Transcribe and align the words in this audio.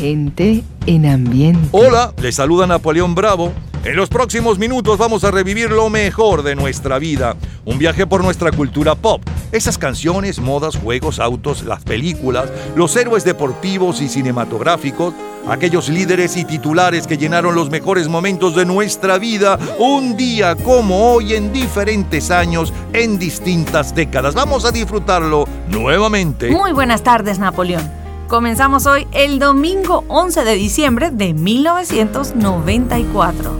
Gente 0.00 0.64
en 0.86 1.04
ambiente. 1.04 1.68
Hola, 1.72 2.14
les 2.22 2.36
saluda 2.36 2.66
Napoleón 2.66 3.14
Bravo. 3.14 3.52
En 3.84 3.96
los 3.96 4.08
próximos 4.08 4.58
minutos 4.58 4.96
vamos 4.96 5.24
a 5.24 5.30
revivir 5.30 5.70
lo 5.70 5.90
mejor 5.90 6.42
de 6.42 6.54
nuestra 6.54 6.98
vida. 6.98 7.36
Un 7.66 7.76
viaje 7.76 8.06
por 8.06 8.24
nuestra 8.24 8.50
cultura 8.50 8.94
pop. 8.94 9.20
Esas 9.52 9.76
canciones, 9.76 10.40
modas, 10.40 10.78
juegos, 10.78 11.18
autos, 11.18 11.64
las 11.64 11.84
películas, 11.84 12.50
los 12.76 12.96
héroes 12.96 13.24
deportivos 13.24 14.00
y 14.00 14.08
cinematográficos, 14.08 15.12
aquellos 15.46 15.90
líderes 15.90 16.34
y 16.38 16.46
titulares 16.46 17.06
que 17.06 17.18
llenaron 17.18 17.54
los 17.54 17.68
mejores 17.68 18.08
momentos 18.08 18.56
de 18.56 18.64
nuestra 18.64 19.18
vida 19.18 19.58
un 19.78 20.16
día 20.16 20.56
como 20.56 21.12
hoy 21.12 21.34
en 21.34 21.52
diferentes 21.52 22.30
años, 22.30 22.72
en 22.94 23.18
distintas 23.18 23.94
décadas. 23.94 24.34
Vamos 24.34 24.64
a 24.64 24.72
disfrutarlo 24.72 25.44
nuevamente. 25.68 26.50
Muy 26.50 26.72
buenas 26.72 27.02
tardes, 27.02 27.38
Napoleón. 27.38 27.99
Comenzamos 28.30 28.86
hoy 28.86 29.06
el 29.10 29.40
domingo 29.40 30.04
11 30.06 30.44
de 30.44 30.54
diciembre 30.54 31.10
de 31.10 31.34
1994. 31.34 33.50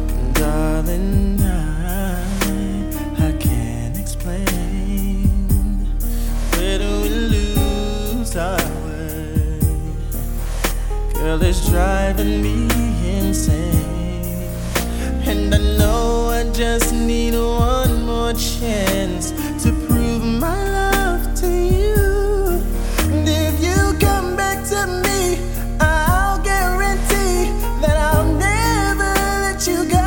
Girl, 11.14 11.42
it's 11.42 11.68
driving 11.68 12.40
me 12.40 12.68
insane. 13.04 13.74
And 15.26 15.52
I 15.52 15.58
know 15.78 16.30
I 16.30 16.44
just 16.52 16.92
need 16.92 17.34
one 17.34 18.04
more 18.06 18.32
chance 18.34 19.32
to 19.64 19.72
prove 19.88 20.22
my 20.22 20.54
love 20.70 21.34
to 21.40 21.48
you. 21.48 22.62
And 23.10 23.28
if 23.28 23.60
you 23.60 23.98
come 23.98 24.36
you 29.66 29.84
go. 29.84 29.99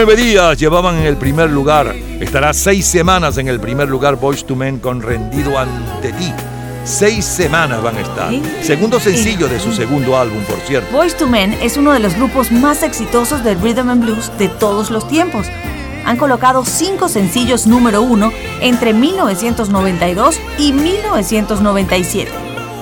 Nueve 0.00 0.14
días 0.14 0.56
llevaban 0.56 0.96
en 0.98 1.06
el 1.06 1.16
primer 1.16 1.50
lugar. 1.50 1.92
Estará 2.20 2.52
seis 2.52 2.86
semanas 2.86 3.36
en 3.36 3.48
el 3.48 3.58
primer 3.58 3.88
lugar 3.88 4.14
Boys 4.14 4.46
to 4.46 4.54
Men 4.54 4.78
con 4.78 5.02
Rendido 5.02 5.58
ante 5.58 6.12
ti. 6.12 6.32
Seis 6.84 7.24
semanas 7.24 7.82
van 7.82 7.96
a 7.96 8.00
estar. 8.02 8.32
Segundo 8.62 9.00
sencillo 9.00 9.48
de 9.48 9.58
su 9.58 9.72
segundo 9.72 10.16
álbum, 10.16 10.40
por 10.44 10.60
cierto. 10.60 10.96
Boyz 10.96 11.16
II 11.20 11.26
Men 11.26 11.52
es 11.60 11.76
uno 11.76 11.92
de 11.92 11.98
los 11.98 12.14
grupos 12.14 12.52
más 12.52 12.84
exitosos 12.84 13.42
del 13.42 13.60
rhythm 13.60 13.90
and 13.90 14.04
blues 14.04 14.30
de 14.38 14.46
todos 14.46 14.92
los 14.92 15.08
tiempos. 15.08 15.48
Han 16.06 16.16
colocado 16.16 16.64
cinco 16.64 17.08
sencillos 17.08 17.66
número 17.66 18.00
uno 18.00 18.30
entre 18.60 18.92
1992 18.92 20.38
y 20.60 20.74
1997. 20.74 22.30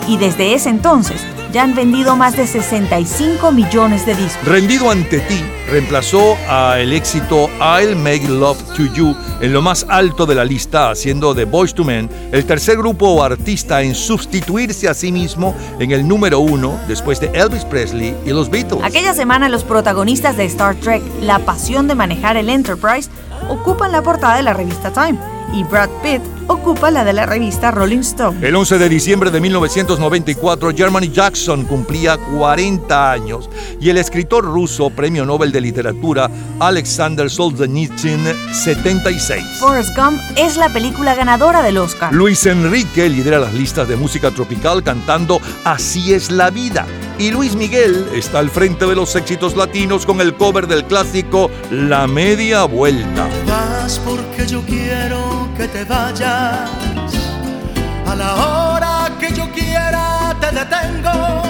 Y 0.06 0.18
desde 0.18 0.52
ese 0.52 0.68
entonces 0.68 1.24
ya 1.56 1.62
han 1.62 1.75
vendido 1.75 2.17
más 2.17 2.37
de 2.37 2.47
65 2.47 3.50
millones 3.50 4.05
de 4.05 4.14
discos. 4.14 4.47
Rendido 4.47 4.91
ante 4.91 5.20
ti, 5.20 5.43
reemplazó 5.70 6.37
a 6.50 6.79
el 6.79 6.93
éxito 6.93 7.49
I'll 7.58 7.97
Make 7.97 8.29
Love 8.29 8.62
to 8.76 8.85
You 8.93 9.17
en 9.41 9.55
lo 9.55 9.62
más 9.62 9.87
alto 9.88 10.26
de 10.26 10.35
la 10.35 10.44
lista, 10.44 10.91
haciendo 10.91 11.32
de 11.32 11.47
Boys 11.47 11.73
to 11.73 11.82
Men 11.82 12.11
el 12.31 12.44
tercer 12.44 12.76
grupo 12.76 13.08
o 13.08 13.23
artista 13.23 13.81
en 13.81 13.94
sustituirse 13.94 14.87
a 14.87 14.93
sí 14.93 15.11
mismo 15.11 15.55
en 15.79 15.93
el 15.93 16.06
número 16.06 16.41
uno 16.41 16.79
después 16.88 17.20
de 17.20 17.29
Elvis 17.29 17.64
Presley 17.64 18.14
y 18.26 18.31
los 18.35 18.50
Beatles. 18.50 18.85
Aquella 18.85 19.14
semana 19.14 19.49
los 19.49 19.64
protagonistas 19.64 20.37
de 20.37 20.44
Star 20.44 20.75
Trek, 20.75 21.02
La 21.23 21.38
pasión 21.38 21.88
de 21.88 21.94
manejar 21.94 22.37
el 22.37 22.50
Enterprise, 22.50 23.09
ocupan 23.49 23.93
la 23.93 24.02
portada 24.02 24.37
de 24.37 24.43
la 24.43 24.52
revista 24.52 24.93
Time 24.93 25.19
y 25.55 25.64
Brad 25.64 25.88
Pitt 26.02 26.20
ocupa 26.48 26.90
la 26.90 27.04
de 27.04 27.12
la 27.12 27.26
revista 27.26 27.70
Rolling 27.70 28.00
Stone. 28.00 28.46
El 28.46 28.56
11 28.56 28.78
de 28.78 28.88
diciembre 28.88 29.31
de 29.31 29.40
1994, 29.40 30.72
Germany 30.75 31.10
Jackson 31.12 31.64
cumplía 31.64 32.16
40 32.16 33.12
años 33.12 33.48
y 33.81 33.90
el 33.90 33.98
escritor 33.98 34.44
ruso, 34.44 34.90
premio 34.90 35.25
Nobel 35.25 35.52
de 35.52 35.60
Literatura, 35.60 36.31
Alexander 36.60 37.31
Solzhenitsyn, 37.31 38.25
76. 38.52 39.44
Forrest 39.58 39.96
Gump 39.96 40.20
es 40.37 40.56
la 40.56 40.69
película 40.70 41.14
ganadora 41.14 41.62
del 41.62 41.78
Oscar. 41.78 42.12
Luis 42.12 42.46
Enrique 42.46 43.08
lidera 43.08 43.38
las 43.38 43.54
listas 43.54 43.88
de 43.88 43.96
música 43.96 44.31
tropical 44.31 44.82
cantando 44.82 45.40
Así 45.64 46.14
es 46.14 46.31
la 46.31 46.50
vida. 46.50 46.87
Y 47.19 47.31
Luis 47.31 47.56
Miguel 47.56 48.06
está 48.14 48.40
al 48.40 48.50
frente 48.50 48.87
de 48.87 48.94
los 48.94 49.16
éxitos 49.16 49.56
latinos 49.56 50.04
con 50.04 50.20
el 50.20 50.34
cover 50.34 50.66
del 50.66 50.84
clásico 50.84 51.50
La 51.70 52.06
Media 52.06 52.64
Vuelta. 52.64 53.26
Vas 53.46 53.99
porque 54.04 54.46
yo 54.46 54.60
quiero 54.62 55.49
que 55.56 55.66
te 55.69 55.84
vayas. 55.84 56.36
A 56.37 58.15
la 58.15 58.35
hora 58.35 59.11
que 59.19 59.33
yo 59.33 59.50
quiera 59.53 60.37
te 60.38 60.49
detengo. 60.61 61.43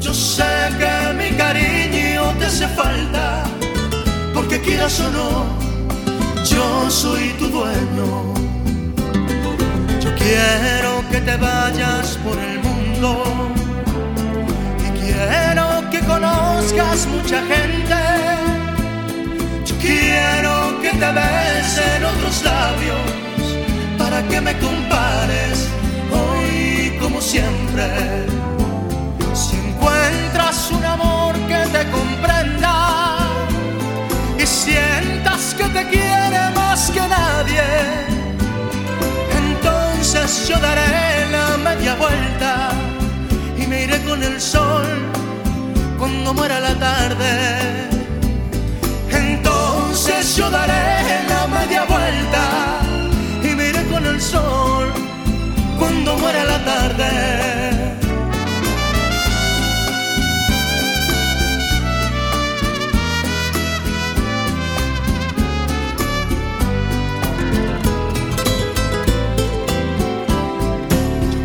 Yo 0.00 0.12
sé 0.12 0.52
que 0.80 0.94
mi 1.20 1.30
cariño 1.36 2.22
te 2.38 2.46
hace 2.46 2.66
falta. 2.66 3.44
Porque 4.34 4.60
quieras 4.60 4.98
o 4.98 5.10
no, 5.18 5.30
yo 6.44 6.90
soy 6.90 7.34
tu 7.38 7.46
dueño. 7.48 8.08
Yo 10.00 10.10
quiero 10.22 10.90
que 11.10 11.20
te 11.20 11.36
vayas 11.36 12.18
por 12.24 12.36
el 12.48 12.58
mundo. 12.66 13.08
Y 14.86 14.88
quiero 15.00 15.88
que 15.92 16.00
conozcas 16.00 17.06
mucha 17.14 17.40
gente. 17.52 18.00
Yo 19.64 19.74
quiero 19.80 20.80
que 20.82 20.90
te 20.90 21.10
besen 21.20 22.04
otros 22.12 22.42
labios 22.42 23.26
que 24.22 24.40
me 24.40 24.56
compares 24.58 25.68
hoy 26.10 26.96
como 27.00 27.20
siempre. 27.20 27.84
Si 29.34 29.56
encuentras 29.56 30.70
un 30.70 30.84
amor 30.84 31.34
que 31.46 31.58
te 31.74 31.90
comprenda 31.90 33.18
y 34.38 34.46
sientas 34.46 35.54
que 35.54 35.64
te 35.64 35.88
quiere 35.88 36.50
más 36.54 36.90
que 36.90 37.00
nadie, 37.00 37.62
entonces 39.44 40.48
yo 40.48 40.58
daré 40.60 41.30
la 41.30 41.56
media 41.58 41.94
vuelta 41.96 42.70
y 43.58 43.66
me 43.66 43.84
iré 43.84 44.00
con 44.02 44.22
el 44.22 44.40
sol 44.40 44.86
cuando 45.98 46.32
muera 46.32 46.58
la 46.60 46.74
tarde. 46.74 47.88
Entonces 49.10 50.36
yo 50.36 50.48
daré 50.50 51.22
la 51.28 51.46
media 51.48 51.84
vuelta 51.84 52.85
el 54.16 54.22
sol 54.22 54.86
cuando 55.78 56.16
muera 56.16 56.42
la 56.44 56.64
tarde. 56.64 57.10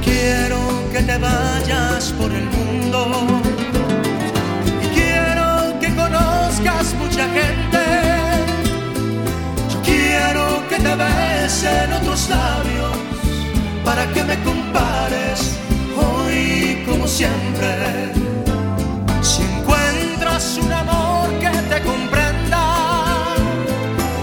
Quiero 0.06 0.60
que 0.94 1.02
te 1.10 1.18
vayas 1.18 2.14
por 2.18 2.32
el 2.32 2.46
mundo 2.46 3.41
besen 11.52 11.92
otros 11.92 12.30
labios 12.30 12.96
para 13.84 14.06
que 14.14 14.24
me 14.24 14.38
compares 14.44 15.58
hoy 15.98 16.84
como 16.88 17.06
siempre. 17.08 18.14
Si 19.22 19.42
encuentras 19.42 20.58
un 20.64 20.72
amor 20.72 21.28
que 21.44 21.50
te 21.72 21.82
comprenda 21.82 22.64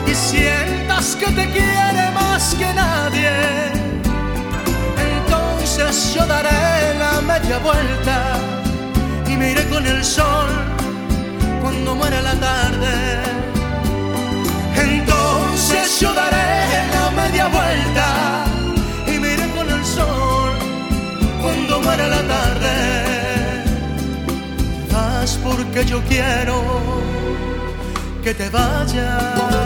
y 0.07 0.15
sientas 0.15 1.17
que 1.17 1.27
te 1.27 1.45
quiere 1.51 2.05
más 2.15 2.55
que 2.55 2.73
nadie, 2.73 3.33
entonces 5.13 6.15
yo 6.15 6.27
daré 6.27 6.95
la 6.99 7.21
media 7.21 7.59
vuelta 7.59 8.39
y 9.31 9.37
me 9.37 9.53
iré 9.53 9.65
con 9.69 9.85
el 9.87 10.03
sol 10.03 10.49
cuando 11.61 11.95
muera 11.95 12.23
la 12.23 12.35
tarde. 12.49 13.58
Yo 16.01 16.15
daré 16.15 16.87
la 16.93 17.11
media 17.11 17.49
vuelta 17.49 18.45
y 19.09 19.19
me 19.19 19.33
iré 19.33 19.51
con 19.51 19.69
el 19.69 19.85
sol 19.85 20.53
cuando 21.43 21.81
muera 21.81 22.07
la 22.07 22.23
tarde. 22.23 23.65
Vas 24.93 25.37
porque 25.43 25.85
yo 25.85 26.01
quiero 26.09 26.63
que 28.23 28.33
te 28.33 28.49
vayas. 28.49 29.59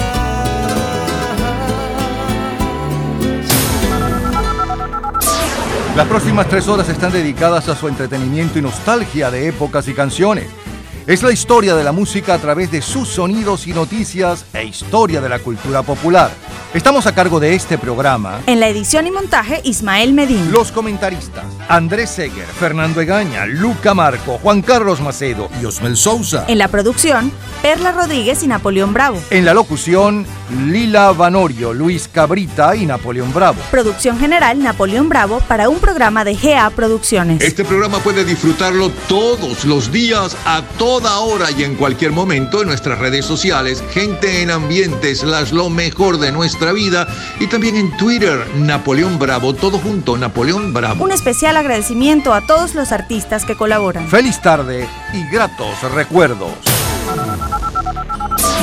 Las 5.95 6.07
próximas 6.07 6.49
tres 6.49 6.67
horas 6.67 6.89
están 6.89 7.13
dedicadas 7.13 7.69
a 7.69 7.77
su 7.77 7.89
entretenimiento 7.89 8.59
y 8.59 8.63
nostalgia 8.63 9.31
de 9.31 9.49
épocas 9.49 9.87
y 9.87 9.93
canciones. 9.93 10.62
Es 11.05 11.25
la 11.25 11.33
historia 11.33 11.75
de 11.75 11.83
la 11.83 11.91
música 11.91 12.35
a 12.35 12.39
través 12.39 12.71
de 12.71 12.81
sus 12.81 13.09
sonidos 13.09 13.67
y 13.67 13.73
noticias 13.73 14.45
e 14.53 14.65
historia 14.65 15.21
de 15.21 15.29
la 15.29 15.41
cultura 15.41 15.83
popular. 15.83 16.31
Estamos 16.75 17.07
a 17.07 17.15
cargo 17.15 17.41
de 17.41 17.55
este 17.55 17.77
programa. 17.77 18.41
En 18.47 18.61
la 18.61 18.69
edición 18.69 19.07
y 19.07 19.11
montaje, 19.11 19.61
Ismael 19.65 20.13
Medina. 20.15 20.51
Los 20.51 20.73
comentaristas, 20.73 21.45
Andrés 21.69 22.09
Seger, 22.09 22.47
Fernando 22.47 23.01
Egaña, 23.01 23.45
Luca 23.45 23.93
Marco, 23.93 24.39
Juan 24.39 24.63
Carlos 24.63 25.01
Macedo 25.01 25.51
y 25.61 25.67
Osmel 25.67 25.97
Sousa. 25.97 26.47
En 26.49 26.57
la 26.57 26.69
producción, 26.69 27.31
Perla 27.61 27.93
Rodríguez 27.93 28.43
y 28.43 28.47
Napoleón 28.47 28.95
Bravo. 28.95 29.21
En 29.29 29.45
la 29.45 29.53
locución, 29.53 30.25
Lila 30.67 31.13
Vanorio, 31.13 31.75
Luis 31.75 32.09
Cabrita 32.09 32.75
y 32.75 32.87
Napoleón 32.87 33.35
Bravo. 33.35 33.61
Producción 33.71 34.19
general, 34.19 34.63
Napoleón 34.63 35.11
Bravo, 35.11 35.41
para 35.41 35.69
un 35.69 35.79
programa 35.79 36.25
de 36.25 36.37
GA 36.37 36.71
Producciones. 36.71 37.43
Este 37.43 37.65
programa 37.65 37.99
puede 37.99 38.25
disfrutarlo 38.25 38.91
todos 39.09 39.67
los 39.67 39.93
días, 39.93 40.37
a 40.47 40.63
toda 40.93 41.21
hora 41.21 41.51
y 41.51 41.65
en 41.65 41.75
cualquier 41.77 42.13
momento 42.13 42.61
en 42.61 42.69
nuestras 42.69 42.99
redes 42.99 43.25
sociales, 43.25 43.83
Gente 43.93 44.43
en 44.43 44.51
Ambiente, 44.51 45.17
slash 45.17 45.51
lo 45.51 45.71
mejor 45.71 46.19
de 46.19 46.31
nuestra 46.31 46.73
vida, 46.73 47.09
y 47.41 47.47
también 47.47 47.77
en 47.77 47.97
Twitter, 47.97 48.47
Napoleón 48.57 49.19
Bravo, 49.19 49.55
todo 49.55 49.79
junto, 49.79 50.19
Napoleón 50.19 50.75
Bravo. 50.75 51.03
Un 51.03 51.13
especial 51.13 51.57
agradecimiento 51.57 52.35
a 52.35 52.47
todos 52.47 52.75
los 52.75 52.93
artistas 52.93 53.47
que 53.47 53.57
colaboran. 53.57 54.07
Feliz 54.07 54.43
tarde 54.43 54.87
y 55.15 55.33
gratos 55.33 55.81
recuerdos. 55.95 56.53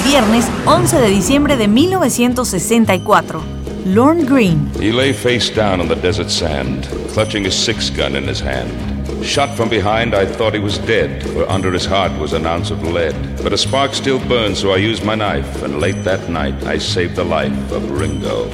Viernes 0.06 0.46
11 0.66 1.00
de 1.00 1.10
diciembre 1.10 1.58
de 1.58 1.68
1964. 1.68 3.42
Lorne 3.86 4.24
Green. 4.24 4.72
He 4.80 4.92
lay 4.92 5.14
face 5.14 5.50
down 5.50 5.82
on 5.82 5.88
the 5.88 5.96
desert 5.96 6.30
sand, 6.30 6.88
clutching 7.12 7.48
a 7.48 7.52
six 7.52 7.90
gun 7.90 8.16
in 8.16 8.30
his 8.30 8.40
hand. 8.40 8.89
Shot 9.24 9.56
from 9.56 9.70
behind, 9.70 10.16
I 10.16 10.26
thought 10.26 10.54
he 10.54 10.60
was 10.60 10.78
dead, 10.80 11.24
for 11.24 11.48
under 11.50 11.72
his 11.72 11.86
heart 11.86 12.12
was 12.20 12.34
an 12.34 12.46
ounce 12.46 12.72
of 12.72 12.82
lead. 12.84 13.16
But 13.44 13.54
a 13.54 13.58
spark 13.58 13.94
still 13.94 14.20
burned, 14.28 14.58
so 14.58 14.72
I 14.72 14.78
used 14.78 15.04
my 15.04 15.16
knife, 15.16 15.62
and 15.62 15.80
late 15.80 16.04
that 16.04 16.30
night 16.30 16.64
I 16.64 16.78
saved 16.78 17.16
the 17.16 17.24
life 17.24 17.72
of 17.72 17.92
Ringo. 17.92 18.50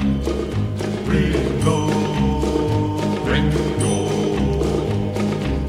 Ringo, 1.05 1.87
Ringo. 3.23 3.65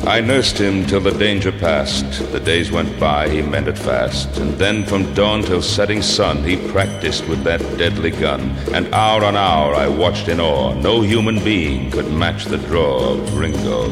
I 0.06 0.20
nursed 0.20 0.58
him 0.58 0.86
till 0.86 1.00
the 1.00 1.10
danger 1.10 1.52
passed. 1.52 2.32
The 2.32 2.40
days 2.40 2.72
went 2.72 2.98
by, 2.98 3.28
he 3.28 3.42
mended 3.42 3.78
fast. 3.78 4.38
And 4.38 4.54
then 4.54 4.84
from 4.84 5.12
dawn 5.14 5.42
till 5.42 5.62
setting 5.62 6.00
sun, 6.00 6.42
he 6.42 6.56
practiced 6.68 7.26
with 7.28 7.42
that 7.44 7.60
deadly 7.76 8.12
gun. 8.12 8.50
And 8.72 8.92
hour 8.94 9.24
on 9.24 9.36
hour 9.36 9.74
I 9.74 9.88
watched 9.88 10.28
in 10.28 10.40
awe. 10.40 10.74
No 10.74 11.02
human 11.02 11.42
being 11.44 11.90
could 11.90 12.10
match 12.12 12.44
the 12.46 12.58
draw 12.58 13.14
of 13.14 13.36
Ringo. 13.36 13.90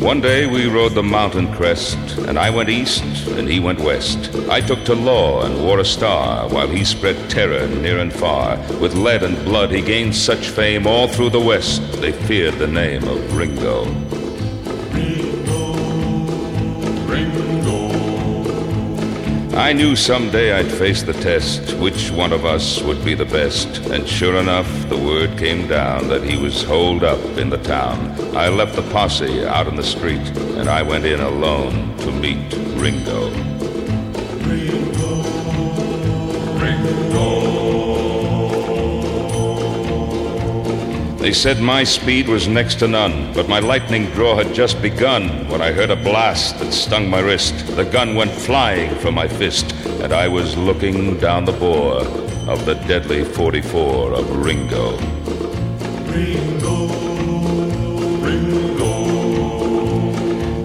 One 0.00 0.20
day 0.20 0.46
we 0.46 0.66
rode 0.66 0.94
the 0.94 1.02
mountain 1.02 1.52
crest, 1.52 1.96
and 2.26 2.38
I 2.38 2.50
went 2.50 2.68
east 2.68 3.04
and 3.28 3.48
he 3.48 3.60
went 3.60 3.80
west. 3.80 4.34
I 4.48 4.60
took 4.60 4.84
to 4.86 4.94
law 4.94 5.44
and 5.44 5.62
wore 5.62 5.78
a 5.78 5.84
star, 5.84 6.48
while 6.48 6.68
he 6.68 6.84
spread 6.84 7.30
terror 7.30 7.68
near 7.68 7.98
and 7.98 8.12
far. 8.12 8.56
With 8.80 8.94
lead 8.94 9.22
and 9.22 9.44
blood 9.44 9.70
he 9.70 9.82
gained 9.82 10.16
such 10.16 10.48
fame 10.48 10.86
all 10.86 11.06
through 11.06 11.30
the 11.30 11.40
west, 11.40 11.80
they 12.00 12.12
feared 12.12 12.58
the 12.58 12.66
name 12.66 13.04
of 13.04 13.36
Ringo. 13.36 14.19
I 19.60 19.74
knew 19.74 19.94
someday 19.94 20.54
I'd 20.54 20.72
face 20.72 21.02
the 21.02 21.12
test, 21.12 21.74
which 21.74 22.10
one 22.10 22.32
of 22.32 22.46
us 22.46 22.80
would 22.80 23.04
be 23.04 23.14
the 23.14 23.26
best. 23.26 23.68
And 23.90 24.08
sure 24.08 24.36
enough, 24.36 24.66
the 24.88 24.96
word 24.96 25.38
came 25.38 25.68
down 25.68 26.08
that 26.08 26.24
he 26.24 26.38
was 26.38 26.62
holed 26.62 27.04
up 27.04 27.22
in 27.36 27.50
the 27.50 27.58
town. 27.58 27.98
I 28.34 28.48
left 28.48 28.74
the 28.74 28.90
posse 28.90 29.44
out 29.44 29.68
in 29.68 29.76
the 29.76 29.82
street, 29.82 30.26
and 30.56 30.70
I 30.70 30.80
went 30.80 31.04
in 31.04 31.20
alone 31.20 31.94
to 31.98 32.10
meet 32.10 32.50
Ringo. 32.80 33.50
They 41.20 41.34
said 41.34 41.60
my 41.60 41.84
speed 41.84 42.28
was 42.28 42.48
next 42.48 42.76
to 42.76 42.88
none, 42.88 43.34
but 43.34 43.46
my 43.46 43.58
lightning 43.58 44.06
draw 44.06 44.36
had 44.36 44.54
just 44.54 44.80
begun 44.80 45.46
when 45.50 45.60
I 45.60 45.70
heard 45.70 45.90
a 45.90 45.96
blast 45.96 46.58
that 46.60 46.72
stung 46.72 47.10
my 47.10 47.20
wrist. 47.20 47.76
The 47.76 47.84
gun 47.84 48.14
went 48.14 48.30
flying 48.30 48.94
from 48.96 49.16
my 49.16 49.28
fist, 49.28 49.70
and 50.00 50.14
I 50.14 50.28
was 50.28 50.56
looking 50.56 51.18
down 51.18 51.44
the 51.44 51.52
bore 51.52 52.00
of 52.48 52.64
the 52.64 52.74
deadly 52.88 53.22
44 53.22 54.12
of 54.14 54.34
Ringo. 54.34 54.96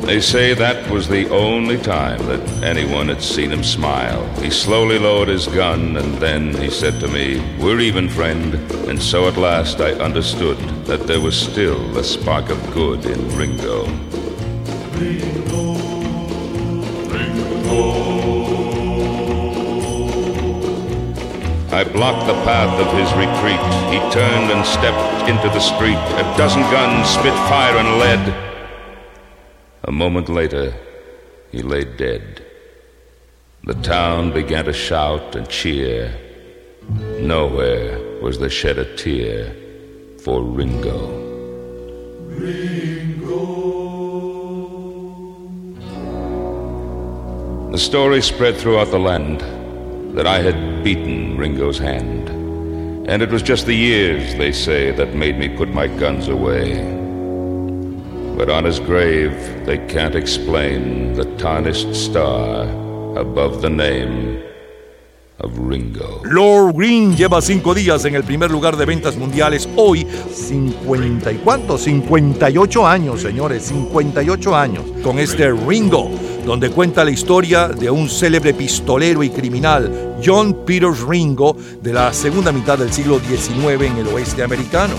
They 0.06 0.22
say 0.22 0.54
that 0.54 0.88
was 0.92 1.10
the 1.10 1.28
only 1.30 1.80
time 1.80 2.24
that 2.28 2.64
anyone 2.64 3.08
had 3.08 3.24
seen 3.24 3.52
him 3.52 3.64
smile. 3.64 4.24
He 4.40 4.52
slowly 4.52 5.00
lowered 5.00 5.30
his 5.30 5.48
gun 5.48 5.98
and 5.98 6.14
then 6.20 6.56
he 6.56 6.70
said 6.70 7.00
to 7.00 7.08
me, 7.08 7.42
We're 7.60 7.80
even, 7.80 8.08
friend. 8.08 8.54
And 8.88 9.02
so 9.02 9.28
at 9.28 9.36
last 9.36 9.82
I 9.82 9.94
understood 9.94 10.60
that 10.86 11.08
there 11.08 11.20
was 11.20 11.36
still 11.36 11.98
a 11.98 12.04
spark 12.04 12.52
of 12.52 12.62
good 12.72 13.04
in 13.08 13.36
Ringo. 13.36 13.88
Ringo, 14.94 15.74
Ringo. 17.10 18.16
I 21.74 21.84
blocked 21.84 22.28
the 22.28 22.40
path 22.46 22.80
of 22.80 22.94
his 22.94 23.12
retreat. 23.18 23.60
He 23.92 23.98
turned 24.14 24.52
and 24.52 24.64
stepped 24.64 25.28
into 25.28 25.50
the 25.50 25.60
street. 25.60 25.98
A 25.98 26.38
dozen 26.38 26.62
guns 26.70 27.10
spit 27.10 27.34
fire 27.50 27.76
and 27.78 27.98
lead. 27.98 28.55
A 29.88 29.92
moment 29.92 30.30
later, 30.30 30.74
he 31.52 31.62
lay 31.62 31.84
dead. 31.84 32.44
The 33.66 33.76
town 33.76 34.32
began 34.32 34.66
to 34.66 34.74
shout 34.74 35.36
and 35.36 35.48
cheer. 35.48 36.12
Nowhere 37.20 38.20
was 38.20 38.40
there 38.40 38.50
shed 38.50 38.80
a 38.80 38.96
tear 38.96 39.56
for 40.24 40.42
Ringo. 40.42 41.22
Ringo. 42.30 43.46
The 47.72 47.78
story 47.78 48.24
spread 48.24 48.58
throughout 48.58 48.90
the 48.90 48.98
land 48.98 49.42
that 50.18 50.26
I 50.26 50.40
had 50.40 50.84
beaten 50.84 51.38
Ringo's 51.38 51.78
hand. 51.78 52.30
And 53.08 53.22
it 53.22 53.30
was 53.30 53.44
just 53.44 53.68
the 53.68 53.76
years, 53.76 54.34
they 54.34 54.52
say, 54.52 54.90
that 54.94 55.14
made 55.14 55.38
me 55.38 55.48
put 55.48 55.70
my 55.70 55.86
guns 55.86 56.28
away. 56.28 57.05
But 58.38 58.50
on 58.50 58.66
his 58.66 58.82
grave, 58.82 59.32
they 59.66 59.78
can't 59.88 60.14
explain 60.14 61.14
the 61.14 61.24
tarnished 61.38 61.96
star 61.96 62.68
above 63.16 63.62
the 63.62 63.70
name 63.70 64.44
of 65.40 65.58
Ringo. 65.58 66.22
Lord 66.26 66.76
Green 66.76 67.16
lleva 67.16 67.42
cinco 67.42 67.74
días 67.74 68.04
en 68.04 68.14
el 68.16 68.24
primer 68.24 68.52
lugar 68.52 68.76
de 68.76 68.86
ventas 68.86 69.16
mundiales. 69.16 69.70
Hoy, 69.78 70.06
50 70.34 71.32
y 71.32 71.36
cuánto? 71.38 71.78
58 71.78 72.86
años, 72.86 73.22
señores, 73.22 73.64
58 73.64 74.56
años. 74.56 74.84
Con 75.02 75.18
este 75.18 75.52
Ringo, 75.52 76.10
donde 76.46 76.72
cuenta 76.72 77.06
la 77.06 77.12
historia 77.12 77.70
de 77.70 77.90
un 77.90 78.10
célebre 78.10 78.54
pistolero 78.54 79.24
y 79.24 79.30
criminal, 79.30 80.18
John 80.24 80.66
Peters 80.66 81.02
Ringo, 81.02 81.56
de 81.82 81.94
la 81.94 82.12
segunda 82.12 82.52
mitad 82.52 82.78
del 82.78 82.92
siglo 82.92 83.20
XIX 83.20 83.82
en 83.82 83.98
el 83.98 84.08
oeste 84.08 84.44
americano. 84.44 84.94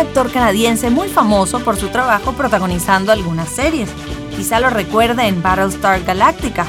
Actor 0.00 0.32
canadiense 0.32 0.90
muy 0.90 1.08
famoso 1.08 1.60
por 1.60 1.76
su 1.76 1.88
trabajo 1.88 2.32
protagonizando 2.32 3.12
algunas 3.12 3.48
series. 3.48 3.88
Quizá 4.36 4.58
lo 4.58 4.70
recuerde 4.70 5.26
en 5.26 5.42
Battlestar 5.42 6.02
Galactica 6.02 6.66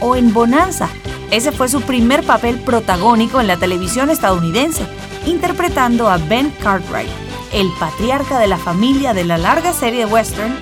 o 0.00 0.16
en 0.16 0.32
Bonanza. 0.32 0.88
Ese 1.30 1.52
fue 1.52 1.68
su 1.68 1.80
primer 1.80 2.24
papel 2.24 2.58
protagónico 2.58 3.40
en 3.40 3.46
la 3.46 3.56
televisión 3.56 4.10
estadounidense, 4.10 4.82
interpretando 5.26 6.10
a 6.10 6.18
Ben 6.18 6.50
Cartwright, 6.62 7.08
el 7.52 7.70
patriarca 7.78 8.38
de 8.38 8.48
la 8.48 8.58
familia 8.58 9.14
de 9.14 9.24
la 9.24 9.38
larga 9.38 9.72
serie 9.72 10.04
western 10.04 10.52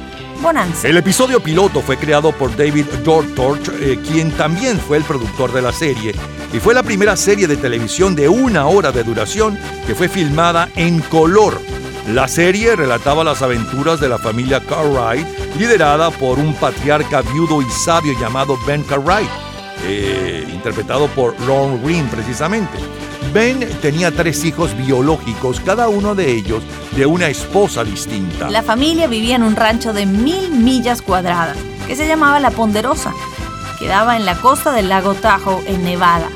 Bonanza. 0.43 0.89
El 0.89 0.97
episodio 0.97 1.41
piloto 1.41 1.81
fue 1.81 1.97
creado 1.97 2.33
por 2.33 2.57
David 2.57 2.87
Dortorch, 3.05 3.69
eh, 3.81 3.99
quien 4.07 4.31
también 4.33 4.79
fue 4.79 4.99
el 4.99 5.05
productor 5.05 5.53
de 5.53 5.63
la 5.63 5.73
serie, 5.73 6.15
y 6.53 6.61
fue 6.61 6.75
la 6.75 6.83
primera 6.83 7.17
serie 7.17 7.49
de 7.49 7.57
televisión 7.57 8.15
de 8.15 8.29
una 8.29 8.67
hora 8.67 8.93
de 8.93 9.05
duración 9.05 9.59
que 9.87 9.95
fue 9.95 10.09
filmada 10.09 10.69
en 10.77 11.01
color. 11.01 11.61
La 12.09 12.27
serie 12.27 12.75
relataba 12.75 13.23
las 13.23 13.43
aventuras 13.43 14.01
de 14.01 14.09
la 14.09 14.19
familia 14.19 14.61
Cartwright, 14.61 15.27
liderada 15.59 16.11
por 16.11 16.39
un 16.39 16.55
patriarca 16.55 17.23
viudo 17.23 17.63
y 17.63 17.71
sabio 17.71 18.19
llamado 18.19 18.59
Ben 18.67 18.83
Cartwright, 18.83 19.29
eh, 19.85 20.45
interpretado 20.53 21.07
por 21.09 21.37
Ron 21.47 21.83
Green 21.85 22.09
precisamente. 22.09 22.79
Ben 23.33 23.61
tenía 23.81 24.11
tres 24.11 24.45
hijos 24.45 24.77
biológicos, 24.77 25.61
cada 25.61 25.89
uno 25.89 26.15
de 26.15 26.33
ellos 26.33 26.65
de 26.97 27.07
una 27.07 27.29
esposa 27.29 27.85
distinta. 27.85 28.51
La 28.51 28.63
familia 28.63 29.07
vivía 29.07 29.37
en 29.37 29.45
un 29.45 29.55
rancho 29.55 29.93
de 29.93 30.07
mil 30.07 30.51
millas 30.51 31.03
cuadradas, 31.03 31.59
que 31.87 31.95
se 31.95 32.09
llamaba 32.09 32.41
La 32.41 32.51
Ponderosa. 32.51 33.13
Quedaba 33.79 34.17
en 34.17 34.27
la 34.27 34.37
costa 34.41 34.73
del 34.73 34.89
lago 34.89 35.15
Tahoe, 35.15 35.63
en 35.67 35.85
Nevada. 35.85 36.29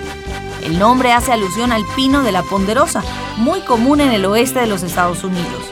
El 0.65 0.79
nombre 0.79 1.13
hace 1.13 1.31
alusión 1.31 1.73
al 1.73 1.85
pino 1.95 2.23
de 2.23 2.33
la 2.33 2.43
Ponderosa, 2.43 3.03
muy 3.37 3.61
común 3.61 4.01
en 4.01 4.13
el 4.13 4.25
oeste 4.25 4.61
de 4.61 4.67
los 4.67 4.83
Estados 4.83 5.23
Unidos. 5.23 5.63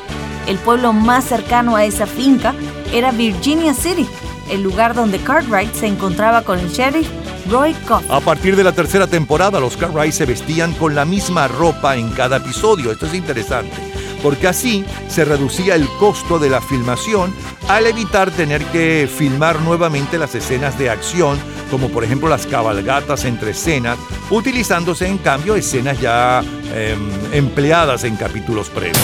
El 0.46 0.58
pueblo 0.58 0.92
más 0.92 1.24
cercano 1.24 1.76
a 1.76 1.84
esa 1.84 2.06
finca 2.06 2.54
era 2.92 3.10
Virginia 3.10 3.72
City, 3.72 4.06
el 4.50 4.62
lugar 4.62 4.94
donde 4.94 5.18
Cartwright 5.18 5.72
se 5.72 5.86
encontraba 5.86 6.42
con 6.42 6.58
el 6.58 6.68
sheriff 6.68 7.08
Roy 7.50 7.72
Cobb. 7.88 8.02
A 8.10 8.20
partir 8.20 8.54
de 8.54 8.64
la 8.64 8.72
tercera 8.72 9.06
temporada, 9.06 9.60
los 9.60 9.78
Cartwright 9.78 10.12
se 10.12 10.26
vestían 10.26 10.74
con 10.74 10.94
la 10.94 11.06
misma 11.06 11.48
ropa 11.48 11.96
en 11.96 12.10
cada 12.10 12.36
episodio. 12.36 12.92
Esto 12.92 13.06
es 13.06 13.14
interesante, 13.14 13.76
porque 14.22 14.48
así 14.48 14.84
se 15.08 15.24
reducía 15.24 15.74
el 15.74 15.88
costo 15.98 16.38
de 16.38 16.50
la 16.50 16.60
filmación 16.60 17.34
al 17.68 17.86
evitar 17.86 18.30
tener 18.30 18.62
que 18.66 19.08
filmar 19.10 19.60
nuevamente 19.62 20.18
las 20.18 20.34
escenas 20.34 20.78
de 20.78 20.90
acción, 20.90 21.38
como 21.72 21.88
por 21.88 22.04
ejemplo 22.04 22.28
las 22.28 22.46
cabalgatas 22.46 23.24
entre 23.24 23.52
escenas, 23.52 23.98
utilizándose 24.30 25.06
en 25.06 25.16
cambio 25.16 25.56
escenas 25.56 25.98
ya 25.98 26.44
em, 26.74 26.98
empleadas 27.32 28.04
en 28.04 28.14
capítulos 28.16 28.68
previos. 28.68 28.98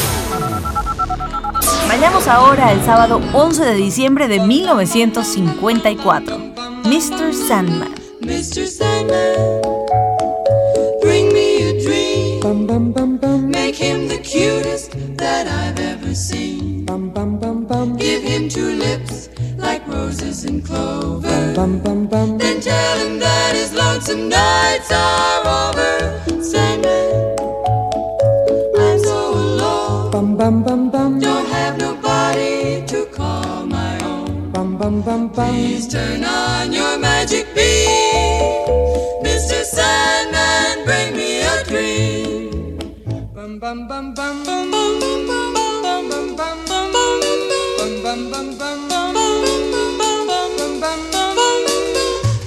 Vayamos 1.88 2.28
ahora 2.28 2.68
al 2.68 2.84
sábado 2.84 3.22
11 3.32 3.64
de 3.64 3.74
diciembre 3.74 4.28
de 4.28 4.40
1954. 4.40 6.36
Mr. 6.84 7.32
Sandman. 7.32 7.94
Mr. 8.20 8.66
Sandman, 8.66 9.62
bring 11.00 11.32
me 11.32 11.70
a 11.70 11.72
dream. 11.82 12.40
Make 13.50 13.76
him 13.76 14.08
the 14.08 14.18
cutest 14.18 14.92
that 15.16 15.46
I've 15.46 15.80
ever 15.80 16.14
seen. 16.14 16.84
Give 17.96 18.22
him 18.22 18.48
two 18.50 18.76
lips 18.76 19.30
like 19.68 19.86
roses 19.86 20.44
and 20.44 20.64
clover. 20.64 21.36
Then 22.42 22.60
tell 22.60 22.96
him 23.04 23.14
that 23.26 23.52
his 23.60 23.70
lonesome 23.80 24.24
nights 24.28 24.90
are 24.90 25.42
over. 25.60 25.94
Sandman, 26.50 27.36
I'm 28.84 28.98
so 29.08 29.18
alone. 29.44 30.10
Don't 31.28 31.48
have 31.58 31.74
nobody 31.86 32.86
to 32.92 32.98
call 33.18 33.66
my 33.66 33.92
own. 34.12 34.30
Please 35.52 35.86
turn 35.94 36.24
on 36.24 36.72
your 36.78 36.94
magic 37.08 37.46
beam. 37.56 38.64
Mr. 39.28 39.58
Sandman, 39.76 40.74
bring 40.88 41.10
me 41.20 41.30
a 41.52 41.56
dream. 41.70 42.78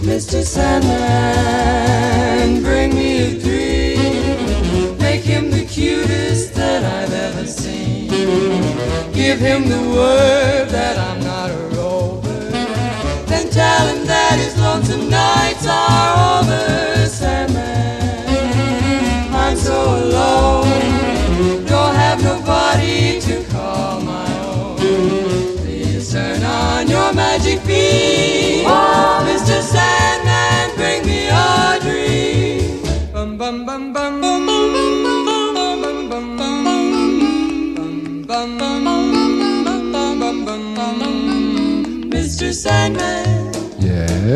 Mr. 0.01 0.43
Sandman, 0.43 0.89
bring 2.63 2.95
me 2.95 3.19
a 3.21 3.39
dream. 3.39 4.97
Make 4.97 5.21
him 5.21 5.51
the 5.51 5.63
cutest 5.63 6.55
that 6.55 6.83
I've 6.83 7.13
ever 7.13 7.45
seen. 7.45 8.07
Give 9.13 9.37
him 9.37 9.69
the 9.69 9.79
word 9.95 10.69
that 10.69 10.97
I'm 10.97 11.19
not 11.23 11.51
a 11.51 11.67
rover. 11.75 12.49
Then 13.27 13.51
tell 13.51 13.87
him 13.89 14.07
that 14.07 14.39
his 14.39 14.57
lonesome 14.57 15.07
nights 15.07 15.67
are 15.67 16.39
over, 16.39 17.07
Sandman. 17.07 18.15
I'm 19.35 19.55
so 19.55 19.97
alone, 20.03 21.63
don't 21.67 21.93
have 21.93 22.23
nobody 22.23 23.10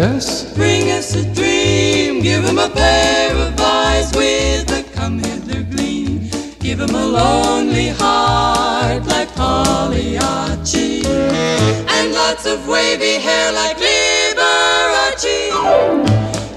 Yes? 0.06 0.54
bring 0.54 0.92
us 0.92 1.16
a 1.16 1.24
dream. 1.34 2.22
Give 2.22 2.44
him 2.44 2.60
a 2.60 2.70
pair 2.70 3.36
of 3.36 3.60
eyes 3.60 4.14
with 4.14 4.70
a 4.70 4.84
come 4.94 5.18
hither 5.18 5.64
gleam. 5.64 6.30
Give 6.60 6.80
him 6.80 6.94
a 6.94 7.06
lonely 7.20 7.90
heart 7.90 9.04
like 9.08 9.30
Pagliacci. 9.34 11.06
And 11.96 12.14
lots 12.14 12.46
of 12.46 12.68
wavy 12.68 13.16
hair 13.18 13.52
like 13.52 13.78
Liberace. 13.78 15.38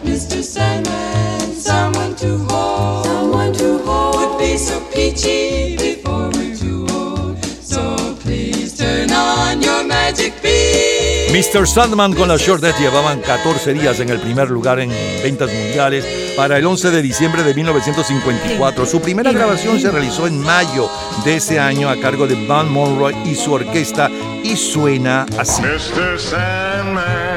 Mr. 0.05 0.43
Sandman, 0.43 1.55
someone 1.55 2.15
to 2.17 2.37
hold. 2.51 3.07
Someone 3.07 3.53
to 3.55 3.79
hold. 3.79 4.17
Would 4.17 4.39
be 4.39 4.59
so 4.59 4.79
peachy 4.93 5.79
before 5.79 6.29
we're 6.35 6.55
too 6.55 6.87
old. 6.91 7.43
So 7.73 8.15
please 8.21 8.77
turn 8.77 9.11
on 9.11 9.63
your 9.63 9.85
magic. 9.85 10.35
Mr. 11.33 11.67
Sandman 11.67 12.15
con 12.15 12.29
la 12.29 12.37
Short 12.37 12.63
Death 12.63 12.79
llevaban 12.79 13.21
14 13.21 13.75
días 13.75 14.01
en 14.01 14.09
el 14.09 14.19
primer 14.19 14.49
lugar 14.51 14.81
en 14.81 14.91
ventas 15.23 15.53
mundiales 15.53 16.05
para 16.35 16.57
el 16.57 16.65
11 16.65 16.91
de 16.91 17.03
diciembre 17.03 17.43
de 17.43 17.53
1954. 17.53 18.87
Su 18.87 19.01
primera 19.03 19.31
grabación 19.31 19.79
se 19.79 19.91
realizó 19.91 20.27
en 20.27 20.41
mayo 20.41 20.89
de 21.27 21.37
ese 21.37 21.61
año 21.61 21.91
a 21.91 22.01
cargo 22.01 22.27
de 22.27 22.47
Van 22.47 22.73
Monroe 22.73 23.15
y 23.27 23.35
su 23.35 23.53
orquesta 23.53 24.11
y 24.43 24.57
suena 24.57 25.27
así. 25.37 25.61
Mr. 25.61 26.19
Sandman, 26.19 27.28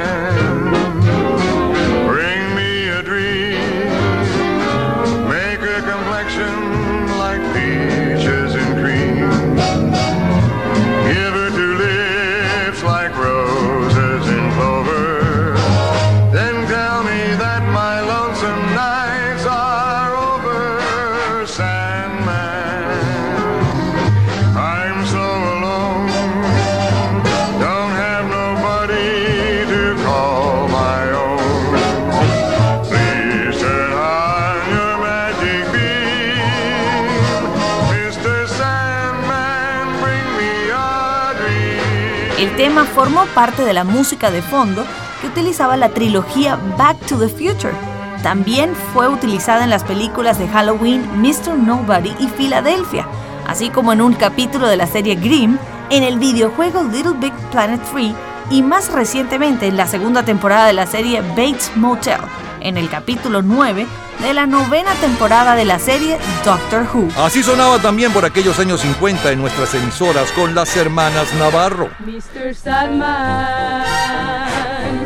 formó 42.92 43.26
parte 43.34 43.64
de 43.64 43.74
la 43.74 43.84
música 43.84 44.32
de 44.32 44.42
fondo 44.42 44.86
que 45.20 45.28
utilizaba 45.28 45.78
la 45.78 45.90
trilogía 45.90 46.58
Back 46.78 46.98
to 47.08 47.18
the 47.18 47.28
Future. 47.28 47.74
También 48.22 48.76
fue 48.94 49.08
utilizada 49.08 49.64
en 49.64 49.70
las 49.70 49.84
películas 49.84 50.38
de 50.38 50.48
Halloween 50.48 51.04
Mr. 51.22 51.58
Nobody 51.58 52.14
y 52.20 52.28
Philadelphia, 52.28 53.08
así 53.48 53.70
como 53.70 53.94
en 53.94 54.02
un 54.02 54.14
capítulo 54.14 54.68
de 54.68 54.78
la 54.78 54.88
serie 54.88 55.16
Grimm, 55.16 55.58
en 55.90 56.04
el 56.04 56.20
videojuego 56.20 56.84
Little 56.84 57.18
Big 57.20 57.34
Planet 57.52 57.82
3 57.92 58.14
y 58.52 58.62
más 58.62 58.92
recientemente 58.92 59.68
en 59.68 59.78
la 59.78 59.88
segunda 59.88 60.24
temporada 60.24 60.68
de 60.68 60.74
la 60.74 60.86
serie 60.86 61.22
Bates 61.22 61.72
Motel, 61.76 62.20
en 62.62 62.78
el 62.78 62.90
capítulo 62.90 63.42
9 63.42 63.88
de 64.20 64.34
la 64.34 64.46
novena 64.46 64.94
temporada 64.96 65.56
de 65.56 65.66
la 65.66 65.80
serie 65.80 66.18
Doctor 66.46 66.88
Who. 66.94 67.08
Así 67.18 67.44
sonaba 67.44 67.80
también 67.80 68.12
por 68.14 68.26
aquellos 68.26 68.60
años 68.60 68.82
50 68.82 69.32
en 69.32 69.40
nuestras 69.42 69.74
emisoras 69.74 70.32
con 70.32 70.54
las 70.56 70.76
hermanas 70.78 71.34
Navarro. 71.36 71.90
Mr. 72.00 72.54
Sandman, 72.56 73.84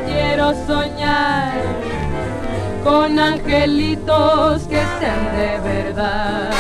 quiero 0.05 0.53
soñar 0.65 1.53
con 2.83 3.17
angelitos 3.17 4.63
que 4.63 4.83
sean 4.99 5.35
de 5.35 5.59
verdad. 5.63 6.51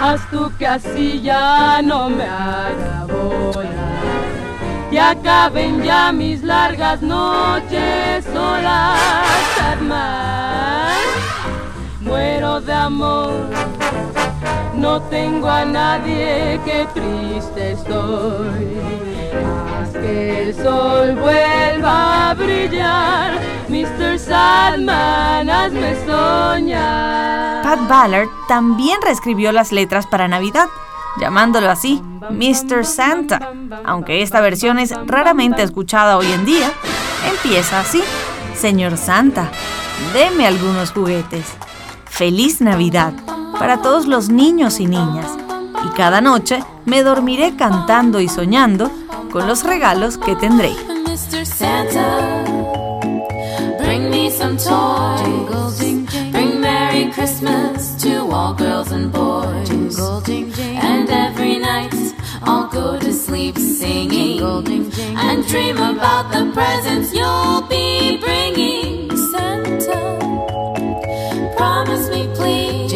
Haz 0.00 0.20
tú 0.30 0.52
que 0.58 0.66
así 0.66 1.20
ya 1.22 1.80
no 1.82 2.10
me 2.10 2.24
haga 2.24 3.06
volar 3.06 3.93
y 4.94 4.96
acaben 4.96 5.82
ya 5.82 6.12
mis 6.12 6.44
largas 6.44 7.02
noches 7.02 8.24
solas, 8.32 9.00
Sandman. 9.56 10.92
Muero 12.00 12.60
de 12.60 12.72
amor, 12.72 13.32
no 14.76 15.02
tengo 15.02 15.48
a 15.48 15.64
nadie, 15.64 16.60
qué 16.64 16.86
triste 16.94 17.72
estoy. 17.72 18.78
Haz 19.82 19.90
que 19.94 20.42
el 20.42 20.54
sol 20.54 21.16
vuelva 21.16 22.30
a 22.30 22.34
brillar, 22.34 23.32
Mr. 23.68 24.16
Sandman, 24.16 25.50
hazme 25.50 25.96
soñar. 26.06 27.64
Pat 27.64 27.88
Ballard 27.88 28.28
también 28.46 29.00
reescribió 29.02 29.50
las 29.50 29.72
letras 29.72 30.06
para 30.06 30.28
Navidad, 30.28 30.68
llamándolo 31.18 31.70
así 31.70 32.02
Mr. 32.30 32.84
Santa, 32.84 33.52
aunque 33.84 34.22
esta 34.22 34.40
versión 34.40 34.78
es 34.78 34.94
raramente 35.06 35.62
escuchada 35.62 36.16
hoy 36.16 36.30
en 36.32 36.44
día. 36.44 36.72
Empieza 37.28 37.80
así, 37.80 38.02
Señor 38.56 38.96
Santa, 38.96 39.50
deme 40.12 40.46
algunos 40.46 40.92
juguetes. 40.92 41.46
Feliz 42.06 42.60
Navidad 42.60 43.12
para 43.58 43.82
todos 43.82 44.06
los 44.06 44.28
niños 44.28 44.80
y 44.80 44.86
niñas. 44.86 45.30
Y 45.84 45.96
cada 45.96 46.20
noche 46.20 46.62
me 46.84 47.02
dormiré 47.02 47.56
cantando 47.56 48.20
y 48.20 48.28
soñando 48.28 48.90
con 49.32 49.46
los 49.46 49.64
regalos 49.64 50.18
que 50.18 50.36
tendré. 50.36 50.72
Mr. 51.06 51.44
Santa, 51.44 52.44
bring 53.80 54.10
me 54.10 54.30
some 54.30 54.56
toys. 54.56 55.13
Christmas 57.14 57.94
to 58.02 58.28
all 58.32 58.52
girls 58.54 58.90
and 58.90 59.12
boys. 59.12 59.70
And 59.70 61.08
every 61.08 61.60
night 61.60 61.94
I'll 62.42 62.66
go 62.66 62.98
to 62.98 63.12
sleep 63.12 63.56
singing 63.56 64.42
and 64.42 65.46
dream 65.46 65.76
about 65.76 66.32
the 66.32 66.50
presents 66.52 67.14
you'll 67.14 67.62
be 67.68 68.16
bringing. 68.16 69.16
Santa, 69.30 70.00
promise 71.56 72.08
me 72.10 72.26
please. 72.34 72.92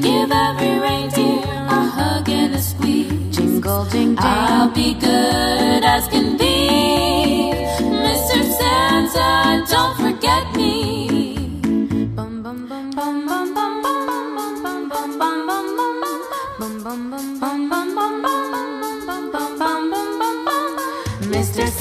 Give 0.00 0.32
every 0.32 0.78
reindeer 0.78 1.44
a 1.78 1.80
hug 1.96 2.28
and 2.30 2.54
a 2.54 2.62
squeeze. 2.62 3.60
I'll 4.18 4.70
be 4.70 4.94
good 4.94 5.84
as 5.84 6.08
can 6.08 6.38
be. 6.38 6.51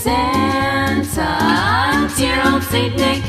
Santa, 0.02 1.30
dear 2.18 2.42
old 2.52 2.64
Saint 2.64 2.96
Nick. 2.96 3.22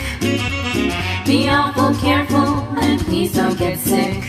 Be 1.26 1.50
awful 1.50 1.94
careful 2.00 2.48
and 2.80 2.98
please 3.02 3.34
don't 3.34 3.58
get 3.58 3.78
sick. 3.78 4.24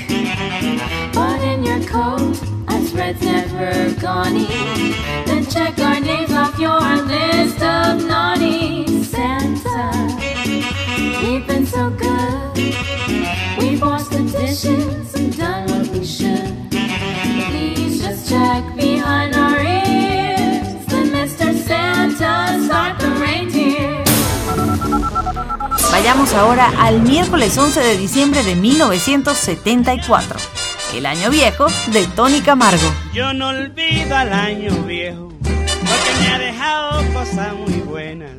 But 1.14 1.40
in 1.42 1.64
your 1.64 1.80
coat, 1.88 2.38
a 2.68 2.82
thread's 2.82 3.22
never 3.22 3.92
gone 4.02 4.36
in. 4.36 4.92
Then 5.26 5.46
check 5.46 5.80
our 5.80 6.02
names 6.02 6.34
off 6.34 6.60
your 6.60 6.82
list 7.06 7.62
of 7.62 8.06
naughty 8.06 9.04
Santa. 9.04 9.92
We've 11.24 11.48
been 11.48 11.66
so 11.66 11.92
good. 11.92 12.58
We've 13.58 13.82
washed 13.82 14.12
the 14.12 14.24
dishes 14.38 15.16
and 15.16 15.38
done 15.38 15.70
what 15.70 15.88
we 15.88 16.06
should. 16.06 16.70
Please 17.50 18.02
just 18.04 18.28
check 18.30 18.76
behind 18.76 19.34
our 19.34 19.64
ears. 19.64 20.03
Vayamos 25.94 26.34
ahora 26.34 26.74
al 26.80 27.02
miércoles 27.02 27.56
11 27.56 27.80
de 27.80 27.98
diciembre 27.98 28.42
de 28.42 28.56
1974, 28.56 30.40
el 30.96 31.06
año 31.06 31.30
viejo 31.30 31.68
de 31.92 32.08
Tony 32.08 32.42
Camargo. 32.42 32.92
Yo 33.14 33.32
no 33.32 33.50
olvido 33.50 34.18
al 34.18 34.34
año 34.34 34.74
viejo, 34.88 35.32
porque 35.44 36.20
me 36.20 36.28
ha 36.30 36.40
dejado 36.40 37.14
cosas 37.14 37.54
muy 37.54 37.80
buenas. 37.82 38.32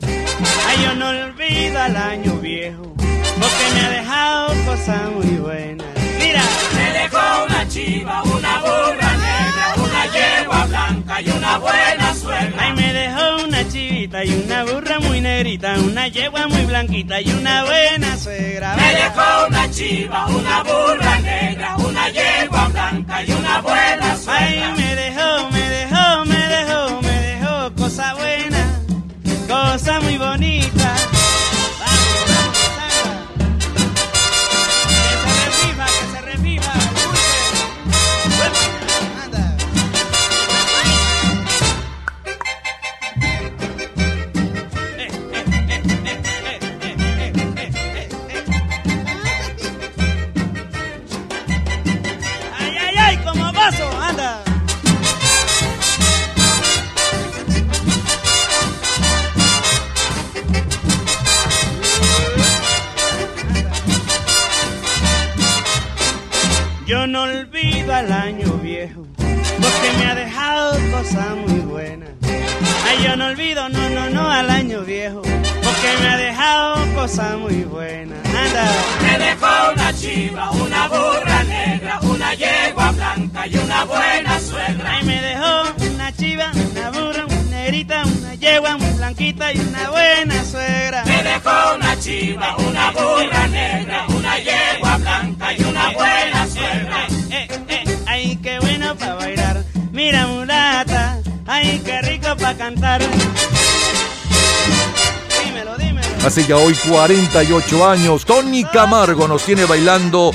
Ay, 0.66 0.82
yo 0.82 0.96
no 0.96 1.10
olvido 1.10 1.80
al 1.80 1.96
año 1.96 2.32
viejo, 2.40 2.92
porque 2.96 3.70
me 3.72 3.80
ha 3.82 3.88
dejado 3.88 4.48
cosas 4.66 5.12
muy 5.12 5.36
buenas. 5.36 5.86
Mira, 6.18 6.42
Me 6.74 6.92
dejó 7.02 7.44
una 7.46 7.68
chiva, 7.68 8.22
una 8.24 8.60
burra 8.62 9.12
negra, 9.12 9.74
una 9.76 10.06
yegua 10.06 10.66
blanca 10.66 11.22
y 11.22 11.28
una 11.30 11.58
buena. 11.58 12.13
Ay, 12.58 12.72
me 12.74 12.92
dejó 12.92 13.44
una 13.44 13.68
chivita 13.68 14.24
y 14.24 14.30
una 14.34 14.64
burra 14.64 15.00
muy 15.00 15.20
negrita, 15.20 15.74
una 15.78 16.08
yegua 16.08 16.46
muy 16.48 16.64
blanquita 16.64 17.20
y 17.20 17.30
una 17.32 17.64
buena 17.64 18.16
suegra. 18.16 18.76
Me 18.76 18.94
dejó 18.94 19.46
una 19.48 19.70
chiva, 19.70 20.26
una 20.26 20.62
burra 20.62 21.18
negra, 21.20 21.76
una 21.76 22.08
yegua 22.10 22.68
blanca 22.68 23.22
y 23.24 23.32
una 23.32 23.60
buena 23.60 24.16
suegra. 24.16 24.74
me 24.76 24.94
dejó, 24.94 25.50
blanquita 89.14 89.52
y 89.52 89.58
una 89.60 89.90
buena 89.90 90.44
suegra. 90.44 91.04
Me 91.04 91.22
dejó 91.22 91.74
una 91.76 91.98
chiva, 91.98 92.56
una 92.56 92.90
burra 92.90 93.46
negra, 93.48 94.06
una 94.08 94.38
yegua 94.38 94.96
blanca 94.96 95.52
y 95.52 95.62
una 95.62 95.90
buena 95.90 96.46
suegra. 96.46 97.06
Eh, 97.30 97.48
eh, 97.68 97.98
ay, 98.06 98.38
qué 98.42 98.58
bueno 98.60 98.96
para 98.96 99.14
bailar. 99.14 99.64
Mira, 99.92 100.26
mulata, 100.26 101.20
ay, 101.46 101.80
qué 101.84 102.02
rico 102.02 102.36
para 102.36 102.56
cantar. 102.56 103.00
Hace 106.24 106.44
ya 106.44 106.56
hoy 106.56 106.74
48 106.88 107.86
años, 107.86 108.24
Tony 108.24 108.64
Camargo 108.64 109.28
nos 109.28 109.44
tiene 109.44 109.66
bailando 109.66 110.30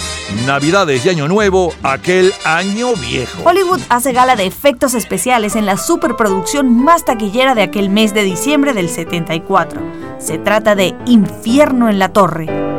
Navidades 0.46 1.04
y 1.04 1.10
Año 1.10 1.28
Nuevo, 1.28 1.74
aquel 1.82 2.32
año 2.46 2.94
viejo. 2.94 3.42
Hollywood 3.44 3.80
hace 3.90 4.14
gala 4.14 4.36
de 4.36 4.46
efectos 4.46 4.94
especiales 4.94 5.56
en 5.56 5.66
la 5.66 5.78
superproducción 5.78 6.84
más 6.84 7.06
taquillera 7.06 7.56
de 7.56 7.64
aquel 7.64 7.90
mes 7.90 8.14
de 8.14 8.22
diciembre 8.22 8.74
del 8.74 8.88
74. 8.88 9.82
Se 10.20 10.38
trata 10.38 10.76
de 10.76 10.96
Infierno 11.08 11.90
en 11.90 11.98
la 11.98 12.10
Torre. 12.10 12.79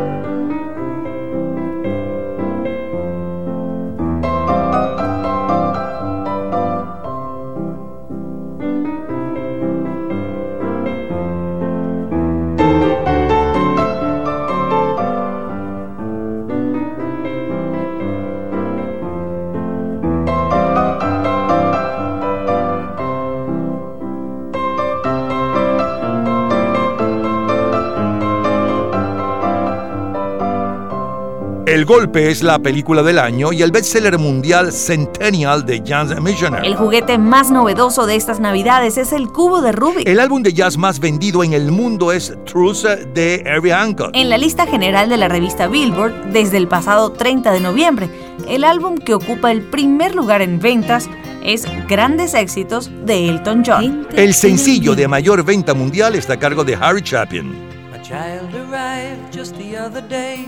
Golpe 31.91 32.31
es 32.31 32.45
la 32.45 32.61
película 32.61 33.03
del 33.03 33.19
año 33.19 33.53
y 33.53 33.63
el 33.63 33.73
bestseller 33.73 34.17
mundial 34.17 34.71
Centennial 34.71 35.67
de 35.67 35.81
Jazz 35.81 36.21
Missionary. 36.21 36.69
El 36.69 36.77
juguete 36.77 37.19
más 37.19 37.51
novedoso 37.51 38.07
de 38.07 38.15
estas 38.15 38.39
navidades 38.39 38.97
es 38.97 39.13
el 39.13 39.27
cubo 39.27 39.61
de 39.61 39.73
Rubik. 39.73 40.07
El 40.07 40.21
álbum 40.21 40.41
de 40.41 40.53
jazz 40.53 40.79
más 40.79 41.01
vendido 41.01 41.43
en 41.43 41.53
el 41.53 41.73
mundo 41.73 42.13
es 42.13 42.33
Truth 42.45 42.85
de 43.13 43.43
Herbie 43.45 43.73
Hancock. 43.73 44.11
En 44.13 44.29
la 44.29 44.39
lista 44.39 44.69
general 44.69 45.09
de 45.09 45.17
la 45.17 45.27
revista 45.27 45.67
Billboard 45.67 46.27
desde 46.27 46.59
el 46.59 46.69
pasado 46.69 47.11
30 47.11 47.51
de 47.51 47.59
noviembre, 47.59 48.09
el 48.47 48.63
álbum 48.63 48.97
que 48.97 49.15
ocupa 49.15 49.51
el 49.51 49.63
primer 49.63 50.15
lugar 50.15 50.43
en 50.43 50.61
ventas 50.61 51.11
es 51.43 51.67
Grandes 51.89 52.35
Éxitos 52.35 52.89
de 53.05 53.31
Elton 53.31 53.65
John. 53.67 54.07
El 54.15 54.35
sencillo 54.35 54.95
de 54.95 55.09
mayor 55.09 55.45
venta 55.45 55.75
mundial 55.75 56.15
está 56.15 56.35
a 56.35 56.39
cargo 56.39 56.63
de 56.63 56.77
Harry 56.77 57.03
Chapin. 57.03 57.53
A 57.93 58.01
child 58.01 58.55
arrived 58.55 59.37
just 59.37 59.57
the 59.57 59.77
other 59.77 60.09
day. 60.09 60.47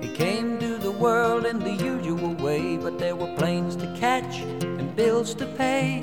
He 0.00 0.14
came 0.16 0.57
world 0.98 1.46
in 1.46 1.60
the 1.60 1.72
usual 1.72 2.34
way, 2.34 2.76
but 2.76 2.98
there 2.98 3.14
were 3.14 3.32
planes 3.36 3.76
to 3.76 3.86
catch 3.96 4.40
and 4.40 4.94
bills 4.96 5.34
to 5.34 5.46
pay. 5.46 6.00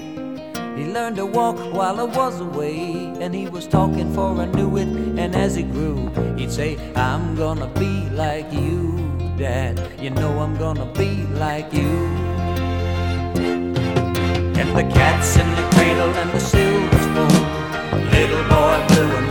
He 0.77 0.86
learned 0.86 1.17
to 1.17 1.25
walk 1.25 1.58
while 1.73 1.99
I 1.99 2.03
was 2.03 2.39
away, 2.39 3.13
and 3.19 3.34
he 3.34 3.47
was 3.47 3.67
talking 3.67 4.13
for 4.13 4.39
I 4.39 4.45
knew 4.45 4.77
it. 4.77 4.88
And 4.88 5.36
as 5.36 5.55
he 5.55 5.63
grew, 5.63 6.10
he'd 6.38 6.51
say, 6.51 6.77
I'm 6.95 7.36
gonna 7.36 7.67
be 7.67 8.10
like 8.12 8.51
you, 8.53 8.93
Dad. 9.38 9.79
You 9.99 10.12
know 10.12 10.39
I'm 10.39 10.55
gonna 10.58 10.91
be 10.93 11.23
like 11.45 11.73
you. 11.73 11.91
And 14.60 14.69
the 14.77 14.84
cat's 14.93 15.38
in 15.38 15.49
the 15.55 15.69
cradle 15.75 16.13
and 16.21 16.31
the 16.31 16.39
silver 16.39 16.97
spoon. 17.08 18.12
Little 18.12 18.43
boy 18.49 18.86
blue 18.88 19.24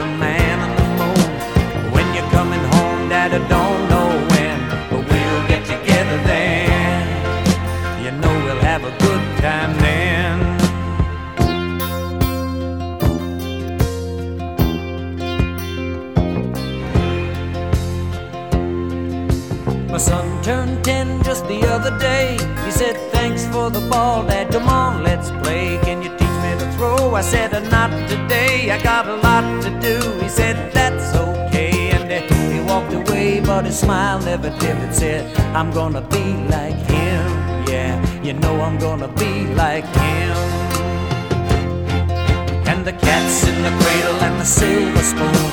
the 21.60 21.68
other 21.68 21.96
day. 21.98 22.36
He 22.64 22.70
said, 22.70 22.96
Thanks 23.12 23.46
for 23.46 23.70
the 23.70 23.80
ball, 23.88 24.24
Dad. 24.26 24.50
Come 24.50 24.68
on, 24.68 25.02
let's 25.02 25.30
play. 25.42 25.78
Can 25.82 26.02
you 26.02 26.10
teach 26.18 26.36
me 26.44 26.50
to 26.58 26.66
throw? 26.76 27.14
I 27.14 27.22
said, 27.22 27.54
"Uh, 27.54 27.60
Not 27.70 27.90
today. 28.08 28.70
I 28.70 28.82
got 28.82 29.06
a 29.08 29.16
lot 29.16 29.44
to 29.64 29.70
do. 29.80 29.96
He 30.22 30.28
said, 30.28 30.72
That's 30.72 31.14
okay. 31.16 31.90
And 31.90 32.04
uh, 32.10 32.34
he 32.52 32.60
walked 32.60 32.92
away, 32.92 33.40
but 33.40 33.64
his 33.66 33.78
smile 33.78 34.20
never 34.20 34.50
dimmed. 34.60 34.94
Said, 34.94 35.24
I'm 35.54 35.70
gonna 35.70 36.02
be 36.02 36.24
like 36.56 36.78
him. 36.94 37.26
Yeah, 37.68 37.94
you 38.22 38.32
know 38.34 38.60
I'm 38.60 38.78
gonna 38.78 39.08
be 39.08 39.46
like 39.54 39.86
him. 40.02 40.36
And 42.70 42.84
the 42.84 42.92
cat's 42.92 43.46
in 43.48 43.62
the 43.62 43.72
cradle 43.80 44.18
and 44.26 44.40
the 44.40 44.44
silver 44.44 45.04
spoon. 45.12 45.50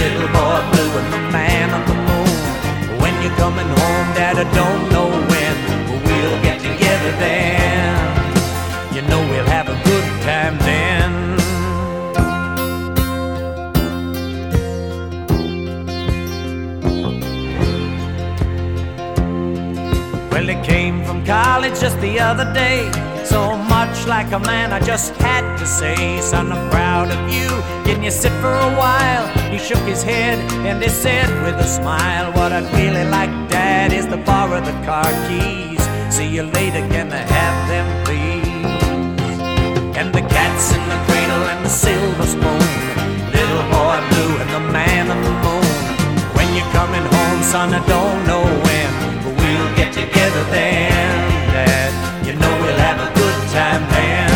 Little 0.00 0.28
boy 0.36 0.60
blue 0.72 0.92
and 1.00 1.12
the 1.14 1.22
man 1.36 1.68
on 1.76 1.82
the 1.90 1.96
moon. 2.08 3.00
When 3.02 3.14
you're 3.22 3.36
coming 3.44 3.68
home, 3.80 4.08
Dad, 4.18 4.36
I 4.38 4.46
don't 4.54 4.84
know 4.92 5.29
together 7.00 7.18
then. 7.18 8.94
You 8.94 9.02
know 9.02 9.20
we'll 9.30 9.46
have 9.46 9.68
a 9.68 9.78
good 9.84 10.04
time 10.22 10.58
then. 10.58 11.36
Well, 20.30 20.46
he 20.46 20.66
came 20.66 21.04
from 21.04 21.24
college 21.24 21.80
just 21.80 22.00
the 22.00 22.18
other 22.20 22.52
day. 22.52 22.90
So 23.24 23.56
much 23.56 24.06
like 24.06 24.32
a 24.32 24.38
man, 24.38 24.72
I 24.72 24.80
just 24.80 25.14
had 25.16 25.56
to 25.58 25.66
say, 25.66 26.20
Son, 26.20 26.52
I'm 26.52 26.70
proud 26.70 27.10
of 27.10 27.32
you. 27.32 27.48
Can 27.84 28.02
you 28.02 28.10
sit 28.10 28.32
for 28.40 28.52
a 28.52 28.72
while? 28.76 29.26
He 29.50 29.58
shook 29.58 29.84
his 29.86 30.02
head 30.02 30.38
and 30.66 30.82
he 30.82 30.88
said 30.88 31.28
with 31.44 31.54
a 31.56 31.68
smile, 31.68 32.32
What 32.32 32.52
I'd 32.52 32.72
really 32.74 33.04
like, 33.08 33.30
Dad, 33.48 33.92
is 33.92 34.06
to 34.06 34.16
borrow 34.16 34.60
the 34.60 34.72
car 34.84 35.10
keys. 35.28 35.69
See 36.10 36.26
you 36.26 36.42
later, 36.42 36.80
can 36.88 37.12
I 37.12 37.18
have 37.18 37.68
them, 37.68 38.04
please? 38.04 38.46
And 39.96 40.12
the 40.12 40.22
cats 40.22 40.74
in 40.74 40.82
the 40.88 40.98
cradle 41.06 41.44
and 41.52 41.64
the 41.64 41.68
silver 41.70 42.26
spoon, 42.26 42.60
little 43.30 43.64
boy 43.70 43.98
blue 44.10 44.32
and 44.42 44.50
the 44.50 44.72
man 44.72 45.08
on 45.08 45.22
the 45.22 45.34
moon. 45.46 45.64
When 46.34 46.48
you're 46.56 46.72
coming 46.72 47.06
home, 47.14 47.42
son, 47.42 47.72
I 47.72 47.80
don't 47.86 48.26
know 48.26 48.42
when, 48.42 48.90
but 49.22 49.34
we'll 49.40 49.76
get 49.76 49.92
together 49.92 50.42
then, 50.50 51.52
Dad. 51.54 52.26
You 52.26 52.34
know 52.34 52.52
we'll 52.60 52.82
have 52.88 52.98
a 53.00 53.14
good 53.14 53.48
time 53.50 53.88
then. 53.90 54.29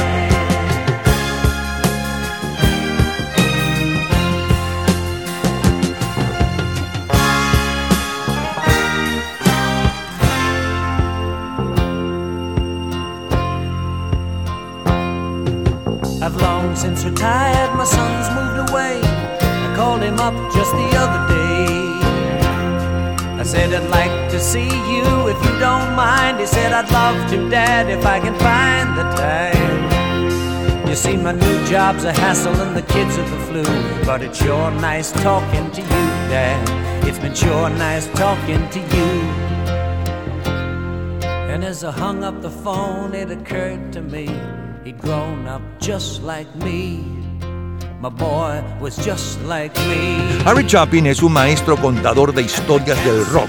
My 17.84 17.90
son's 17.90 18.30
moved 18.30 18.70
away. 18.70 18.98
I 19.02 19.74
called 19.76 20.00
him 20.00 20.18
up 20.18 20.32
just 20.54 20.72
the 20.72 20.88
other 21.02 21.20
day. 21.34 21.66
I 23.38 23.42
said, 23.42 23.74
I'd 23.74 23.90
like 23.90 24.30
to 24.30 24.40
see 24.40 24.70
you 24.92 25.04
if 25.28 25.38
you 25.44 25.58
don't 25.58 25.94
mind. 25.94 26.40
He 26.40 26.46
said, 26.46 26.72
I'd 26.72 26.90
love 26.90 27.30
to, 27.30 27.50
Dad, 27.50 27.90
if 27.90 28.06
I 28.06 28.20
can 28.20 28.34
find 28.38 28.96
the 28.96 29.06
time. 29.20 30.88
You 30.88 30.96
see, 30.96 31.18
my 31.18 31.32
new 31.32 31.66
job's 31.66 32.04
a 32.04 32.12
hassle 32.14 32.54
and 32.54 32.74
the 32.74 32.86
kids 32.94 33.18
are 33.18 33.28
the 33.28 33.40
flu. 33.48 33.64
But 34.06 34.22
it's 34.22 34.38
sure 34.38 34.70
nice 34.70 35.12
talking 35.12 35.70
to 35.72 35.82
you, 35.82 36.04
Dad. 36.32 37.06
It's 37.06 37.18
been 37.18 37.34
sure 37.34 37.68
nice 37.68 38.06
talking 38.12 38.66
to 38.70 38.80
you. 38.80 39.10
And 41.52 41.62
as 41.62 41.84
I 41.84 41.90
hung 41.90 42.24
up 42.24 42.40
the 42.40 42.50
phone, 42.50 43.14
it 43.14 43.30
occurred 43.30 43.92
to 43.92 44.00
me 44.00 44.30
he'd 44.84 44.98
grown 44.98 45.46
up 45.46 45.60
just 45.80 46.22
like 46.22 46.48
me. 46.56 47.23
My 48.04 48.10
boy 48.10 48.60
was 48.82 48.98
just 48.98 49.40
like 49.48 49.72
me. 49.88 50.18
Harry 50.44 50.66
Chapin 50.66 51.06
es 51.06 51.22
un 51.22 51.32
maestro 51.32 51.74
contador 51.78 52.34
de 52.34 52.42
historias 52.42 53.02
del 53.02 53.24
rock. 53.24 53.48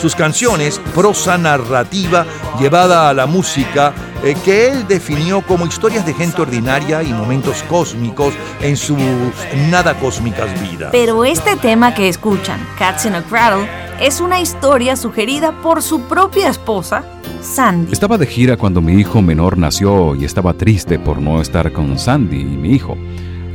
Sus 0.00 0.16
canciones, 0.16 0.80
prosa 0.92 1.38
narrativa 1.38 2.26
llevada 2.58 3.08
a 3.08 3.14
la 3.14 3.26
música, 3.26 3.94
eh, 4.24 4.34
que 4.44 4.66
él 4.66 4.88
definió 4.88 5.40
como 5.42 5.66
historias 5.66 6.04
de 6.04 6.14
gente 6.14 6.42
ordinaria 6.42 7.04
y 7.04 7.12
momentos 7.12 7.62
cósmicos 7.68 8.34
en 8.60 8.76
sus 8.76 8.98
nada 9.70 9.94
cósmicas 9.94 10.50
vidas. 10.60 10.88
Pero 10.90 11.24
este 11.24 11.54
tema 11.54 11.94
que 11.94 12.08
escuchan, 12.08 12.58
Cats 12.80 13.06
in 13.06 13.14
a 13.14 13.22
Cradle, 13.22 13.68
es 14.00 14.20
una 14.20 14.40
historia 14.40 14.96
sugerida 14.96 15.52
por 15.62 15.80
su 15.80 16.00
propia 16.08 16.48
esposa, 16.48 17.04
Sandy. 17.40 17.92
Estaba 17.92 18.18
de 18.18 18.26
gira 18.26 18.56
cuando 18.56 18.80
mi 18.80 18.94
hijo 18.94 19.22
menor 19.22 19.56
nació 19.56 20.16
y 20.16 20.24
estaba 20.24 20.54
triste 20.54 20.98
por 20.98 21.22
no 21.22 21.40
estar 21.40 21.70
con 21.70 21.96
Sandy 22.00 22.40
y 22.40 22.44
mi 22.44 22.72
hijo. 22.72 22.96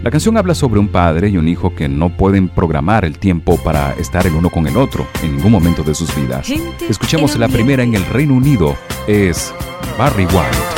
La 0.08 0.12
canción 0.12 0.38
habla 0.38 0.56
sobre 0.56 0.80
un 0.80 0.88
padre 0.88 1.28
y 1.28 1.36
un 1.36 1.50
hijo 1.50 1.76
que 1.76 1.90
no 1.90 2.08
pueden 2.08 2.48
programar 2.48 3.04
el 3.04 3.20
tiempo 3.20 3.62
para 3.62 3.92
estar 3.96 4.26
el 4.26 4.36
uno 4.36 4.50
con 4.50 4.66
el 4.66 4.78
otro 4.78 5.06
en 5.22 5.36
ningún 5.36 5.52
momento 5.52 5.84
de 5.84 5.94
sus 5.94 6.16
vidas. 6.16 6.50
Escuchemos 6.88 7.38
la 7.38 7.50
primera 7.50 7.84
en 7.84 7.94
el 7.94 8.06
Reino 8.06 8.34
Unido, 8.34 8.78
es 9.06 9.54
Barry 9.98 10.24
White. 10.24 10.77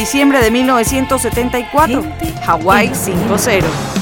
Diciembre 0.00 0.40
de 0.42 0.50
1974, 0.50 2.02
Hawaii 2.46 2.88
5-0. 2.88 3.99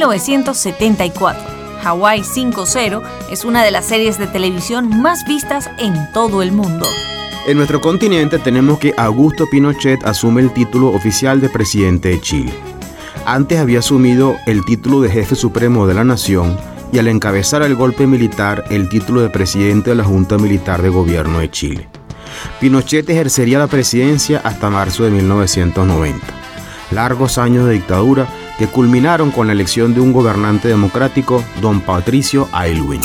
1974. 0.00 1.42
Hawaii 1.84 2.22
5-0 2.22 3.02
es 3.30 3.44
una 3.44 3.62
de 3.62 3.70
las 3.70 3.84
series 3.84 4.18
de 4.18 4.26
televisión 4.26 5.02
más 5.02 5.26
vistas 5.26 5.70
en 5.78 5.94
todo 6.14 6.40
el 6.40 6.52
mundo. 6.52 6.86
En 7.46 7.58
nuestro 7.58 7.82
continente 7.82 8.38
tenemos 8.38 8.78
que 8.78 8.94
Augusto 8.96 9.46
Pinochet 9.50 10.02
asume 10.06 10.40
el 10.40 10.52
título 10.54 10.88
oficial 10.88 11.42
de 11.42 11.50
presidente 11.50 12.08
de 12.08 12.20
Chile. 12.20 12.52
Antes 13.26 13.58
había 13.58 13.80
asumido 13.80 14.36
el 14.46 14.64
título 14.64 15.02
de 15.02 15.10
jefe 15.10 15.34
supremo 15.34 15.86
de 15.86 15.92
la 15.92 16.04
nación 16.04 16.56
y 16.92 16.98
al 16.98 17.08
encabezar 17.08 17.62
el 17.62 17.76
golpe 17.76 18.06
militar 18.06 18.64
el 18.70 18.88
título 18.88 19.20
de 19.20 19.28
presidente 19.28 19.90
de 19.90 19.96
la 19.96 20.04
Junta 20.04 20.38
Militar 20.38 20.80
de 20.80 20.88
Gobierno 20.88 21.40
de 21.40 21.50
Chile. 21.50 21.88
Pinochet 22.58 23.08
ejercería 23.10 23.58
la 23.58 23.66
presidencia 23.66 24.40
hasta 24.44 24.70
marzo 24.70 25.04
de 25.04 25.10
1990. 25.10 26.26
Largos 26.90 27.36
años 27.36 27.66
de 27.66 27.74
dictadura 27.74 28.26
que 28.60 28.68
culminaron 28.68 29.30
con 29.30 29.46
la 29.46 29.54
elección 29.54 29.94
de 29.94 30.02
un 30.02 30.12
gobernante 30.12 30.68
democrático, 30.68 31.42
don 31.62 31.80
Patricio 31.80 32.46
Aylwin. 32.52 33.00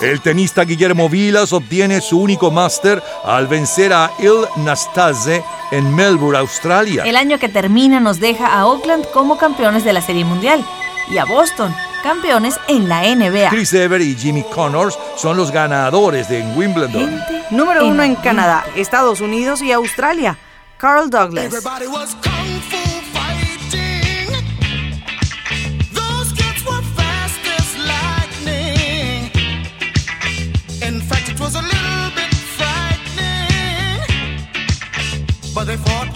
El 0.00 0.20
tenista 0.20 0.62
Guillermo 0.62 1.08
Vilas 1.08 1.52
obtiene 1.52 2.00
su 2.00 2.20
único 2.20 2.52
máster 2.52 3.02
al 3.24 3.48
vencer 3.48 3.92
a 3.92 4.12
Il 4.20 4.44
Nastase 4.64 5.42
en 5.72 5.92
Melbourne, 5.96 6.38
Australia. 6.38 7.02
El 7.02 7.16
año 7.16 7.40
que 7.40 7.48
termina 7.48 7.98
nos 7.98 8.20
deja 8.20 8.56
a 8.56 8.68
Oakland 8.68 9.04
como 9.10 9.36
campeones 9.36 9.82
de 9.82 9.94
la 9.94 10.00
Serie 10.00 10.24
Mundial 10.24 10.64
y 11.10 11.18
a 11.18 11.24
Boston 11.24 11.74
campeones 12.04 12.54
en 12.68 12.88
la 12.88 13.02
NBA. 13.02 13.50
Chris 13.50 13.72
Evert 13.72 14.04
y 14.04 14.14
Jimmy 14.14 14.44
Connors 14.44 14.96
son 15.16 15.36
los 15.36 15.50
ganadores 15.50 16.28
de 16.28 16.40
Wimbledon. 16.54 17.20
Número 17.50 17.84
uno 17.84 18.04
en 18.04 18.14
Canadá, 18.14 18.64
Estados 18.76 19.20
Unidos 19.20 19.60
y 19.60 19.72
Australia. 19.72 20.38
Carl 20.78 21.10
Douglas. 21.10 21.52
They 35.68 35.76
fought 35.76 36.07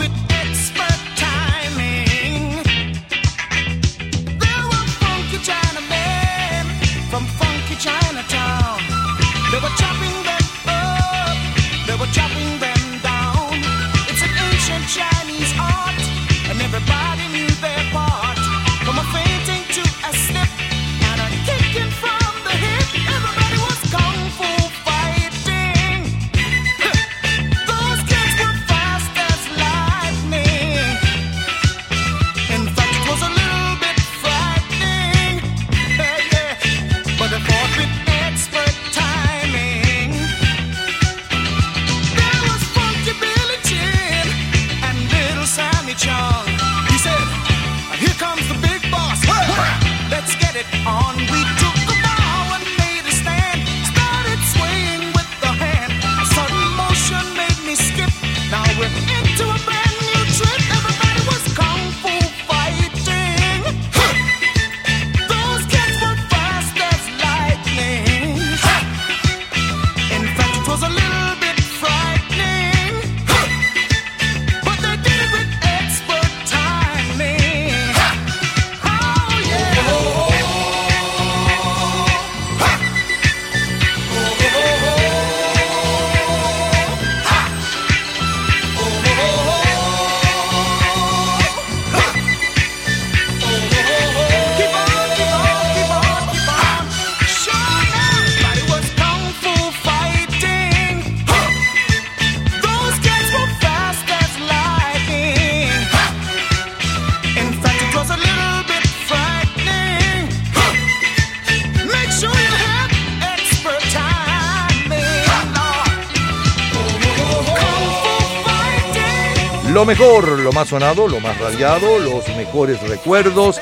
Lo 119.82 119.86
mejor, 119.86 120.38
lo 120.38 120.52
más 120.52 120.68
sonado, 120.68 121.08
lo 121.08 121.18
más 121.18 121.36
radiado, 121.40 121.98
los 121.98 122.28
mejores 122.36 122.80
recuerdos 122.88 123.58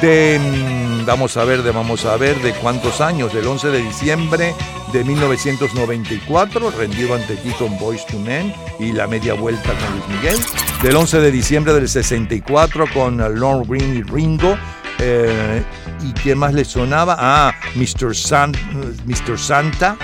de, 0.00 0.38
vamos 1.04 1.36
a 1.36 1.42
ver, 1.42 1.64
de, 1.64 1.72
vamos 1.72 2.04
a 2.04 2.16
ver, 2.16 2.40
de 2.42 2.52
cuántos 2.52 3.00
años, 3.00 3.34
del 3.34 3.44
11 3.44 3.70
de 3.70 3.82
diciembre 3.82 4.54
de 4.92 5.02
1994, 5.02 6.70
rendido 6.70 7.16
ante 7.16 7.34
ti 7.34 7.50
con 7.58 7.76
Boys 7.76 8.06
to 8.06 8.16
Men 8.20 8.54
y 8.78 8.92
la 8.92 9.08
media 9.08 9.34
vuelta 9.34 9.72
con 9.72 9.90
Luis 9.90 10.08
Miguel, 10.10 10.38
del 10.80 10.94
11 10.94 11.18
de 11.18 11.32
diciembre 11.32 11.72
del 11.72 11.88
64 11.88 12.84
con 12.94 13.16
Lorne 13.16 13.64
Green 13.66 13.96
y 13.96 14.02
Ringo, 14.04 14.56
eh, 15.00 15.64
y 16.04 16.12
qué 16.12 16.36
más 16.36 16.54
le 16.54 16.64
sonaba, 16.64 17.16
ah, 17.18 17.52
Mr. 17.74 18.14
San, 18.14 18.52
Mr. 19.06 19.36
Santa, 19.36 19.96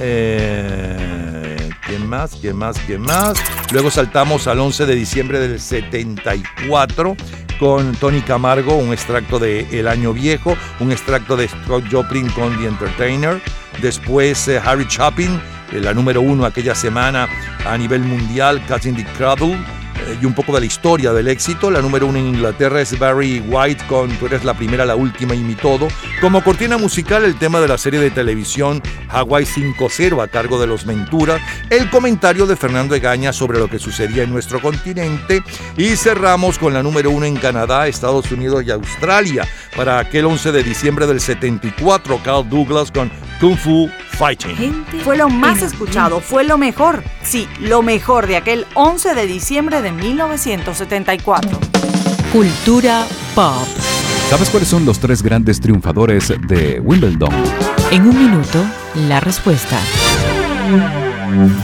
eh, 0.00 1.70
¿Qué 1.86 1.98
más? 1.98 2.34
¿Qué 2.36 2.52
más? 2.54 2.78
¿Qué 2.86 2.96
más? 2.96 3.34
Luego 3.70 3.90
saltamos 3.90 4.46
al 4.48 4.58
11 4.58 4.86
de 4.86 4.94
diciembre 4.94 5.38
del 5.38 5.60
74 5.60 7.16
con 7.58 7.94
Tony 7.94 8.20
Camargo, 8.22 8.74
un 8.74 8.92
extracto 8.92 9.38
de 9.38 9.66
El 9.70 9.86
Año 9.86 10.12
Viejo, 10.12 10.56
un 10.80 10.90
extracto 10.90 11.36
de 11.36 11.48
Scott 11.48 11.84
Joplin 11.90 12.28
con 12.30 12.58
The 12.58 12.66
Entertainer. 12.66 13.40
Después 13.80 14.48
eh, 14.48 14.60
Harry 14.62 14.86
Chapin, 14.88 15.40
eh, 15.72 15.80
la 15.80 15.94
número 15.94 16.20
uno 16.20 16.44
aquella 16.44 16.74
semana 16.74 17.28
a 17.64 17.78
nivel 17.78 18.00
mundial, 18.02 18.60
Catching 18.66 18.96
the 18.96 19.04
Cradle. 19.16 19.56
Eh, 20.06 20.18
Y 20.20 20.26
un 20.26 20.34
poco 20.34 20.52
de 20.52 20.60
la 20.60 20.66
historia 20.66 21.12
del 21.12 21.28
éxito. 21.28 21.70
La 21.70 21.80
número 21.80 22.06
uno 22.06 22.18
en 22.18 22.26
Inglaterra 22.26 22.80
es 22.80 22.98
Barry 22.98 23.40
White 23.40 23.84
con 23.88 24.10
Tú 24.18 24.26
eres 24.26 24.44
la 24.44 24.54
primera, 24.54 24.84
la 24.84 24.96
última 24.96 25.34
y 25.34 25.40
mi 25.40 25.54
todo. 25.54 25.88
Como 26.20 26.42
cortina 26.42 26.78
musical, 26.78 27.24
el 27.24 27.38
tema 27.38 27.60
de 27.60 27.68
la 27.68 27.78
serie 27.78 28.00
de 28.00 28.10
televisión 28.10 28.82
Hawaii 29.08 29.44
5-0 29.44 30.22
a 30.22 30.28
cargo 30.28 30.60
de 30.60 30.66
los 30.66 30.84
Ventura, 30.84 31.38
el 31.70 31.90
comentario 31.90 32.46
de 32.46 32.56
Fernando 32.56 32.94
Egaña 32.94 33.32
sobre 33.32 33.58
lo 33.58 33.68
que 33.68 33.78
sucedía 33.78 34.22
en 34.22 34.30
nuestro 34.30 34.60
continente 34.60 35.42
y 35.76 35.96
cerramos 35.96 36.58
con 36.58 36.74
la 36.74 36.82
número 36.82 37.10
uno 37.10 37.26
en 37.26 37.36
Canadá, 37.36 37.86
Estados 37.86 38.30
Unidos 38.32 38.64
y 38.66 38.70
Australia 38.70 39.46
para 39.76 39.98
aquel 39.98 40.26
11 40.26 40.52
de 40.52 40.62
diciembre 40.62 41.06
del 41.06 41.20
74, 41.20 42.20
Carl 42.22 42.48
Douglas 42.48 42.90
con 42.90 43.10
Kung 43.40 43.56
Fu 43.56 43.90
Fighting. 44.10 44.84
Fue 45.04 45.16
lo 45.16 45.28
más 45.28 45.62
escuchado, 45.62 46.20
fue 46.20 46.44
lo 46.44 46.58
mejor. 46.58 47.02
Sí, 47.22 47.48
lo 47.60 47.82
mejor 47.82 48.26
de 48.26 48.36
aquel 48.36 48.66
11 48.74 49.14
de 49.14 49.26
diciembre 49.26 49.82
de 49.82 49.91
1974. 49.92 51.58
Cultura 52.32 53.06
pop. 53.34 53.66
¿Sabes 54.30 54.48
cuáles 54.48 54.68
son 54.68 54.86
los 54.86 54.98
tres 54.98 55.22
grandes 55.22 55.60
triunfadores 55.60 56.32
de 56.48 56.80
Wimbledon? 56.80 57.32
En 57.90 58.06
un 58.06 58.18
minuto, 58.18 58.64
la 59.08 59.20
respuesta. 59.20 59.78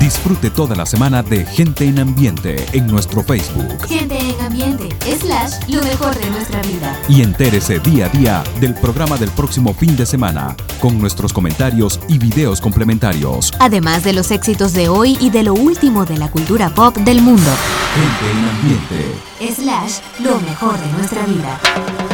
Disfrute 0.01 0.51
toda 0.51 0.77
la 0.77 0.85
semana 0.85 1.23
de 1.23 1.45
Gente 1.47 1.87
en 1.87 1.99
Ambiente 1.99 2.67
en 2.73 2.87
nuestro 2.87 3.23
Facebook. 3.23 3.87
Gente 3.87 4.19
en 4.19 4.41
ambiente. 4.41 4.89
Slash 5.17 5.69
lo 5.69 5.83
mejor 5.83 6.19
de 6.19 6.31
nuestra 6.31 6.61
vida. 6.63 6.99
Y 7.09 7.23
entérese 7.23 7.79
día 7.79 8.07
a 8.07 8.09
día 8.09 8.45
del 8.61 8.75
programa 8.75 9.17
del 9.17 9.31
próximo 9.31 9.73
fin 9.75 9.97
de 9.97 10.07
semana, 10.07 10.57
con 10.81 10.99
nuestros 10.99 11.33
comentarios 11.33 12.01
y 12.09 12.19
videos 12.19 12.61
complementarios. 12.61 13.53
Además 13.59 14.05
de 14.05 14.13
los 14.13 14.31
éxitos 14.31 14.73
de 14.73 14.89
hoy 14.89 15.17
y 15.21 15.31
de 15.31 15.43
lo 15.43 15.55
último 15.55 16.05
de 16.05 16.19
la 16.19 16.31
cultura 16.31 16.71
pop 16.71 16.97
del 16.97 17.23
mundo. 17.23 17.51
Gente 17.95 18.31
en 18.31 18.49
ambiente. 18.49 19.55
Slash 19.55 19.99
lo 20.21 20.41
mejor 20.41 20.79
de 20.79 20.93
nuestra 20.93 21.25
vida. 21.27 21.61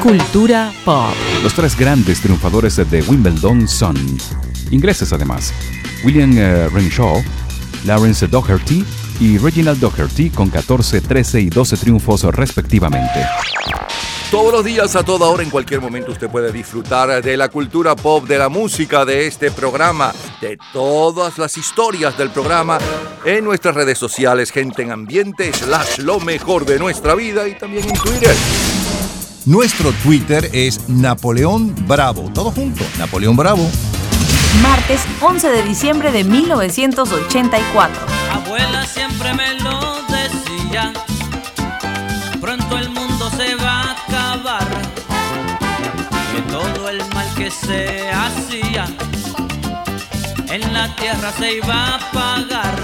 Cultura 0.03 0.73
pop. 0.85 1.15
Los 1.43 1.55
tres 1.55 1.77
grandes 1.77 2.21
triunfadores 2.21 2.77
de 2.77 3.03
Wimbledon 3.03 3.67
son 3.67 3.97
ingleses 4.71 5.13
además. 5.13 5.53
William 6.05 6.37
eh, 6.37 6.69
Renshaw, 6.69 7.23
Lawrence 7.85 8.27
Doherty 8.27 8.85
y 9.21 9.39
Reginald 9.39 9.81
Doherty 9.81 10.31
con 10.31 10.51
14, 10.51 11.01
13 11.01 11.41
y 11.41 11.51
12 11.51 11.77
triunfos 11.77 12.23
respectivamente. 12.25 13.27
Todos 14.31 14.53
los 14.53 14.65
días, 14.65 14.97
a 14.97 15.05
toda 15.05 15.29
hora, 15.29 15.45
en 15.45 15.51
cualquier 15.51 15.81
momento, 15.81 16.11
usted 16.11 16.29
puede 16.29 16.51
disfrutar 16.51 17.23
de 17.23 17.37
la 17.37 17.49
cultura 17.49 17.95
pop, 17.95 18.27
de 18.27 18.37
la 18.37 18.49
música, 18.49 19.05
de 19.05 19.29
este 19.29 19.53
programa, 19.53 20.13
de 20.41 20.59
todas 20.73 21.39
las 21.39 21.57
historias 21.57 22.19
del 22.19 22.31
programa 22.31 22.79
en 23.25 23.45
nuestras 23.45 23.77
redes 23.77 23.97
sociales, 23.97 24.51
gente 24.51 24.83
en 24.83 24.91
ambiente, 24.91 25.53
slash 25.53 25.99
lo 25.99 26.19
mejor 26.19 26.65
de 26.65 26.81
nuestra 26.81 27.15
vida 27.15 27.47
y 27.47 27.57
también 27.57 27.89
en 27.89 27.95
Twitter. 27.95 28.35
Nuestro 29.47 29.93
Twitter 30.03 30.51
es 30.53 30.89
Napoleón 30.89 31.75
Bravo. 31.87 32.31
Todo 32.35 32.51
junto, 32.51 32.83
Napoleón 32.99 33.37
Bravo. 33.37 33.71
Martes 34.63 35.01
11 35.21 35.51
de 35.51 35.63
diciembre 35.63 36.13
de 36.13 36.25
1984. 36.25 38.07
Abuela 38.33 38.87
siempre 38.87 39.33
me 39.35 39.55
lo 39.61 40.03
decía, 40.09 40.93
pronto 42.41 42.79
el 42.79 42.91
mundo 42.91 43.31
se 43.31 43.55
va 43.57 43.83
a 43.83 43.91
acabar, 43.93 44.67
que 46.35 46.43
todo 46.51 46.89
el 46.89 46.99
mal 47.15 47.27
que 47.37 47.51
se 47.51 48.11
hacía 48.11 48.87
en 50.49 50.73
la 50.73 50.95
tierra 50.97 51.33
se 51.39 51.55
iba 51.57 51.95
a 51.95 52.11
pagar. 52.13 52.75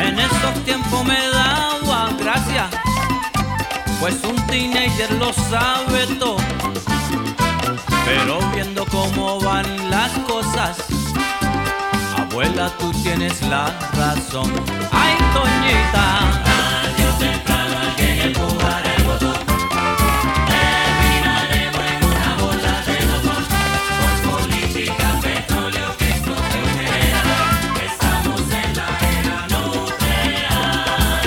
En 0.00 0.18
esos 0.18 0.64
tiempos 0.64 1.04
me 1.04 1.18
daba 1.30 2.10
gracia, 2.18 2.68
pues 4.00 4.14
un 4.24 4.36
teenager 4.46 5.12
lo 5.14 5.32
sabe 5.32 6.06
todo. 6.18 6.38
Pero 8.08 8.40
viendo 8.54 8.86
cómo 8.86 9.38
van 9.40 9.90
las 9.90 10.10
cosas, 10.20 10.78
abuela, 12.16 12.70
tú 12.78 12.90
tienes 13.02 13.42
la 13.42 13.66
razón. 13.92 14.50
Ay, 14.90 15.14
Toñita. 15.34 16.06
O 17.04 17.10
temprano 17.18 17.74
alguien 17.78 18.20
empujará 18.28 18.94
el 18.96 19.02
botón. 19.04 19.36
Terminaremos 20.54 21.84
en 21.90 21.98
una 22.04 22.30
bola 22.40 22.74
de 22.88 22.96
botón. 23.12 23.42
Por 23.98 24.14
política, 24.30 25.06
petróleo 25.20 25.88
que 25.98 26.06
general. 26.06 27.40
Estamos 27.90 28.40
en 28.62 28.70
la 28.78 28.88
era 29.18 29.38
nuclear. 29.54 31.26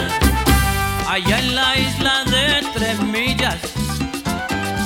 Allá 1.08 1.38
en 1.40 1.50
la 1.56 1.70
isla 1.78 2.16
de 2.26 2.46
tres 2.74 2.98
millas, 3.02 3.60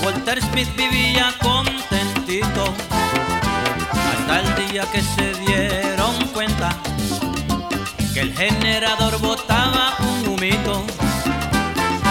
Walter 0.04 0.42
Smith 0.42 0.76
vivía 0.76 1.34
contentito 1.42 1.75
el 4.40 4.68
día 4.68 4.84
que 4.92 5.02
se 5.02 5.34
dieron 5.46 6.16
cuenta 6.34 6.76
que 8.14 8.22
el 8.22 8.36
generador 8.36 9.20
botaba 9.20 9.96
un 10.00 10.34
humito. 10.34 10.84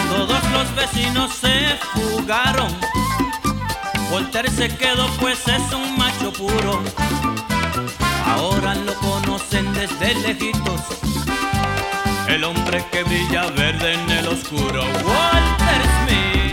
Todos 0.09 0.41
los 0.53 0.75
vecinos 0.75 1.33
se 1.33 1.77
fugaron. 1.93 2.72
Walter 4.11 4.51
se 4.51 4.68
quedó 4.77 5.07
pues 5.20 5.47
es 5.49 5.72
un 5.72 5.99
macho 5.99 6.33
puro. 6.33 6.83
Ahora 8.27 8.75
lo 8.75 8.95
conocen 8.95 9.72
desde 9.75 10.14
lejitos. 10.14 10.81
El 12.29 12.45
hombre 12.45 12.85
que 12.91 13.03
brilla 13.03 13.47
verde 13.51 13.95
en 13.95 14.11
el 14.11 14.29
oscuro. 14.29 14.83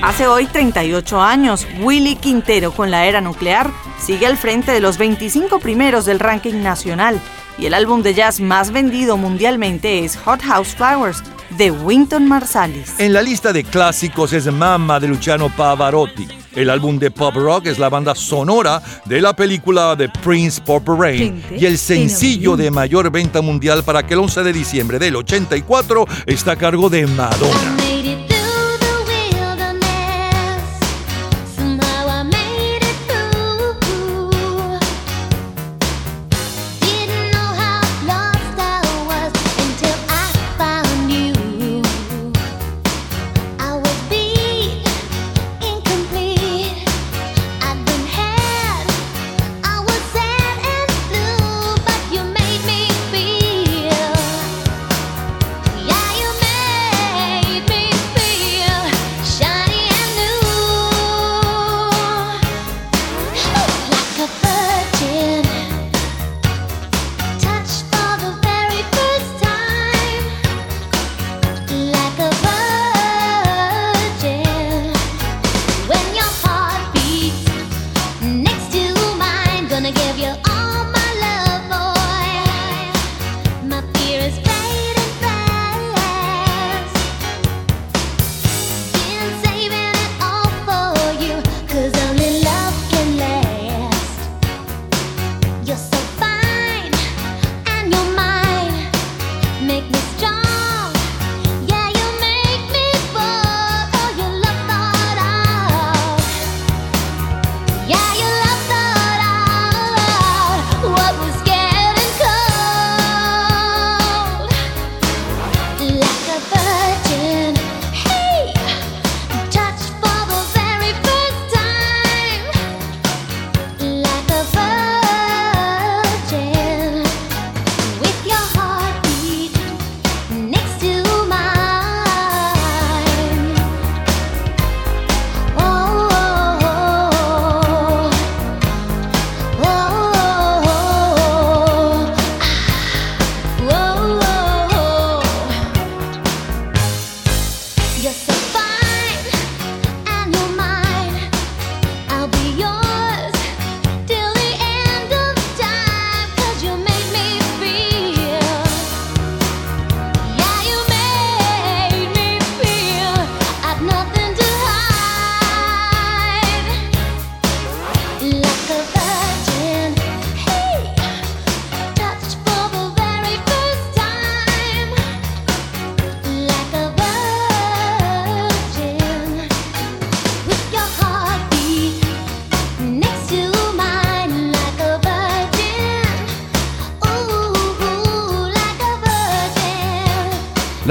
Hace 0.02 0.26
hoy 0.26 0.47
38 0.47 1.22
años, 1.22 1.68
Willy 1.80 2.16
Quintero 2.16 2.72
con 2.72 2.89
la 2.89 3.06
era 3.06 3.22
nuclear 3.22 3.70
sigue 3.99 4.26
al 4.26 4.36
frente 4.36 4.72
de 4.72 4.80
los 4.80 4.97
25 4.97 5.60
primeros 5.60 6.06
del 6.06 6.20
ranking 6.20 6.64
nacional 6.64 7.22
y 7.60 7.68
el 7.68 7.76
álbum 7.76 8.02
de 8.02 8.16
jazz 8.16 8.39
más 8.39 8.72
vendido 8.72 9.16
mundialmente 9.16 10.04
es 10.04 10.18
Hot 10.18 10.41
House 10.41 10.70
Flowers 10.76 11.22
de 11.52 11.70
Winton 11.70 12.28
Marsalis. 12.28 12.95
En 12.97 13.14
la 13.14 13.22
lista 13.22 13.54
de 13.54 13.64
clásicos 13.64 14.34
es 14.34 14.52
Mamma 14.52 14.99
de 14.99 15.08
Luciano 15.08 15.49
Pavarotti. 15.56 16.28
El 16.56 16.72
álbum 16.72 16.97
de 16.97 17.12
pop 17.12 17.36
rock 17.36 17.68
es 17.68 17.78
la 17.78 17.89
banda 17.89 18.16
sonora 18.16 18.82
de 19.06 19.22
la 19.22 19.36
película 19.36 19.95
The 19.95 20.10
Prince 20.10 20.60
Purple 20.62 20.95
Rain 20.97 21.43
y 21.56 21.66
el 21.68 21.78
sencillo 21.78 22.58
de 22.58 22.72
mayor 22.72 23.12
venta 23.12 23.41
mundial 23.41 23.84
para 23.84 24.02
que 24.02 24.16
el 24.16 24.22
11 24.22 24.43
de 24.43 24.54
diciembre 24.54 24.97
del 24.97 25.16
84 25.18 26.08
está 26.26 26.54
a 26.54 26.56
cargo 26.56 26.89
de 26.89 27.06
Madonna. 27.06 27.90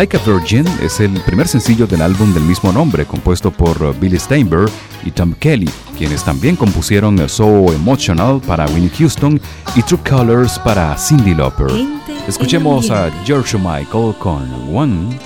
Like 0.01 0.17
a 0.17 0.21
Virgin 0.21 0.65
es 0.81 0.99
el 1.01 1.13
primer 1.27 1.47
sencillo 1.47 1.87
del 1.87 2.01
álbum 2.01 2.33
del 2.33 2.45
mismo 2.45 2.73
nombre, 2.73 3.05
compuesto 3.05 3.51
por 3.51 3.83
uh, 3.83 3.93
Billy 3.93 4.19
Steinberg 4.19 4.71
y 5.05 5.11
Tom 5.11 5.35
Kelly, 5.35 5.69
quienes 5.99 6.25
también 6.25 6.57
compusieron 6.57 7.21
uh, 7.21 7.29
So 7.29 7.71
Emotional 7.71 8.41
para 8.47 8.65
Winnie 8.69 8.89
Houston 8.99 9.39
y 9.77 9.83
True 9.83 10.01
Colors 10.09 10.59
para 10.61 10.97
Cindy 10.97 11.35
Lauper. 11.35 11.71
Escuchemos 12.27 12.91
a 12.91 13.11
George 13.27 13.59
Michael 13.59 14.15
con 14.19 14.75
One. 14.75 15.19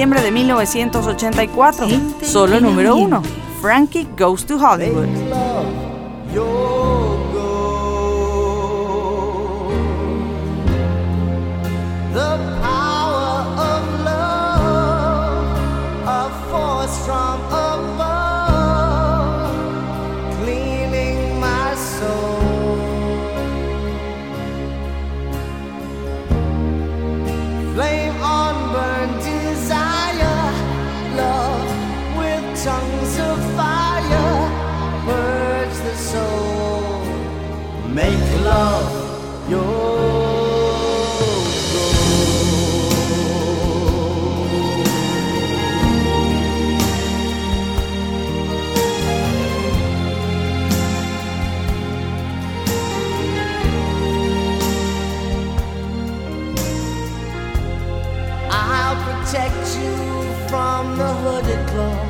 Diciembre 0.00 0.22
de 0.22 0.30
1984. 0.30 1.86
Solo 2.22 2.58
número 2.58 2.96
uno. 2.96 3.22
Frankie 3.60 4.08
Goes 4.16 4.46
to 4.46 4.56
Hollywood. 4.56 5.39
Tongues 32.64 33.18
of 33.18 33.38
fire, 33.56 34.50
purge 35.06 35.76
the 35.78 35.96
soul, 35.96 37.00
make 37.88 38.44
love 38.44 39.50
your 39.50 40.10
I'll 58.50 58.96
protect 59.06 59.76
you 59.78 59.94
from 60.50 60.98
the 60.98 61.08
hooded 61.22 61.66
claw. 61.68 62.09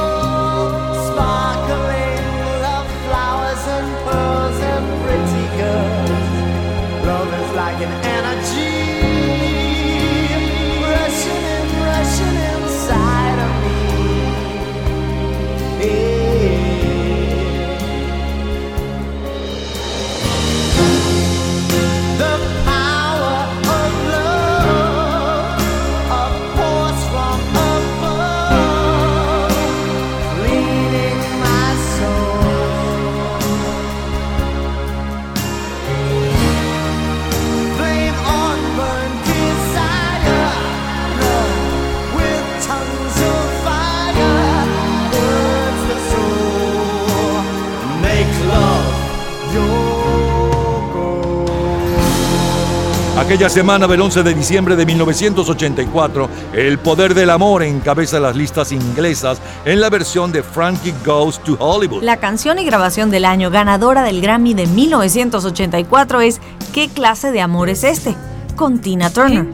Aquella 53.31 53.49
semana 53.49 53.87
del 53.87 54.01
11 54.01 54.23
de 54.23 54.33
diciembre 54.33 54.75
de 54.75 54.85
1984, 54.85 56.29
El 56.51 56.79
Poder 56.79 57.13
del 57.13 57.29
Amor 57.29 57.63
encabeza 57.63 58.19
las 58.19 58.35
listas 58.35 58.73
inglesas 58.73 59.41
en 59.63 59.79
la 59.79 59.89
versión 59.89 60.33
de 60.33 60.43
Frankie 60.43 60.93
Goes 61.05 61.39
to 61.39 61.55
Hollywood. 61.57 62.03
La 62.03 62.17
canción 62.17 62.59
y 62.59 62.65
grabación 62.65 63.09
del 63.09 63.23
año 63.23 63.49
ganadora 63.49 64.03
del 64.03 64.19
Grammy 64.19 64.53
de 64.53 64.67
1984 64.67 66.19
es 66.19 66.41
¿Qué 66.73 66.89
clase 66.89 67.31
de 67.31 67.39
amor 67.39 67.69
es 67.69 67.85
este? 67.85 68.17
con 68.57 68.79
Tina 68.79 69.09
Turner. 69.09 69.47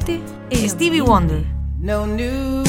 Stevie 0.52 1.02
Wonder. 1.02 1.46
No 1.80 2.08
New 2.08 2.67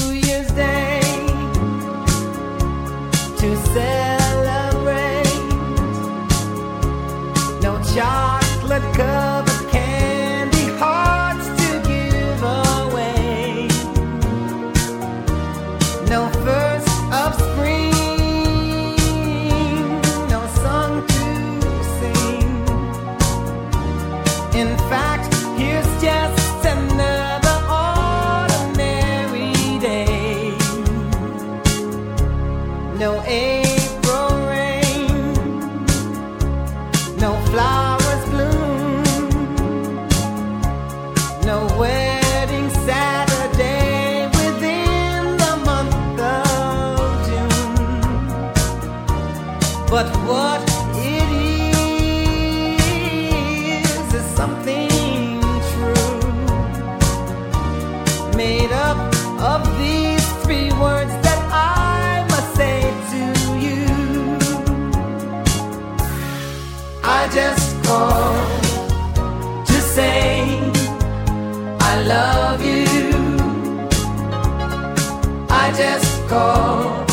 just 76.29 77.07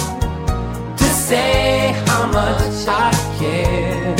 to 0.98 1.06
say 1.06 1.94
how 2.06 2.28
much 2.28 2.86
I 2.88 3.12
care. 3.40 4.16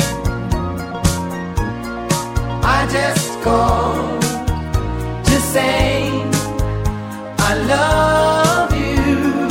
I 2.62 2.86
just 2.90 3.40
called 3.42 4.22
to 5.28 5.36
say 5.52 6.22
I 7.38 7.52
love 7.74 8.72
you, 8.72 9.48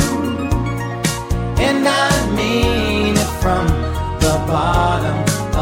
and 1.68 1.88
I 1.88 2.12
mean 2.36 3.14
it 3.16 3.32
from 3.42 3.68
the 4.24 4.36
bottom 4.48 5.20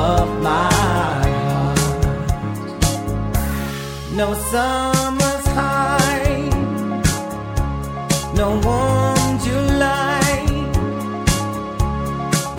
of 0.09 0.25
my 0.41 0.71
heart. 1.51 1.79
No 4.15 4.33
summer's 4.51 4.92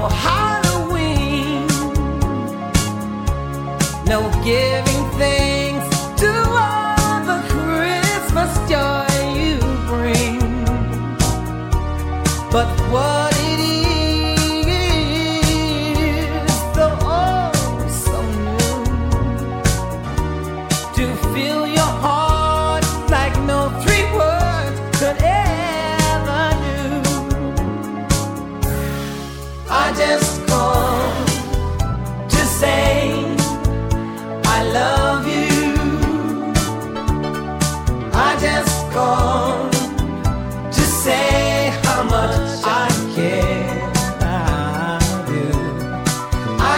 no 0.00 0.29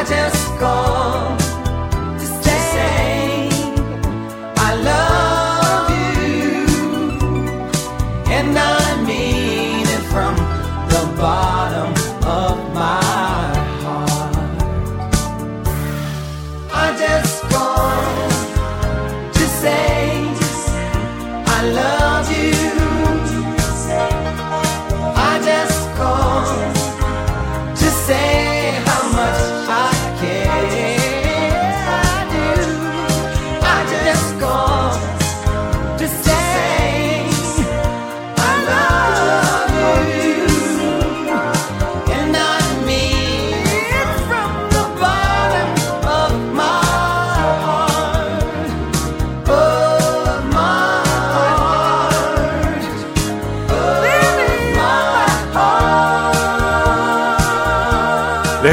I 0.03 0.05
just 0.05 0.42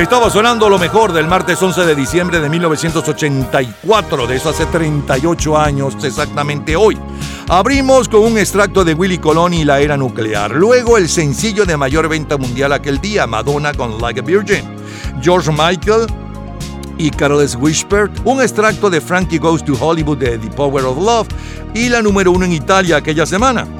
estaba 0.09 0.31
sonando 0.31 0.69
lo 0.69 0.79
mejor 0.79 1.13
del 1.13 1.27
martes 1.27 1.61
11 1.61 1.85
de 1.85 1.93
diciembre 1.93 2.39
de 2.39 2.49
1984, 2.49 4.25
de 4.25 4.37
eso 4.37 4.49
hace 4.49 4.65
38 4.65 5.55
años 5.55 5.95
exactamente 6.03 6.75
hoy. 6.75 6.97
Abrimos 7.47 8.09
con 8.09 8.21
un 8.21 8.39
extracto 8.39 8.83
de 8.83 8.95
Willy 8.95 9.19
Colón 9.19 9.53
y 9.53 9.63
la 9.65 9.81
era 9.81 9.97
nuclear. 9.97 10.49
Luego 10.49 10.97
el 10.97 11.09
sencillo 11.09 11.63
de 11.63 11.77
mayor 11.77 12.09
venta 12.09 12.37
mundial 12.37 12.73
aquel 12.73 12.99
día, 12.99 13.27
Madonna 13.27 13.71
con 13.75 14.01
Like 14.01 14.21
a 14.21 14.23
Virgin. 14.23 14.63
George 15.21 15.51
Michael 15.51 16.07
y 16.97 17.11
Carol's 17.11 17.55
Whisper, 17.55 18.09
un 18.23 18.41
extracto 18.41 18.89
de 18.89 19.01
Frankie 19.01 19.37
Goes 19.37 19.63
to 19.63 19.73
Hollywood 19.79 20.17
de 20.17 20.39
The 20.39 20.49
Power 20.49 20.85
of 20.85 20.97
Love 20.97 21.27
y 21.75 21.87
la 21.87 22.01
número 22.01 22.31
uno 22.31 22.45
en 22.45 22.53
Italia 22.53 22.97
aquella 22.97 23.27
semana. 23.27 23.78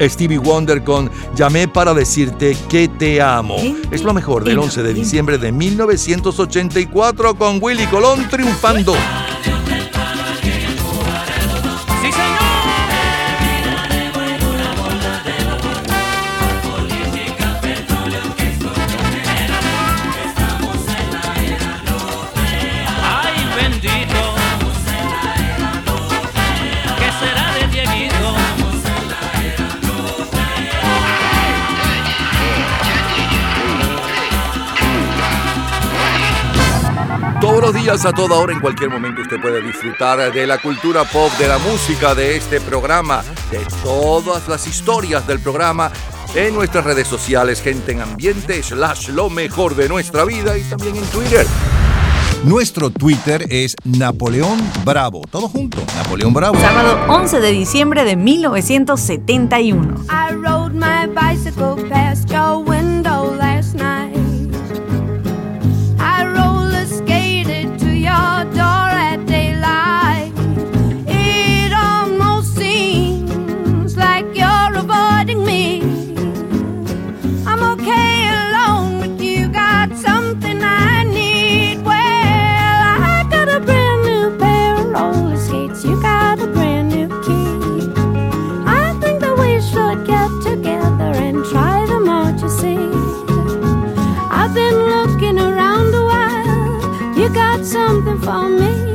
Stevie 0.00 0.38
Wonder 0.38 0.84
con 0.84 1.10
Llamé 1.34 1.68
para 1.68 1.94
decirte 1.94 2.56
que 2.68 2.88
te 2.88 3.20
amo. 3.20 3.56
Es 3.90 4.02
lo 4.02 4.14
mejor 4.14 4.44
del 4.44 4.58
11 4.58 4.82
de 4.82 4.94
diciembre 4.94 5.38
de 5.38 5.52
1984 5.52 7.34
con 7.36 7.58
Willy 7.62 7.86
Colón 7.86 8.28
triunfando. 8.28 8.94
Días, 37.88 38.04
a 38.04 38.12
toda 38.12 38.36
hora, 38.36 38.52
en 38.52 38.60
cualquier 38.60 38.90
momento, 38.90 39.22
usted 39.22 39.40
puede 39.40 39.62
disfrutar 39.62 40.30
de 40.30 40.46
la 40.46 40.58
cultura 40.58 41.04
pop, 41.04 41.32
de 41.38 41.48
la 41.48 41.56
música, 41.58 42.14
de 42.14 42.36
este 42.36 42.60
programa, 42.60 43.22
de 43.50 43.60
todas 43.82 44.46
las 44.46 44.66
historias 44.66 45.26
del 45.26 45.40
programa 45.40 45.90
en 46.34 46.54
nuestras 46.54 46.84
redes 46.84 47.08
sociales, 47.08 47.62
gente 47.62 47.92
en 47.92 48.02
ambiente, 48.02 48.62
slash 48.62 49.08
lo 49.08 49.30
mejor 49.30 49.74
de 49.74 49.88
nuestra 49.88 50.26
vida 50.26 50.58
y 50.58 50.62
también 50.64 50.96
en 50.96 51.04
Twitter. 51.04 51.46
Nuestro 52.44 52.90
Twitter 52.90 53.46
es 53.48 53.74
Napoleón 53.84 54.58
Bravo. 54.84 55.22
Todo 55.30 55.48
junto, 55.48 55.78
Napoleón 55.96 56.34
Bravo. 56.34 56.60
Sábado 56.60 56.98
11 57.08 57.40
de 57.40 57.50
diciembre 57.52 58.04
de 58.04 58.16
1971. 58.16 60.04
I 60.10 60.34
rode 60.34 60.74
my 60.74 61.06
bicycle 61.06 61.76
past 61.88 62.28
your 62.28 62.58
window 62.58 62.97
something 97.88 98.20
for 98.20 98.50
me. 98.50 98.87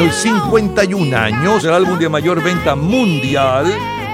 Hoy 0.00 0.10
51 0.10 1.16
años, 1.16 1.64
el 1.64 1.72
álbum 1.72 1.98
de 1.98 2.08
mayor 2.08 2.42
venta 2.42 2.74
mundial 2.74 3.66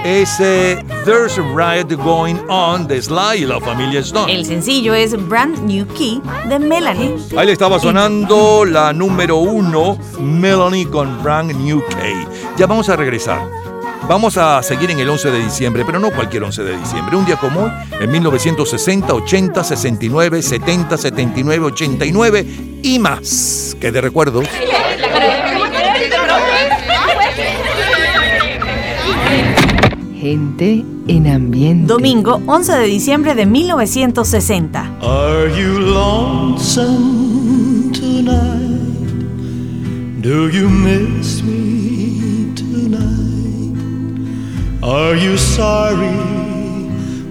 es 0.03 0.39
eh, 0.39 0.83
There's 1.05 1.37
a 1.37 1.41
Riot 1.41 1.95
Going 2.03 2.35
On 2.49 2.87
de 2.87 3.01
Sly 3.01 3.43
y 3.43 3.45
la 3.45 3.59
familia 3.59 4.01
Stone. 4.01 4.33
El 4.33 4.45
sencillo 4.45 4.93
es 4.93 5.15
Brand 5.27 5.59
New 5.59 5.87
Key 5.87 6.21
de 6.49 6.59
Melanie. 6.59 7.15
Ahí 7.37 7.47
le 7.47 7.53
estaba 7.53 7.79
sonando 7.79 8.65
la 8.65 8.91
número 8.91 9.37
uno, 9.37 9.97
Melanie 10.19 10.85
con 10.85 11.21
Brand 11.23 11.53
New 11.53 11.81
Key. 11.89 12.25
Ya 12.57 12.67
vamos 12.67 12.89
a 12.89 12.95
regresar. 12.95 13.41
Vamos 14.07 14.37
a 14.37 14.63
seguir 14.63 14.91
en 14.91 14.99
el 14.99 15.09
11 15.09 15.31
de 15.31 15.39
diciembre, 15.39 15.83
pero 15.85 15.99
no 15.99 16.11
cualquier 16.11 16.43
11 16.43 16.63
de 16.63 16.77
diciembre. 16.77 17.15
Un 17.17 17.25
día 17.25 17.35
como 17.35 17.63
hoy, 17.63 17.71
en 17.99 18.11
1960, 18.11 19.13
80, 19.13 19.63
69, 19.63 20.41
70, 20.41 20.97
79, 20.97 21.65
89 21.65 22.45
y 22.83 22.99
más. 22.99 23.75
Que 23.79 23.91
de 23.91 23.99
recuerdo. 24.01 24.43
Gente 30.27 30.83
en 31.07 31.25
ambiente. 31.25 31.87
Domingo 31.87 32.41
11 32.47 32.73
de 32.79 32.85
diciembre 32.87 33.33
de 33.33 33.45
1960. 33.45 34.97
Are 35.01 35.49
you 35.57 35.79
lonesome 35.79 37.13
tonight? 37.93 39.07
Do 40.21 40.49
you 40.49 40.69
miss 40.69 41.41
me 41.43 42.51
tonight? 42.55 43.73
Are 44.83 45.15
you 45.15 45.37
sorry 45.37 46.11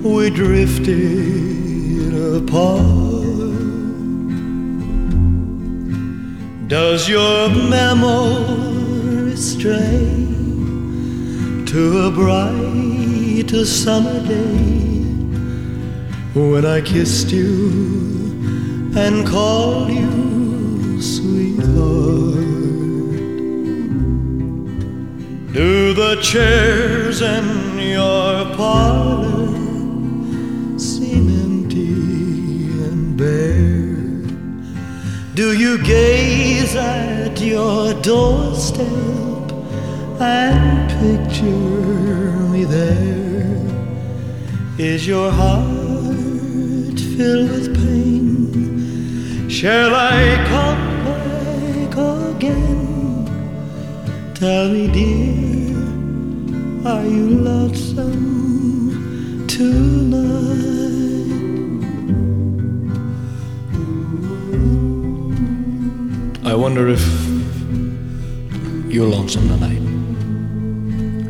we 0.02 0.30
drifted 0.30 0.94
apart? 2.34 2.80
Does 6.66 7.06
your 7.06 7.50
memory 7.50 9.36
stray 9.36 10.25
to 11.76 12.06
a 12.06 12.10
bright 12.10 13.50
summer 13.66 14.18
day 14.26 15.04
when 16.32 16.64
I 16.64 16.80
kissed 16.80 17.30
you 17.30 17.68
and 18.96 19.26
called 19.26 19.90
you 19.90 21.02
sweetheart? 21.02 21.68
Do 25.52 25.92
the 25.92 26.18
chairs 26.22 27.20
in 27.20 27.78
your 27.78 28.56
parlor 28.56 29.48
seem 30.78 31.28
empty 31.44 31.92
and 32.88 33.18
bare? 33.18 34.00
Do 35.34 35.52
you 35.52 35.76
gaze 35.84 36.74
at 36.74 37.38
your 37.38 37.92
doorstep 38.00 39.52
and 40.18 40.85
picture 41.00 42.32
me 42.52 42.64
there? 42.64 43.60
Is 44.78 45.06
your 45.06 45.30
heart 45.30 46.98
filled 47.16 47.50
with 47.50 47.74
pain? 47.74 49.48
Shall 49.48 49.94
I 49.94 50.36
come 50.52 51.04
back 51.04 51.96
again? 52.34 52.84
Tell 54.34 54.68
me, 54.68 54.86
dear, 54.88 55.76
are 56.86 57.04
you 57.04 57.40
lonesome 57.48 59.46
tonight? 59.46 60.26
I 66.44 66.54
wonder 66.54 66.88
if 66.88 67.04
you're 68.92 69.08
lonesome 69.08 69.48
tonight. 69.48 69.75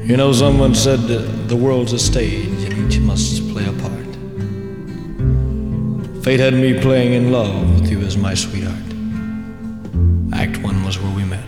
You 0.06 0.16
know, 0.16 0.32
someone 0.32 0.76
said 0.76 1.00
the 1.48 1.56
world's 1.56 1.92
a 1.92 1.98
stage 1.98 2.62
and 2.62 2.72
each 2.92 3.00
must 3.00 3.42
play 3.50 3.64
a 3.64 3.72
part. 3.72 4.06
Fate 6.22 6.38
had 6.38 6.54
me 6.54 6.80
playing 6.80 7.14
in 7.14 7.32
love 7.32 7.80
with 7.80 7.90
you 7.90 7.98
as 8.02 8.16
my 8.16 8.32
sweetheart. 8.34 8.78
Act 10.32 10.62
one 10.62 10.84
was 10.84 11.00
where 11.00 11.12
we 11.12 11.24
met. 11.24 11.44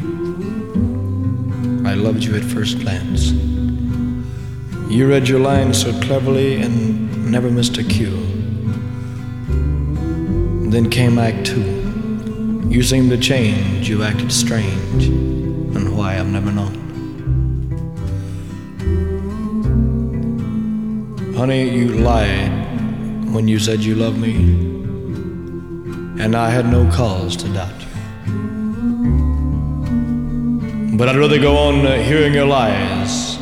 I 1.88 1.94
loved 1.94 2.24
you 2.24 2.34
at 2.34 2.42
first 2.42 2.80
glance. 2.80 3.30
You 4.90 5.08
read 5.08 5.28
your 5.28 5.38
lines 5.38 5.80
so 5.80 5.92
cleverly 6.00 6.60
and 6.60 7.30
never 7.30 7.50
missed 7.50 7.78
a 7.78 7.84
cue. 7.84 8.18
Then 10.68 10.90
came 10.90 11.16
Act 11.16 11.46
two. 11.46 12.64
You 12.68 12.82
seemed 12.82 13.10
to 13.10 13.18
change, 13.18 13.88
you 13.88 14.02
acted 14.02 14.32
strange, 14.32 15.04
and 15.04 15.96
why 15.96 16.18
I've 16.18 16.26
never 16.26 16.50
known. 16.50 16.87
Honey, 21.38 21.70
you 21.70 21.90
lied 21.90 22.50
when 23.32 23.46
you 23.46 23.60
said 23.60 23.78
you 23.78 23.94
loved 23.94 24.18
me, 24.18 24.34
and 26.20 26.34
I 26.34 26.50
had 26.50 26.66
no 26.66 26.90
cause 26.90 27.36
to 27.36 27.48
doubt 27.50 27.80
you. 27.80 27.86
But 30.98 31.08
I'd 31.08 31.14
rather 31.16 31.38
go 31.38 31.56
on 31.56 31.86
uh, 31.86 32.02
hearing 32.02 32.34
your 32.34 32.46
lies 32.46 33.38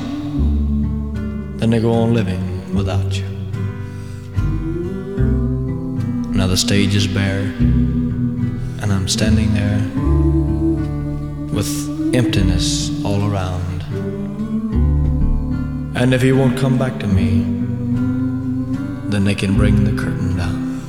than 1.57 1.71
to 1.71 1.81
go 1.81 1.91
on 1.91 2.13
living 2.13 2.75
without 2.75 3.17
you. 3.17 3.25
Now 6.37 6.49
the 6.49 6.59
stage 6.59 6.95
is 6.95 7.07
bare, 7.07 7.45
and 8.83 8.93
I'm 8.93 9.09
standing 9.09 9.55
there 9.55 9.81
with 11.51 12.15
emptiness 12.15 12.91
all 13.07 13.25
around. 13.33 13.85
And 15.97 16.13
if 16.13 16.21
he 16.21 16.33
won't 16.33 16.59
come 16.59 16.77
back 16.77 16.99
to 17.01 17.07
me, 17.07 17.56
they 19.27 19.35
can 19.35 19.57
bring 19.57 19.83
the 19.83 19.91
curtain 19.91 20.37
down. 20.37 20.81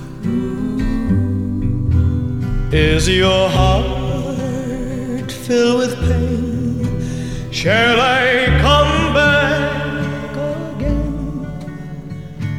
Is 2.72 3.10
your 3.10 3.50
heart 3.50 5.32
filled 5.32 5.80
with 5.80 5.96
pain? 6.02 7.52
Shall 7.52 8.00
I 8.00 8.46
come 8.62 9.14
back 9.14 10.36
again? 10.76 11.48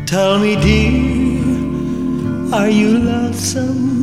Tell 0.06 0.38
me, 0.40 0.56
dear, 0.56 2.54
are 2.54 2.68
you 2.68 2.98
lonesome? 2.98 3.97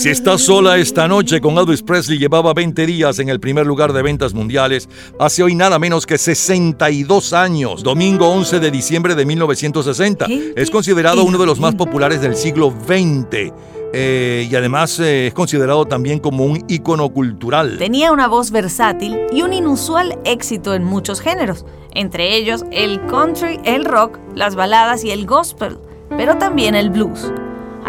Si 0.00 0.08
estás 0.08 0.40
sola 0.40 0.78
esta 0.78 1.06
noche 1.06 1.42
con 1.42 1.58
Elvis 1.58 1.82
Presley 1.82 2.16
llevaba 2.16 2.54
20 2.54 2.86
días 2.86 3.18
en 3.18 3.28
el 3.28 3.38
primer 3.38 3.66
lugar 3.66 3.92
de 3.92 4.00
ventas 4.00 4.32
mundiales, 4.32 4.88
hace 5.18 5.42
hoy 5.42 5.54
nada 5.54 5.78
menos 5.78 6.06
que 6.06 6.16
62 6.16 7.34
años, 7.34 7.82
domingo 7.82 8.26
11 8.30 8.60
de 8.60 8.70
diciembre 8.70 9.14
de 9.14 9.26
1960. 9.26 10.26
Es 10.56 10.70
considerado 10.70 11.22
uno 11.22 11.36
de 11.36 11.44
los 11.44 11.60
más 11.60 11.74
populares 11.74 12.22
del 12.22 12.34
siglo 12.34 12.70
XX. 12.70 13.52
eh, 13.92 14.48
y 14.50 14.54
además 14.54 14.98
eh, 15.00 15.26
es 15.26 15.34
considerado 15.34 15.84
también 15.84 16.18
como 16.18 16.46
un 16.46 16.64
ícono 16.66 17.10
cultural. 17.10 17.76
Tenía 17.76 18.10
una 18.10 18.26
voz 18.26 18.52
versátil 18.52 19.18
y 19.30 19.42
un 19.42 19.52
inusual 19.52 20.18
éxito 20.24 20.72
en 20.72 20.82
muchos 20.82 21.20
géneros, 21.20 21.66
entre 21.94 22.36
ellos 22.36 22.64
el 22.70 23.04
country, 23.04 23.60
el 23.64 23.84
rock, 23.84 24.18
las 24.34 24.54
baladas 24.54 25.04
y 25.04 25.10
el 25.10 25.26
gospel, 25.26 25.76
pero 26.08 26.38
también 26.38 26.74
el 26.74 26.88
blues. 26.88 27.30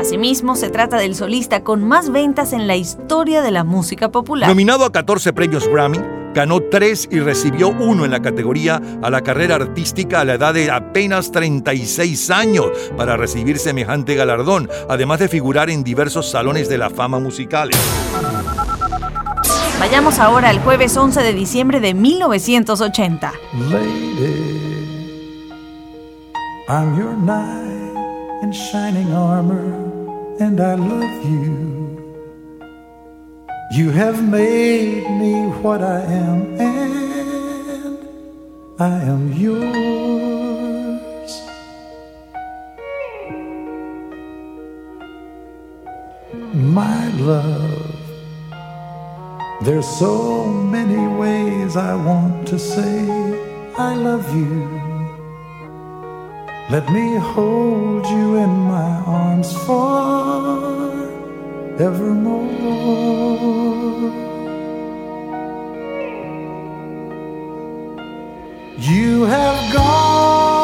Asimismo, 0.01 0.55
se 0.55 0.71
trata 0.71 0.97
del 0.97 1.13
solista 1.13 1.63
con 1.63 1.87
más 1.87 2.11
ventas 2.11 2.53
en 2.53 2.65
la 2.65 2.75
historia 2.75 3.43
de 3.43 3.51
la 3.51 3.63
música 3.63 4.09
popular. 4.09 4.49
Nominado 4.49 4.83
a 4.83 4.91
14 4.91 5.31
premios 5.31 5.67
Grammy, 5.67 5.99
ganó 6.33 6.59
3 6.59 7.09
y 7.11 7.19
recibió 7.19 7.69
uno 7.69 8.03
en 8.03 8.09
la 8.09 8.19
categoría 8.19 8.81
a 9.03 9.11
la 9.11 9.21
carrera 9.21 9.57
artística 9.57 10.21
a 10.21 10.25
la 10.25 10.33
edad 10.33 10.55
de 10.55 10.71
apenas 10.71 11.31
36 11.31 12.31
años 12.31 12.65
para 12.97 13.15
recibir 13.15 13.59
semejante 13.59 14.15
galardón, 14.15 14.67
además 14.89 15.19
de 15.19 15.27
figurar 15.27 15.69
en 15.69 15.83
diversos 15.83 16.31
salones 16.31 16.67
de 16.67 16.79
la 16.79 16.89
fama 16.89 17.19
musicales. 17.19 17.77
Vayamos 19.79 20.17
ahora 20.17 20.49
al 20.49 20.59
jueves 20.61 20.97
11 20.97 21.21
de 21.21 21.33
diciembre 21.33 21.79
de 21.79 21.93
1980. 21.93 23.33
Lady, 23.69 25.51
I'm 26.67 26.97
your 26.97 27.15
knight 27.17 27.61
in 28.41 28.51
shining 28.51 29.13
armor, 29.13 29.90
and 30.41 30.59
I 30.59 30.73
love 30.73 31.23
you. 31.23 31.45
You 33.71 33.91
have 33.91 34.27
made 34.27 35.07
me 35.21 35.33
what 35.61 35.81
I 35.83 36.01
am, 36.01 36.59
and 36.59 37.97
I 38.79 39.03
am 39.13 39.31
yours. 39.33 39.71
My 46.53 47.07
love, 47.31 47.95
there's 49.61 49.87
so 49.87 50.47
many 50.47 51.03
ways 51.21 51.77
I 51.77 51.93
want 51.93 52.47
to 52.47 52.57
say 52.57 52.97
I 53.77 53.93
love 53.93 54.35
you. 54.35 54.90
Let 56.71 56.89
me 56.89 57.15
hold 57.15 58.05
you 58.07 58.37
in 58.37 58.49
my 58.73 58.91
arms 59.05 59.51
forevermore. 59.65 61.01
You 68.79 69.25
have 69.25 69.73
gone 69.73 70.60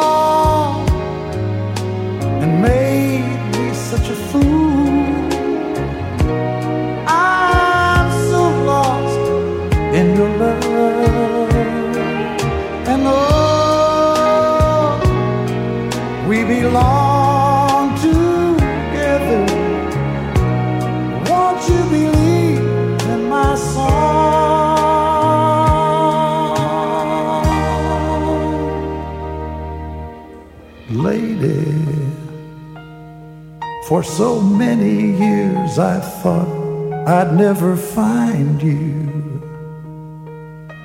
for 33.88 34.02
so 34.02 34.38
many 34.38 35.16
years 35.16 35.78
I 35.78 35.98
thought 35.98 36.46
I'd 37.08 37.32
never 37.34 37.74
find 37.74 38.62
you. 38.62 38.92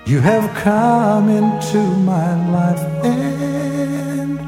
You 0.06 0.22
have 0.22 0.46
come 0.56 1.28
into 1.28 1.80
my 2.12 2.32
life 2.50 2.80
and 3.04 4.40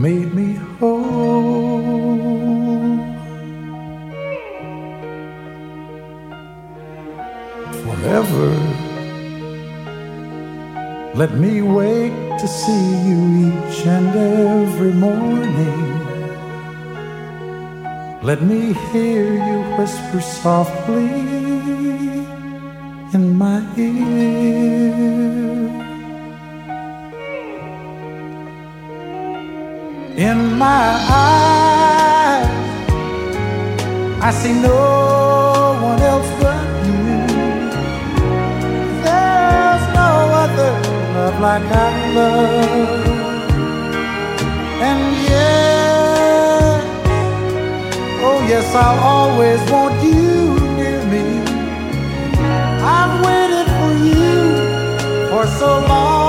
made 0.00 0.32
me 0.32 0.54
whole. 0.78 1.80
Forever, 7.84 8.48
let 11.14 11.34
me 11.34 11.60
wake 11.60 12.14
to 12.40 12.48
see 12.48 12.86
you 13.08 13.20
each 13.48 13.86
and 13.86 14.08
every 14.16 14.94
morning. 14.94 16.09
Let 18.22 18.42
me 18.42 18.74
hear 18.92 19.32
you 19.32 19.62
whisper 19.78 20.20
softly 20.20 21.08
in 23.14 23.38
my 23.38 23.64
ear. 23.78 25.00
In 30.18 30.58
my 30.58 30.84
eyes, 31.08 32.46
I 34.20 34.30
see 34.32 34.52
no 34.52 35.78
one 35.80 36.02
else 36.02 36.30
but 36.42 36.62
you. 36.84 37.24
There's 39.02 39.84
no 40.00 40.10
other 40.44 40.72
love 41.14 41.40
like 41.40 41.68
I 41.72 41.90
love. 42.16 43.06
And 44.88 45.19
yes, 48.60 48.74
I'll 48.74 48.98
always 48.98 49.60
want 49.70 50.02
you 50.02 50.54
near 50.76 51.02
me. 51.06 51.24
I've 52.96 53.14
waited 53.24 53.66
for 53.78 53.92
you 54.06 55.28
for 55.30 55.46
so 55.46 55.80
long. 55.88 56.19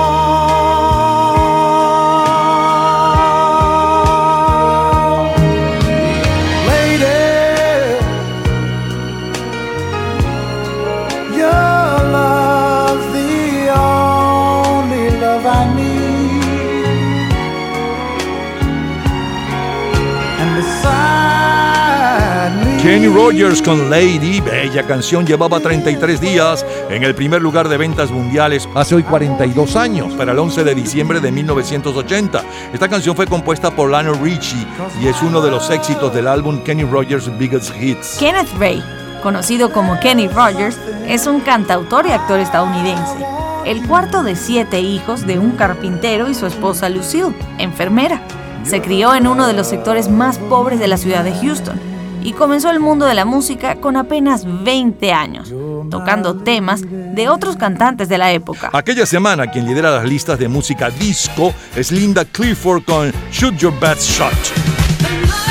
Rogers 23.12 23.60
con 23.60 23.90
Lady, 23.90 24.40
bella 24.40 24.86
canción, 24.86 25.26
llevaba 25.26 25.60
33 25.60 26.18
días 26.18 26.64
en 26.88 27.02
el 27.02 27.14
primer 27.14 27.42
lugar 27.42 27.68
de 27.68 27.76
ventas 27.76 28.10
mundiales 28.10 28.66
hace 28.74 28.94
hoy 28.94 29.02
42 29.02 29.76
años, 29.76 30.14
para 30.14 30.32
el 30.32 30.38
11 30.38 30.64
de 30.64 30.74
diciembre 30.74 31.20
de 31.20 31.30
1980. 31.30 32.42
Esta 32.72 32.88
canción 32.88 33.14
fue 33.14 33.26
compuesta 33.26 33.70
por 33.70 33.90
Lionel 33.90 34.18
Richie 34.18 34.66
y 35.02 35.08
es 35.08 35.20
uno 35.20 35.42
de 35.42 35.50
los 35.50 35.68
éxitos 35.68 36.14
del 36.14 36.26
álbum 36.26 36.62
Kenny 36.64 36.84
Rogers 36.84 37.36
Biggest 37.36 37.70
Hits. 37.78 38.16
Kenneth 38.18 38.48
Ray, 38.58 38.82
conocido 39.22 39.70
como 39.72 40.00
Kenny 40.00 40.28
Rogers, 40.28 40.78
es 41.06 41.26
un 41.26 41.40
cantautor 41.40 42.06
y 42.06 42.12
actor 42.12 42.40
estadounidense. 42.40 43.26
El 43.66 43.86
cuarto 43.86 44.22
de 44.22 44.36
siete 44.36 44.80
hijos 44.80 45.26
de 45.26 45.38
un 45.38 45.52
carpintero 45.52 46.30
y 46.30 46.34
su 46.34 46.46
esposa 46.46 46.88
Lucille, 46.88 47.34
enfermera. 47.58 48.22
Se 48.64 48.80
crió 48.80 49.14
en 49.14 49.26
uno 49.26 49.46
de 49.46 49.52
los 49.52 49.66
sectores 49.66 50.08
más 50.08 50.38
pobres 50.38 50.78
de 50.78 50.88
la 50.88 50.96
ciudad 50.96 51.24
de 51.24 51.34
Houston 51.34 51.91
y 52.24 52.32
comenzó 52.32 52.70
el 52.70 52.80
mundo 52.80 53.06
de 53.06 53.14
la 53.14 53.24
música 53.24 53.76
con 53.76 53.96
apenas 53.96 54.44
20 54.64 55.12
años, 55.12 55.52
tocando 55.90 56.36
temas 56.36 56.82
de 56.82 57.28
otros 57.28 57.56
cantantes 57.56 58.08
de 58.08 58.18
la 58.18 58.32
época. 58.32 58.70
Aquella 58.72 59.06
semana 59.06 59.50
quien 59.50 59.66
lidera 59.66 59.90
las 59.90 60.04
listas 60.04 60.38
de 60.38 60.48
música 60.48 60.90
disco 60.90 61.52
es 61.76 61.90
Linda 61.90 62.24
Clifford 62.24 62.84
con 62.84 63.12
Shoot 63.30 63.56
Your 63.56 63.78
Best 63.80 64.02
Shot. 64.02 65.41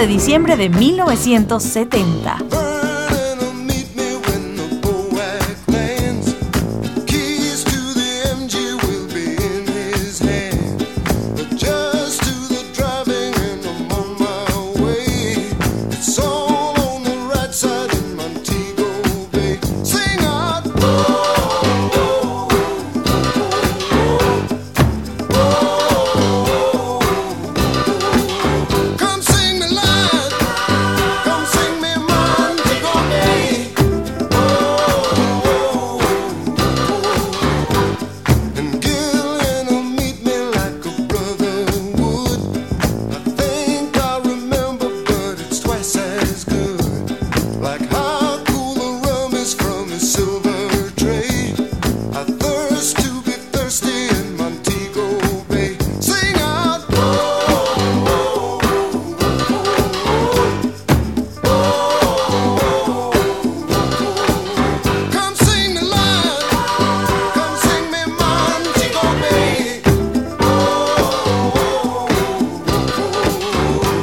De 0.00 0.06
diciembre 0.06 0.56
de 0.56 0.70
1970. 0.70 2.59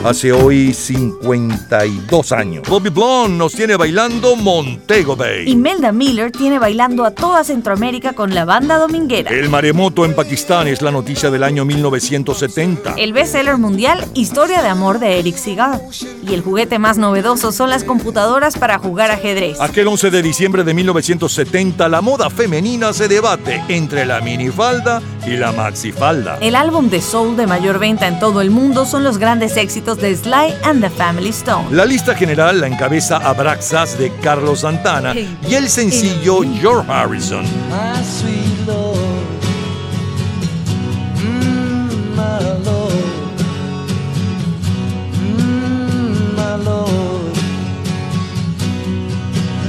Hace 0.08 0.32
hoy 0.32 0.74
52 0.74 2.32
años. 2.32 2.64
Bobby 2.70 2.90
Blonde 2.90 3.38
nos 3.38 3.52
tiene 3.52 3.76
bailando 3.76 4.38
Montego 4.38 5.18
Bay. 5.18 5.50
Imelda 5.50 5.92
Miller 5.92 6.32
tiene 6.32 6.60
bailando 6.60 7.04
a 7.04 7.12
toda 7.12 7.44
Centroamérica 7.44 8.14
con 8.14 8.34
la 8.34 8.46
banda 8.46 8.78
dominguera. 8.78 9.32
El 9.32 9.50
maremoto 9.50 10.06
en 10.06 10.16
Pakistán 10.16 10.70
es 10.70 10.82
la 10.82 10.92
noticia 10.92 11.30
del 11.30 11.44
año 11.44 11.66
1970. 11.66 12.94
El 12.96 13.12
bestseller 13.12 13.58
mundial 13.58 14.06
Historia 14.14 14.62
de 14.62 14.70
amor 14.70 15.00
de 15.00 15.20
Eric 15.20 15.36
Segal. 15.36 15.82
Y 16.26 16.34
el 16.34 16.42
juguete 16.42 16.80
más 16.80 16.98
novedoso 16.98 17.52
son 17.52 17.70
las 17.70 17.84
computadoras 17.84 18.58
para 18.58 18.80
jugar 18.80 19.12
ajedrez. 19.12 19.60
Aquel 19.60 19.90
11 19.90 20.10
de 20.10 20.22
diciembre 20.22 20.64
de 20.64 20.74
1970, 20.74 21.90
la 21.90 22.00
moda 22.00 22.30
femenina 22.30 22.94
se 22.94 23.10
debate 23.10 23.62
entre 23.68 24.06
la 24.06 24.22
minifalda 24.22 25.02
y 25.26 25.32
la 25.32 25.52
maxifalda. 25.52 26.38
El 26.40 26.56
álbum 26.56 26.90
de 26.90 27.02
soul 27.02 27.36
de 27.36 27.46
mayor 27.46 27.78
venta 27.78 28.08
en 28.08 28.20
todo 28.20 28.40
el 28.40 28.52
mundo 28.52 28.86
son 28.86 29.04
los 29.04 29.18
grandes 29.18 29.58
éxitos 29.58 29.97
de 30.00 30.16
Sly 30.16 30.54
and 30.64 30.82
the 30.82 30.90
Family 30.90 31.30
Stone. 31.30 31.76
La 31.76 31.86
lista 31.86 32.16
general 32.16 32.60
la 32.62 32.68
encabeza 32.68 33.18
Abraxas 33.18 33.98
de 33.98 34.12
Carlos 34.22 34.62
Santana 34.62 35.14
y 35.16 35.54
el 35.54 35.70
sencillo 35.70 36.42
George 36.60 36.92
Harrison. 36.92 37.46
Mm, 41.18 41.90
mm, 45.20 46.36
my 46.36 46.56
Lord. 46.64 47.38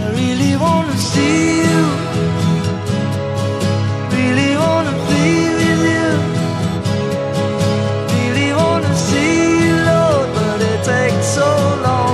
I 0.01 0.11
really 0.13 0.57
wanna 0.57 0.97
see 0.97 1.63
you, 1.63 1.98
so 11.39 11.47
long, 11.85 12.08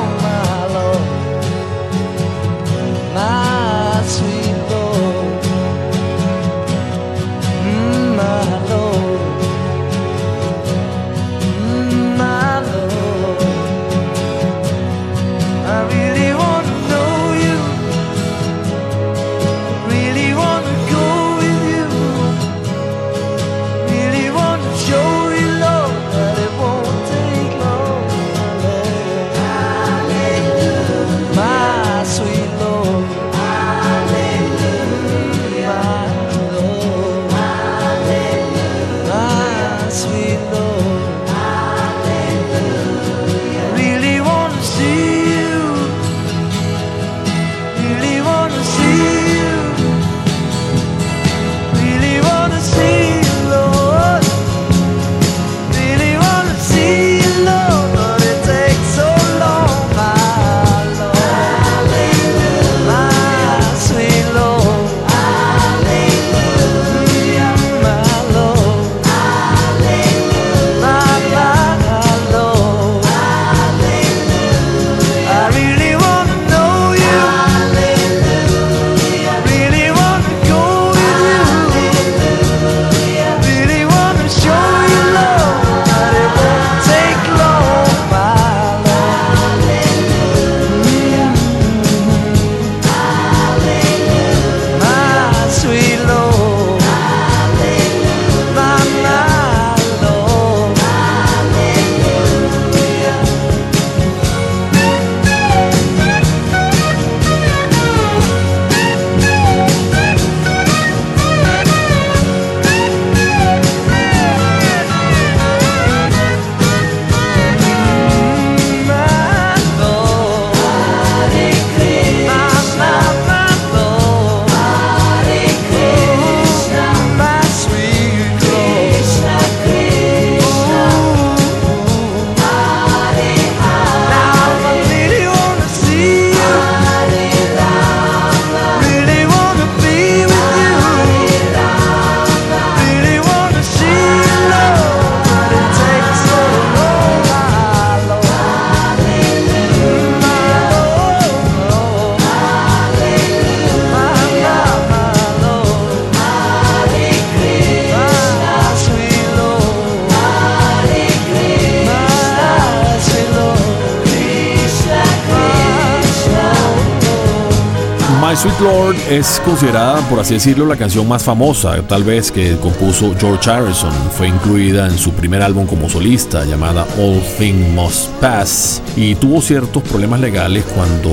es 169.24 169.40
considerada, 169.40 170.00
por 170.10 170.20
así 170.20 170.34
decirlo, 170.34 170.66
la 170.66 170.76
canción 170.76 171.08
más 171.08 171.22
famosa, 171.22 171.80
tal 171.88 172.04
vez 172.04 172.30
que 172.30 172.58
compuso 172.58 173.14
George 173.18 173.50
Harrison. 173.50 173.90
Fue 174.10 174.28
incluida 174.28 174.86
en 174.86 174.98
su 174.98 175.12
primer 175.12 175.40
álbum 175.40 175.66
como 175.66 175.88
solista, 175.88 176.44
llamada 176.44 176.86
All 176.98 177.22
Things 177.38 177.70
Must 177.70 178.08
Pass, 178.20 178.82
y 178.96 179.14
tuvo 179.14 179.40
ciertos 179.40 179.82
problemas 179.84 180.20
legales 180.20 180.64
cuando 180.74 181.10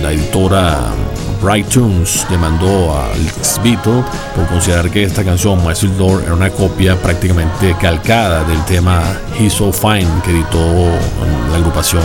la 0.00 0.12
editora 0.12 0.78
Bright 1.42 1.68
Tunes 1.68 2.26
demandó 2.30 2.98
al 2.98 3.26
ex 3.26 3.60
Beatle 3.62 4.04
por 4.34 4.46
considerar 4.46 4.90
que 4.90 5.04
esta 5.04 5.22
canción, 5.22 5.62
My 5.66 5.74
Sweet 5.74 5.98
Lord, 5.98 6.22
era 6.24 6.34
una 6.34 6.48
copia 6.48 6.96
prácticamente 6.96 7.76
calcada 7.78 8.42
del 8.44 8.64
tema 8.64 9.02
He's 9.38 9.52
So 9.52 9.70
Fine 9.70 10.08
que 10.24 10.30
editó 10.30 10.58
la 11.50 11.58
agrupación 11.58 12.04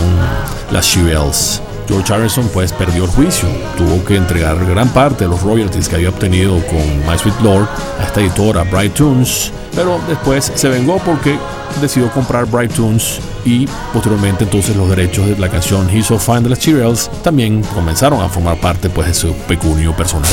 Las 0.70 0.84
Shirelles. 0.84 1.62
George 1.88 2.12
Harrison 2.12 2.48
pues 2.52 2.72
perdió 2.72 3.04
el 3.04 3.10
juicio, 3.10 3.48
tuvo 3.76 4.04
que 4.04 4.16
entregar 4.16 4.64
gran 4.66 4.88
parte 4.90 5.24
de 5.24 5.30
los 5.30 5.42
royalties 5.42 5.88
que 5.88 5.96
había 5.96 6.08
obtenido 6.08 6.60
con 6.66 6.80
My 7.06 7.18
Sweet 7.18 7.40
Lord 7.42 7.68
a 8.00 8.04
esta 8.04 8.20
editora 8.20 8.64
Bright 8.64 8.94
Tunes, 8.94 9.52
pero 9.74 10.00
después 10.08 10.50
se 10.54 10.68
vengó 10.68 10.98
porque 10.98 11.38
decidió 11.80 12.10
comprar 12.10 12.46
Bright 12.46 12.72
Tunes 12.72 13.20
y 13.44 13.66
posteriormente 13.92 14.44
entonces 14.44 14.76
los 14.76 14.88
derechos 14.88 15.26
de 15.26 15.38
la 15.38 15.48
canción 15.48 15.88
He's 15.90 16.06
So 16.06 16.18
Fine 16.18 16.42
de 16.42 16.50
las 16.50 16.58
Cheerios 16.58 17.10
también 17.22 17.62
comenzaron 17.74 18.20
a 18.20 18.28
formar 18.28 18.58
parte 18.58 18.88
pues 18.88 19.08
de 19.08 19.14
su 19.14 19.32
pecunio 19.48 19.94
personal. 19.94 20.30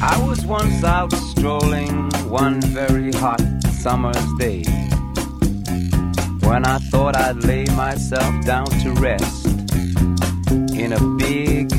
I 0.00 0.16
was 0.18 0.44
once 0.46 0.84
out 0.84 1.12
strolling 1.12 2.10
one 2.28 2.60
very 2.72 3.12
hot 3.12 3.40
summer's 3.82 4.16
day 4.38 4.62
when 6.46 6.64
I 6.64 6.78
thought 6.78 7.16
I'd 7.16 7.42
lay 7.44 7.64
myself 7.74 8.44
down 8.44 8.66
to 8.82 8.92
rest 8.92 9.46
in 10.82 10.92
a 10.92 11.02
big 11.16 11.74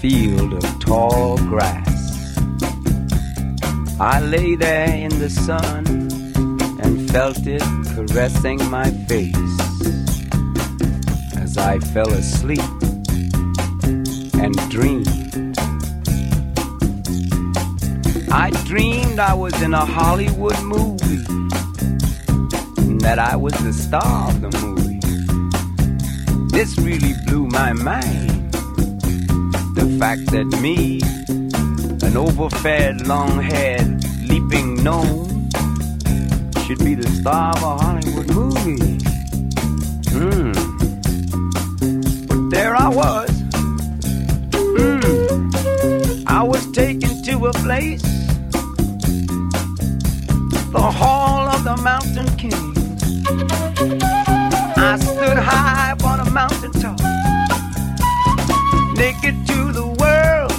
field 0.00 0.54
of 0.54 0.80
tall 0.80 1.36
grass. 1.38 2.36
I 4.00 4.20
lay 4.20 4.56
there 4.56 4.88
in 4.88 5.16
the 5.20 5.30
sun 5.30 5.86
and 6.82 7.10
felt 7.10 7.46
it 7.46 7.62
caressing 7.94 8.58
my 8.70 8.90
face 9.08 9.54
as 11.36 11.56
I 11.56 11.78
fell 11.78 12.12
asleep 12.12 12.70
and 14.42 14.54
dreamed. 14.68 15.56
I 18.32 18.50
dreamed 18.64 19.20
I 19.20 19.32
was 19.32 19.54
in 19.62 19.74
a 19.74 19.84
Hollywood 19.84 20.60
movie 20.62 21.24
that 23.06 23.20
I 23.20 23.36
was 23.36 23.52
the 23.62 23.72
star 23.72 24.30
of 24.30 24.40
the 24.40 24.50
movie. 24.62 24.98
This 26.48 26.76
really 26.76 27.14
blew 27.24 27.46
my 27.46 27.72
mind. 27.72 28.52
The 29.76 29.86
fact 30.00 30.26
that 30.32 30.46
me, 30.60 31.00
an 32.04 32.16
overfed, 32.16 33.06
long 33.06 33.40
haired, 33.40 34.02
leaping 34.24 34.82
gnome, 34.82 35.48
should 36.64 36.80
be 36.80 36.96
the 36.96 37.08
star 37.20 37.54
of 37.56 37.62
a 37.62 37.76
Hollywood 37.84 38.28
movie. 38.40 38.98
Hmm. 40.10 40.50
But 42.26 42.50
there 42.50 42.74
I 42.74 42.88
was. 42.88 43.30
Hmm. 44.76 46.26
I 46.26 46.42
was 46.42 46.68
taken 46.72 47.22
to 47.22 47.46
a 47.46 47.52
place, 47.52 48.02
the 50.72 50.90
Hall 51.00 51.46
of 51.54 51.62
the 51.62 51.76
Mountain 51.84 52.36
King. 52.36 52.75
Mountain 56.36 56.70
naked 58.94 59.34
to 59.46 59.72
the 59.72 59.86
world, 60.02 60.52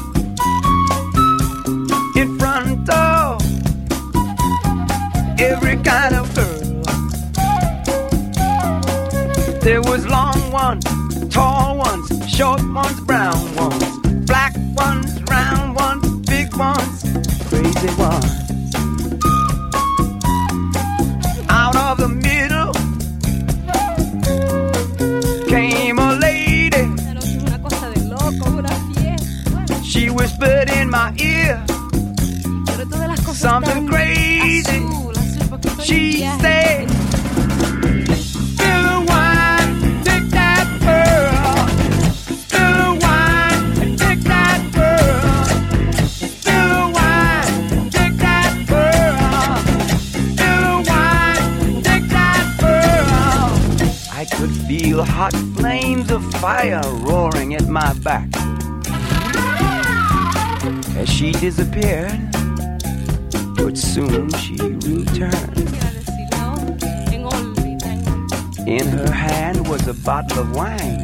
in 2.17 2.39
front 2.39 2.89
of 2.89 3.39
every 5.39 5.77
kind 5.83 6.15
of 6.15 6.25
girl. 6.33 6.81
There 9.61 9.83
was 9.83 10.07
long 10.07 10.51
ones, 10.51 10.83
tall 11.29 11.77
ones, 11.77 12.07
short 12.27 12.63
ones, 12.73 12.99
brown 13.01 13.55
ones, 13.55 13.86
something 33.47 33.87
crazy. 33.87 34.83
She 35.81 36.01
said, 36.41 36.89
"Spill 38.19 38.81
the 38.89 38.99
wine, 39.11 40.03
take 40.03 40.27
that 40.39 40.67
pearl. 40.83 41.55
Spill 42.41 42.73
the 42.83 42.91
wine 43.05 43.95
take 44.03 44.23
that 44.33 44.59
pearl. 44.75 45.45
Spill 46.33 46.67
the 46.75 46.85
wine, 46.97 47.89
take 47.97 48.17
that 48.27 48.51
pearl. 48.69 49.55
Spill 50.11 50.59
the 50.67 50.77
wine, 50.89 51.81
take 51.87 52.07
that 52.17 52.43
pearl." 52.61 53.47
I 54.21 54.23
could 54.35 54.53
feel 54.67 55.05
hot 55.05 55.35
flames 55.55 56.11
of 56.11 56.21
fire 56.43 56.83
roaring 57.07 57.55
at 57.55 57.67
my 57.69 57.93
back. 58.07 58.27
As 61.01 61.07
she 61.07 61.31
disappeared, 61.31 62.19
soon 63.97 64.29
she 64.33 64.55
returned. 64.61 65.57
In 68.67 68.85
her 68.85 69.11
hand 69.11 69.67
was 69.67 69.87
a 69.87 69.93
bottle 70.05 70.41
of 70.41 70.55
wine, 70.55 70.99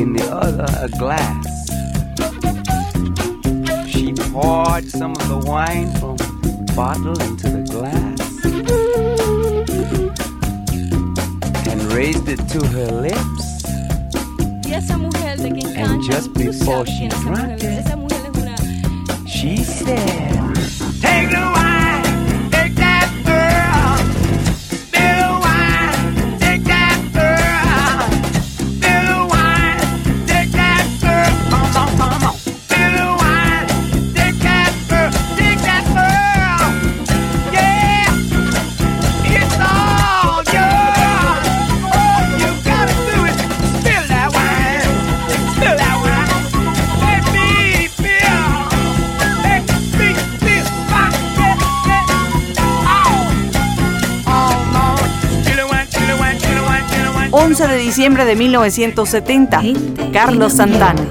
in 0.00 0.14
the 0.14 0.26
other, 0.32 0.66
a 0.80 0.88
glass. 0.96 1.46
She 3.86 4.14
poured 4.32 4.88
some 4.88 5.12
of 5.12 5.28
the 5.28 5.42
wine 5.44 5.92
from 6.00 6.16
the 6.16 6.72
bottle 6.74 7.20
into 7.20 7.50
the 7.50 7.64
glass 7.74 8.20
and 11.68 11.82
raised 11.92 12.28
it 12.30 12.40
to 12.54 12.66
her 12.66 12.90
lips. 13.08 13.46
And 15.76 16.02
just 16.02 16.32
before 16.32 16.86
she 16.86 17.08
drank 17.08 17.62
it, 17.62 17.84
she 19.26 19.58
said, 19.58 20.37
11 57.58 57.74
de 57.74 57.78
diciembre 57.78 58.24
de 58.24 58.36
1970, 58.36 59.62
Carlos 60.12 60.52
Santana. 60.52 61.02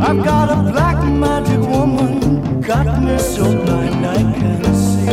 I've 0.00 0.24
got 0.24 0.50
a 0.50 0.62
black 0.72 1.04
magic 1.04 1.60
woman. 1.60 2.60
Got 2.60 3.00
me 3.02 3.18
so 3.18 3.44
blind 3.44 4.04
I 4.04 4.16
can't 4.34 4.66
see. 4.74 5.06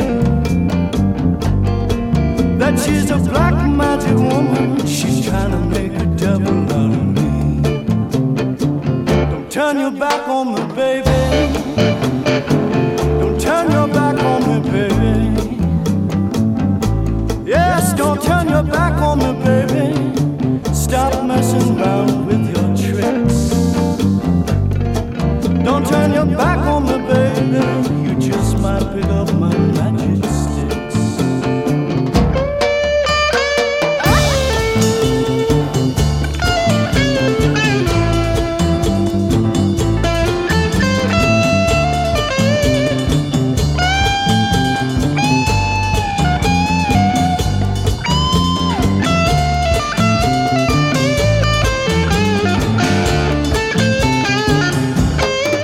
That 2.57 2.79
she's 2.79 3.11
a 3.11 3.17
black 3.17 3.53
magic 3.69 4.17
woman. 4.17 4.83
She's 4.87 5.23
trying 5.23 5.51
to 5.51 5.59
make 5.59 5.93
a 5.93 6.05
devil 6.17 6.63
out 6.73 6.91
of 6.91 7.05
me. 7.05 7.61
Don't 9.05 9.51
turn 9.51 9.77
your 9.79 9.91
back 9.91 10.27
on 10.27 10.55
me, 10.55 10.73
baby. 10.73 11.62
Turn 18.23 18.49
your 18.49 18.63
back 18.63 18.93
on 19.01 19.19
me, 19.19 19.33
baby. 19.43 20.73
Stop 20.73 21.25
messing 21.25 21.79
around 21.79 22.25
with 22.25 22.43
your 22.55 22.69
tricks. 22.75 23.49
Don't 25.63 25.85
turn 25.87 26.13
your 26.13 26.25
back 26.25 26.59
on 26.59 26.83
me, 26.85 26.97
baby. 27.07 27.63
You 28.07 28.19
just 28.19 28.57
might 28.59 28.83
pick 28.93 29.05
up 29.05 29.32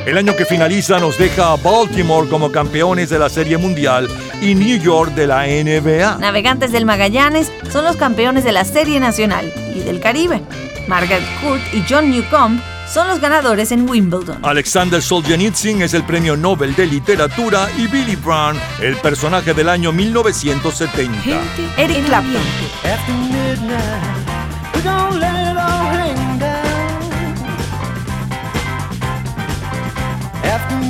El 0.09 0.17
año 0.17 0.35
que 0.35 0.43
finaliza 0.43 0.97
nos 0.97 1.19
deja 1.19 1.53
a 1.53 1.55
Baltimore 1.55 2.27
como 2.27 2.51
campeones 2.51 3.11
de 3.11 3.19
la 3.19 3.29
Serie 3.29 3.59
Mundial 3.59 4.07
y 4.41 4.55
New 4.55 4.79
York 4.81 5.13
de 5.13 5.27
la 5.27 5.45
NBA. 5.45 6.17
Navegantes 6.17 6.71
del 6.71 6.83
Magallanes 6.83 7.51
son 7.71 7.85
los 7.85 7.95
campeones 7.95 8.43
de 8.43 8.51
la 8.51 8.65
Serie 8.65 8.99
Nacional 8.99 9.53
y 9.75 9.81
del 9.81 9.99
Caribe. 9.99 10.41
Margaret 10.87 11.21
Court 11.43 11.61
y 11.73 11.83
John 11.87 12.09
Newcomb 12.09 12.59
son 12.91 13.07
los 13.07 13.19
ganadores 13.19 13.71
en 13.71 13.87
Wimbledon. 13.87 14.39
Alexander 14.41 14.99
Solzhenitsyn 14.99 15.83
es 15.83 15.93
el 15.93 16.01
premio 16.01 16.35
Nobel 16.35 16.75
de 16.75 16.87
Literatura 16.87 17.69
y 17.77 17.85
Billy 17.85 18.15
Brown 18.15 18.59
el 18.81 18.97
personaje 18.97 19.53
del 19.53 19.69
año 19.69 19.91
1970. 19.91 21.39
Eric 21.77 22.05
Clapton. 22.07 22.41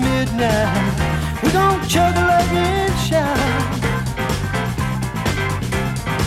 After 0.09 0.33
midnight, 0.33 1.43
we're 1.43 1.53
gonna 1.53 1.87
chug 1.87 2.15
a 2.15 2.21
lug 2.21 2.51
and 2.51 2.93
shout. 2.97 3.37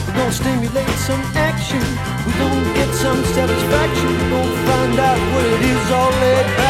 We're 0.07 0.15
gonna 0.15 0.33
stimulate 0.33 0.97
some 1.09 1.21
action. 1.35 1.83
We're 2.25 2.39
gonna 2.39 2.75
get 2.75 2.95
some 2.95 3.25
satisfaction. 3.35 4.09
We're 4.19 4.31
gonna 4.31 4.67
find 4.69 4.99
out 5.01 5.19
what 5.33 5.45
it 5.47 5.63
is 5.63 5.91
all 5.91 6.13
about. 6.13 6.63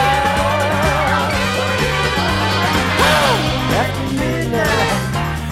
After 3.82 4.08
midnight, 4.16 4.96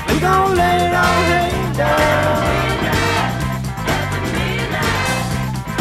we're 0.08 0.20
gonna 0.20 0.54
let 0.54 0.80
it 0.80 0.94
all 0.94 1.22
hang 1.30 1.72
down. 1.76 2.40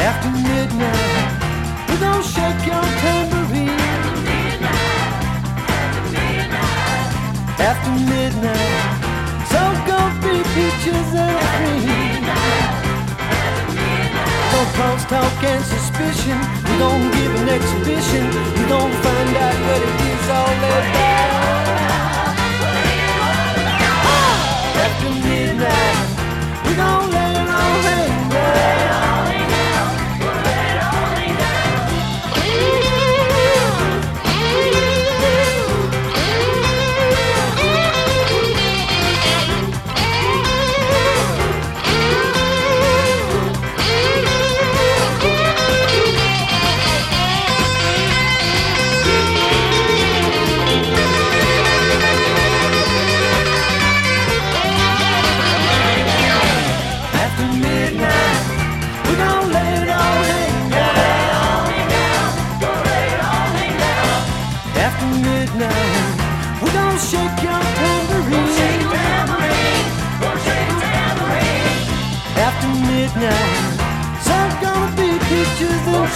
After 0.10 0.32
midnight, 0.44 1.30
we're 1.88 2.02
gonna 2.02 2.24
shake 2.24 2.66
your 2.68 2.84
tambourine. 3.02 3.79
After 7.62 7.92
midnight, 7.92 8.72
so 9.52 9.60
gonna 9.86 10.16
be 10.24 10.42
peaches 10.56 11.10
and 11.14 11.40
cream. 11.56 12.24
No 14.54 14.62
cross 14.76 15.04
talk 15.06 15.44
and 15.44 15.64
suspicion. 15.66 16.40
We're 16.64 16.80
gonna 16.80 17.12
give 17.18 17.36
an 17.42 17.50
exhibition. 17.50 18.26
We're 18.56 18.70
gonna 18.70 19.04
find 19.04 19.36
out 19.36 19.58
what 19.68 19.82
it 19.82 20.02
is 20.08 20.30
all 20.30 20.80
about. 20.80 21.19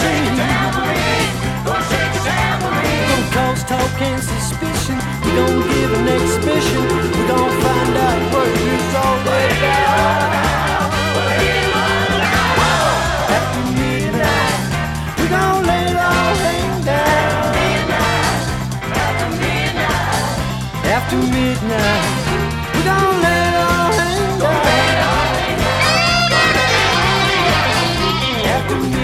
Cream. 0.03 0.37
Gonna 3.09 3.31
cause 3.35 3.63
talk 3.65 4.01
and 4.01 4.21
suspicion. 4.23 4.97
We 5.25 5.31
don't 5.39 5.61
give 5.71 5.91
an 5.99 6.07
exhibition. 6.17 6.81
We're 7.15 7.27
gonna 7.31 7.63
find 7.63 7.97
out 8.07 8.21
what 8.33 8.49
it's 8.49 8.95
all 9.01 9.17
about. 9.21 10.31
After 13.37 13.63
midnight, 13.79 14.59
we're 15.17 15.29
gonna 15.29 15.67
let 15.67 15.83
it 15.91 15.97
all 15.97 16.35
hang 16.45 16.83
down. 16.85 17.55
After 20.95 21.17
midnight, 21.17 22.05
we're 22.73 22.85
gonna 22.91 23.23
let 23.25 23.39
it 23.49 23.55
all 23.67 23.91
hang 23.99 24.39
down. 24.39 24.51
After 28.55 28.77
midnight, 28.77 29.02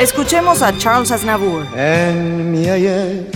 Escuchemos 0.00 0.62
a 0.62 0.72
Charles 0.78 1.10
Aznavour. 1.10 1.66
En 1.76 2.50
mi 2.50 2.66
ayer, 2.70 3.30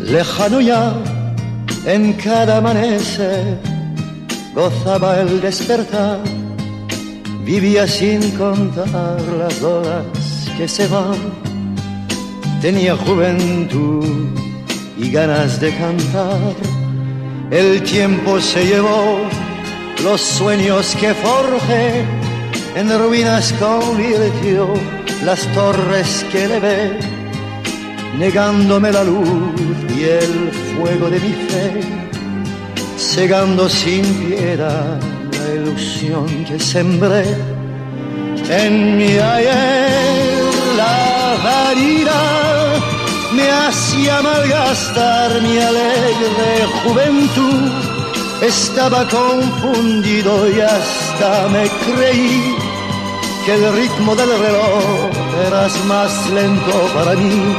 lejano 0.00 0.58
ya, 0.62 0.94
en 1.84 2.14
cada 2.14 2.56
amanecer, 2.56 3.58
gozaba 4.54 5.20
el 5.20 5.42
despertar, 5.42 6.18
vivía 7.44 7.86
sin 7.86 8.22
contar 8.38 9.20
las 9.36 9.62
horas 9.62 10.06
que 10.56 10.66
se 10.66 10.88
van, 10.88 11.20
tenía 12.62 12.96
juventud 12.96 14.28
y 14.96 15.10
ganas 15.10 15.60
de 15.60 15.76
cantar, 15.76 16.54
el 17.50 17.82
tiempo 17.82 18.40
se 18.40 18.64
llevó 18.64 19.18
los 20.02 20.22
sueños 20.22 20.96
que 20.98 21.12
forjé, 21.12 22.02
en 22.74 22.98
ruinas 22.98 23.52
convirtió 23.60 24.72
las 25.24 25.46
torres 25.52 26.26
que 26.32 26.48
le 26.48 26.58
ve, 26.58 26.98
negándome 28.18 28.90
la 28.90 29.04
luz 29.04 29.54
y 29.96 30.02
el 30.02 30.50
fuego 30.74 31.08
de 31.08 31.20
mi 31.20 31.32
fe, 31.48 31.80
cegando 32.96 33.68
sin 33.68 34.04
piedad 34.24 34.98
la 35.38 35.54
ilusión 35.54 36.26
que 36.44 36.58
sembré 36.58 37.24
en 38.48 38.96
mi 38.96 39.18
ayer. 39.18 40.42
La 40.76 41.36
vanidad 41.44 42.80
me 43.32 43.48
hacía 43.48 44.20
malgastar 44.22 45.40
mi 45.40 45.58
alegre 45.58 46.66
juventud, 46.82 47.70
estaba 48.42 49.06
confundido 49.08 50.48
y 50.50 50.60
hasta 50.60 51.48
me 51.48 51.68
creí 51.84 52.61
que 53.44 53.54
el 53.54 53.72
ritmo 53.72 54.14
del 54.14 54.30
reloj 54.38 55.10
eras 55.46 55.72
más 55.86 56.30
lento 56.30 56.72
para 56.94 57.14
mí. 57.14 57.56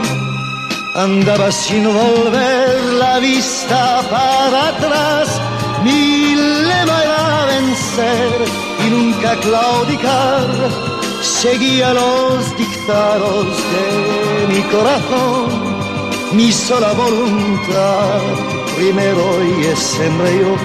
Andaba 0.96 1.52
sin 1.52 1.84
volver 1.84 2.84
la 3.00 3.20
vista 3.20 4.02
para 4.10 4.70
atrás, 4.70 5.42
mi 5.84 6.36
lema 6.36 7.04
era 7.04 7.46
vencer 7.46 8.32
y 8.86 8.90
nunca 8.92 9.36
claudicar. 9.38 10.48
Seguía 11.22 11.94
los 11.94 12.58
dictados 12.58 13.48
de 13.74 14.54
mi 14.54 14.62
corazón, 14.74 15.48
mi 16.34 16.52
sola 16.52 16.94
voluntad, 16.94 18.22
primero 18.78 19.26
y 19.44 19.76
siempre 19.76 20.40
yo. 20.40 20.56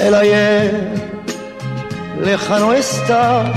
El 0.00 0.14
ayer 0.14 0.97
lejano 2.20 2.72
está, 2.72 3.52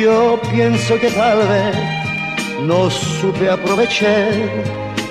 yo 0.00 0.40
pienso 0.50 0.98
que 0.98 1.10
tal 1.10 1.38
vez 1.38 1.76
no 2.66 2.90
supe 2.90 3.48
aprovechar 3.48 4.32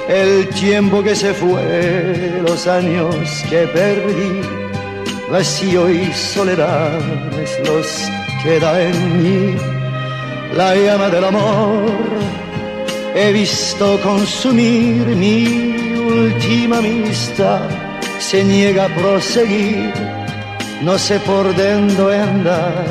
el 0.07 0.47
tiempo 0.49 1.03
que 1.03 1.15
se 1.15 1.33
fue, 1.33 2.41
los 2.47 2.67
años 2.67 3.15
que 3.49 3.67
perdí, 3.67 4.41
vacío 5.31 5.89
y 5.89 6.11
soledad 6.13 6.99
es 7.41 7.67
los 7.67 7.87
que 8.43 8.59
da 8.59 8.81
en 8.81 9.23
mí 9.23 9.55
la 10.55 10.75
llama 10.75 11.09
del 11.09 11.25
amor. 11.25 11.91
He 13.15 13.31
visto 13.31 13.99
consumir 14.01 15.05
mi 15.07 15.97
última 15.97 16.77
amistad, 16.77 17.69
se 18.19 18.43
niega 18.43 18.85
a 18.85 18.95
proseguir 18.95 20.18
no 20.81 20.97
sé 20.97 21.19
por 21.19 21.45
dónde 21.55 22.19
andar, 22.19 22.85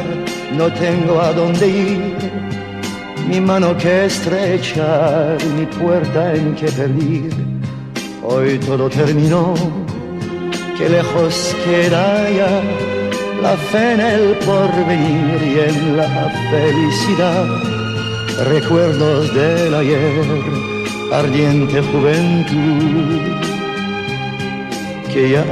no 0.56 0.72
tengo 0.72 1.20
a 1.20 1.32
dónde 1.32 1.68
ir, 1.68 2.14
mi 3.28 3.40
mano 3.40 3.76
que 3.76 4.06
estrechar, 4.06 5.38
mi 5.56 5.66
puerta 5.66 6.34
en 6.34 6.54
que 6.54 6.66
pedir. 6.66 7.30
Hoy 8.22 8.58
todo 8.58 8.90
terminó, 8.90 9.54
que 10.76 10.88
lejos 10.88 11.56
queda 11.64 12.28
ya 12.30 12.62
la 13.42 13.56
fe 13.56 13.92
en 13.92 14.00
el 14.00 14.36
porvenir 14.38 15.42
y 15.42 15.58
en 15.70 15.96
la 15.96 16.30
felicidad. 16.50 17.46
Recuerdos 18.50 19.34
del 19.34 19.74
ayer, 19.74 20.26
ardiente 21.12 21.80
juventud, 21.82 23.22
que 25.12 25.30
ya 25.30 25.44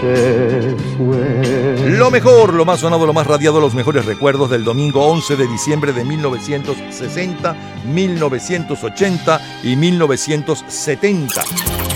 se 0.00 0.76
fue. 0.96 1.90
Lo 1.90 2.10
mejor, 2.10 2.54
lo 2.54 2.64
más 2.64 2.80
sonado, 2.80 3.06
lo 3.06 3.12
más 3.12 3.26
radiado, 3.26 3.60
los 3.60 3.74
mejores 3.74 4.04
recuerdos 4.04 4.50
del 4.50 4.64
domingo 4.64 5.06
11 5.06 5.36
de 5.36 5.46
diciembre 5.46 5.92
de 5.92 6.04
1960, 6.04 7.56
1980 7.84 9.40
y 9.62 9.76
1970. 9.76 11.42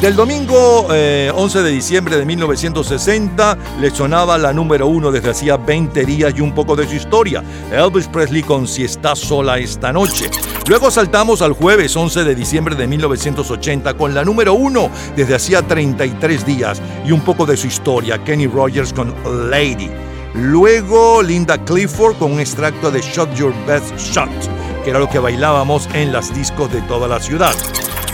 Del 0.01 0.17
domingo 0.17 0.89
eh, 0.95 1.31
11 1.35 1.63
de 1.63 1.71
diciembre 1.73 2.17
de 2.17 2.25
1960 2.25 3.59
le 3.81 3.91
sonaba 3.91 4.39
la 4.39 4.51
número 4.51 4.87
uno 4.87 5.13
desde 5.13 5.29
hacía 5.29 5.59
20 5.59 6.07
días 6.07 6.33
y 6.35 6.41
un 6.41 6.55
poco 6.55 6.75
de 6.75 6.89
su 6.89 6.95
historia. 6.95 7.45
Elvis 7.71 8.07
Presley 8.07 8.43
con 8.43 8.67
Si 8.67 8.83
está 8.83 9.15
sola 9.15 9.59
esta 9.59 9.93
noche. 9.93 10.31
Luego 10.69 10.91
saltamos 10.91 11.43
al 11.43 11.53
jueves 11.53 11.95
11 11.95 12.25
de 12.25 12.35
diciembre 12.35 12.77
de 12.77 12.87
1980 12.87 13.93
con 13.93 14.15
la 14.15 14.25
número 14.25 14.55
uno 14.55 14.89
desde 15.17 15.35
hacía 15.35 15.61
33 15.61 16.47
días 16.47 16.81
y 17.05 17.13
un 17.13 17.21
poco 17.21 17.45
de 17.45 17.59
su 17.59 17.67
historia. 17.67 18.25
Kenny 18.25 18.47
Rogers 18.47 18.95
con 18.95 19.15
Lady. 19.51 19.91
Luego 20.33 21.21
Linda 21.21 21.63
Clifford 21.63 22.17
con 22.17 22.33
un 22.33 22.41
extracto 22.41 22.91
de 22.91 23.03
Shot 23.03 23.35
Your 23.35 23.53
Best 23.67 23.99
Shot, 23.99 24.31
que 24.83 24.89
era 24.89 24.99
lo 24.99 25.11
que 25.11 25.19
bailábamos 25.19 25.91
en 25.93 26.11
las 26.11 26.35
discos 26.35 26.73
de 26.73 26.81
toda 26.83 27.07
la 27.07 27.21
ciudad. 27.21 27.53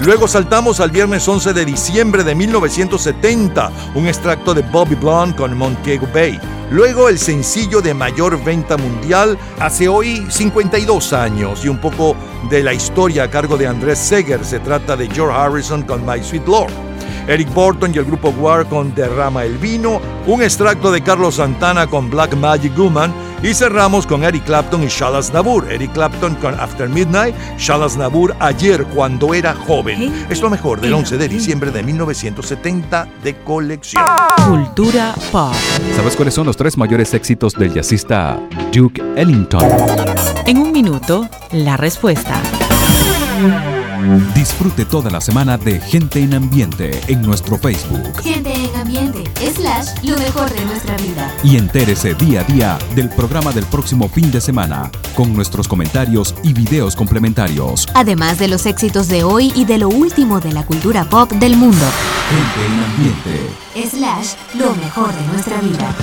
Luego 0.05 0.29
saltamos 0.29 0.81
al 0.81 0.91
viernes 0.91 1.27
11 1.27 1.55
de 1.55 1.65
diciembre 1.65 2.23
de 2.23 2.35
1970, 2.35 3.73
un 3.95 4.07
extracto 4.07 4.53
de 4.53 4.61
Bobby 4.61 4.95
Blonde 4.95 5.35
con 5.35 5.57
Montego 5.57 6.07
Bay. 6.13 6.39
Luego 6.71 7.09
el 7.09 7.19
sencillo 7.19 7.81
de 7.81 7.95
mayor 7.95 8.43
venta 8.45 8.77
mundial 8.77 9.39
hace 9.59 9.89
hoy 9.89 10.27
52 10.29 11.13
años 11.15 11.65
y 11.65 11.69
un 11.69 11.81
poco 11.81 12.15
de 12.51 12.63
la 12.63 12.75
historia 12.75 13.25
a 13.25 13.31
cargo 13.31 13.57
de 13.57 13.67
Andrés 13.67 13.99
Seger. 13.99 14.45
Se 14.45 14.59
trata 14.59 14.97
de 14.97 15.09
George 15.09 15.35
Harrison 15.35 15.83
con 15.83 16.05
My 16.05 16.23
Sweet 16.23 16.47
Lord. 16.47 16.73
Eric 17.27 17.53
Burton 17.55 17.93
y 17.95 17.99
el 17.99 18.05
grupo 18.05 18.29
War 18.29 18.69
con 18.69 18.95
Derrama 18.95 19.45
el 19.45 19.57
Vino, 19.57 20.01
un 20.27 20.43
extracto 20.43 20.93
de 20.93 21.03
Carlos 21.03 21.37
Santana 21.37 21.87
con 21.87 22.11
Black 22.11 22.37
Magic 22.37 22.77
Woman 22.77 23.13
y 23.47 23.55
cerramos 23.55 24.07
con 24.07 24.25
Eric 24.25 24.45
Clapton 24.45 24.83
y 24.83 24.89
Shalas 24.89 25.33
Nabur. 25.33 25.71
Eric 25.71 25.93
Clapton 25.93 26.35
con 26.37 26.59
After 26.59 26.89
Midnight, 26.89 27.35
Shalas 27.57 27.97
Nabur 27.97 28.35
ayer 28.41 28.85
cuando 28.87 29.35
era 29.35 29.55
joven. 29.55 30.27
Es 30.29 30.41
lo 30.41 30.51
mejor 30.51 30.81
del 30.81 30.95
11 30.95 31.17
de 31.17 31.29
diciembre 31.29 31.71
de 31.71 31.83
1970 31.83 33.09
de 33.23 33.37
colección. 33.37 34.03
Cultura 34.49 35.15
pop. 35.31 35.55
¿Sabes 35.95 36.17
cuáles 36.17 36.35
son 36.35 36.47
los 36.47 36.57
tres 36.57 36.77
mayores 36.77 37.15
éxitos 37.15 37.55
del 37.55 37.73
jazzista 37.73 38.41
Duke 38.73 39.03
Ellington? 39.17 39.63
En 40.47 40.59
un 40.59 40.73
minuto, 40.73 41.29
la 41.53 41.77
respuesta. 41.77 42.41
Disfrute 44.35 44.85
toda 44.85 45.11
la 45.11 45.21
semana 45.21 45.59
de 45.59 45.81
Gente 45.81 46.21
en 46.21 46.35
Ambiente 46.35 47.01
en 47.09 47.23
nuestro 47.23 47.59
Facebook 47.59 48.23
Gente 48.23 48.53
en 48.53 48.77
ambiente, 48.77 49.25
slash, 49.55 49.89
lo 50.05 50.17
mejor 50.17 50.49
de 50.53 50.65
nuestra 50.65 50.97
vida. 50.99 51.35
y 51.43 51.57
entérese 51.57 52.15
día 52.15 52.43
a 52.43 52.45
día 52.45 52.79
del 52.95 53.09
programa 53.09 53.53
del 53.53 53.65
próximo 53.67 54.09
fin 54.09 54.31
de 54.31 54.41
semana 54.41 54.91
con 55.17 55.35
nuestros 55.35 55.67
comentarios 55.67 56.35
y 56.45 56.53
videos 56.53 56.95
complementarios. 56.95 57.89
Además 57.95 58.39
de 58.39 58.49
los 58.49 58.67
éxitos 58.67 59.09
de 59.09 59.25
hoy 59.25 59.53
y 59.57 59.65
de 59.65 59.79
lo 59.79 59.89
último 59.89 60.41
de 60.41 60.53
la 60.53 60.65
cultura 60.65 61.05
pop 61.05 61.33
del 61.33 61.57
mundo. 61.57 61.87
Gente 62.31 62.67
en 62.67 62.85
Ambiente. 62.85 63.97
Slash, 63.97 64.35
lo 64.55 64.75
mejor 64.77 65.13
de 65.13 65.27
nuestra 65.33 65.61
vida. 65.61 65.95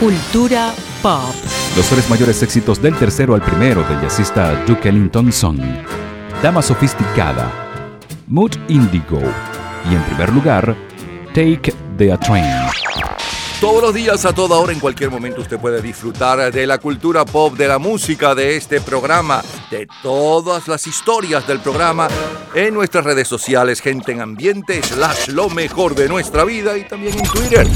Cultura 0.00 0.72
pop. 1.02 1.34
Los 1.76 1.86
tres 1.86 2.08
mayores 2.08 2.42
éxitos 2.42 2.80
del 2.80 2.96
tercero 2.96 3.34
al 3.34 3.42
primero 3.42 3.82
del 3.82 4.00
jazzista 4.00 4.64
Duke 4.66 4.88
Ellington 4.88 5.32
son 5.32 5.60
Dama 6.42 6.60
Sofisticada, 6.60 7.50
Mood 8.26 8.52
Indigo 8.68 9.20
y 9.90 9.94
en 9.94 10.02
primer 10.02 10.30
lugar, 10.32 10.76
Take 11.32 11.72
the 11.96 12.16
Train. 12.18 12.44
Todos 13.58 13.82
los 13.82 13.94
días, 13.94 14.26
a 14.26 14.34
toda 14.34 14.58
hora, 14.58 14.70
en 14.70 14.78
cualquier 14.78 15.10
momento, 15.10 15.40
usted 15.40 15.58
puede 15.58 15.80
disfrutar 15.80 16.52
de 16.52 16.66
la 16.66 16.76
cultura 16.76 17.24
pop, 17.24 17.56
de 17.56 17.66
la 17.66 17.78
música, 17.78 18.34
de 18.34 18.54
este 18.54 18.82
programa, 18.82 19.42
de 19.70 19.88
todas 20.02 20.68
las 20.68 20.86
historias 20.86 21.46
del 21.46 21.60
programa 21.60 22.06
en 22.54 22.74
nuestras 22.74 23.04
redes 23.06 23.26
sociales, 23.26 23.80
gente 23.80 24.12
en 24.12 24.20
ambiente, 24.20 24.82
slash 24.82 25.28
lo 25.28 25.48
mejor 25.48 25.94
de 25.94 26.06
nuestra 26.06 26.44
vida 26.44 26.76
y 26.76 26.84
también 26.86 27.18
en 27.18 27.24
Twitter. 27.24 27.66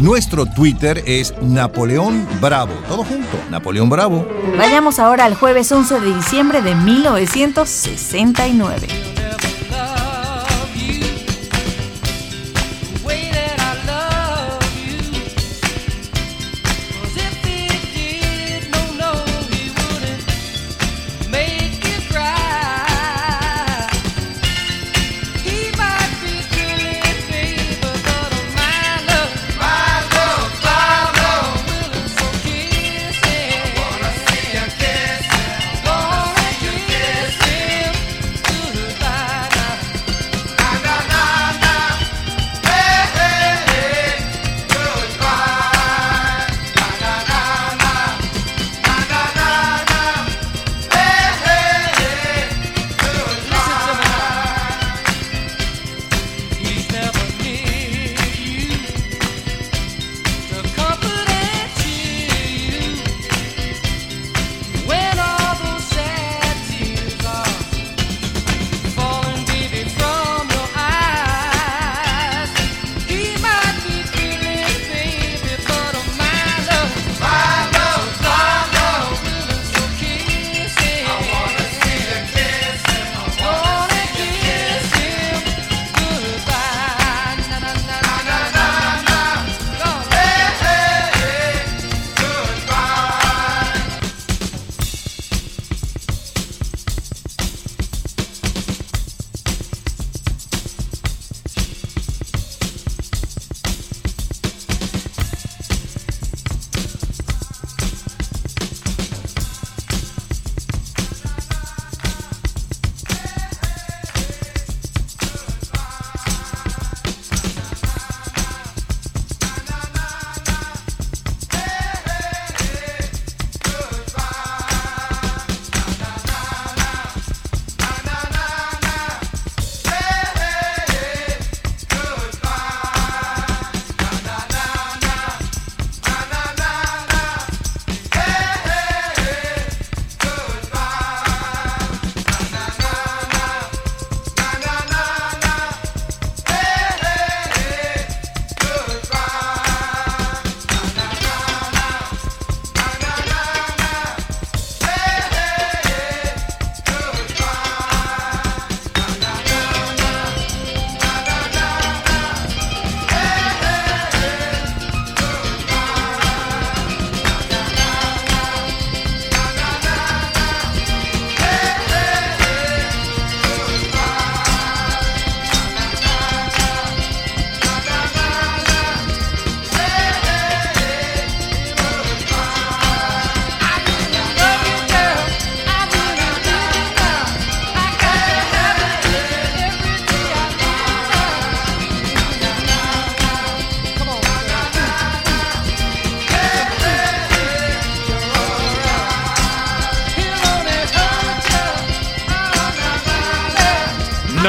Nuestro 0.00 0.46
Twitter 0.46 1.04
es 1.06 1.32
Napoleón 1.42 2.26
Bravo. 2.40 2.72
Todo 2.88 3.04
junto, 3.04 3.36
Napoleón 3.50 3.90
Bravo. 3.90 4.26
Vayamos 4.56 4.98
ahora 4.98 5.26
al 5.26 5.34
jueves 5.34 5.70
11 5.70 6.00
de 6.00 6.14
diciembre 6.14 6.62
de 6.62 6.74
1969. 6.74 9.09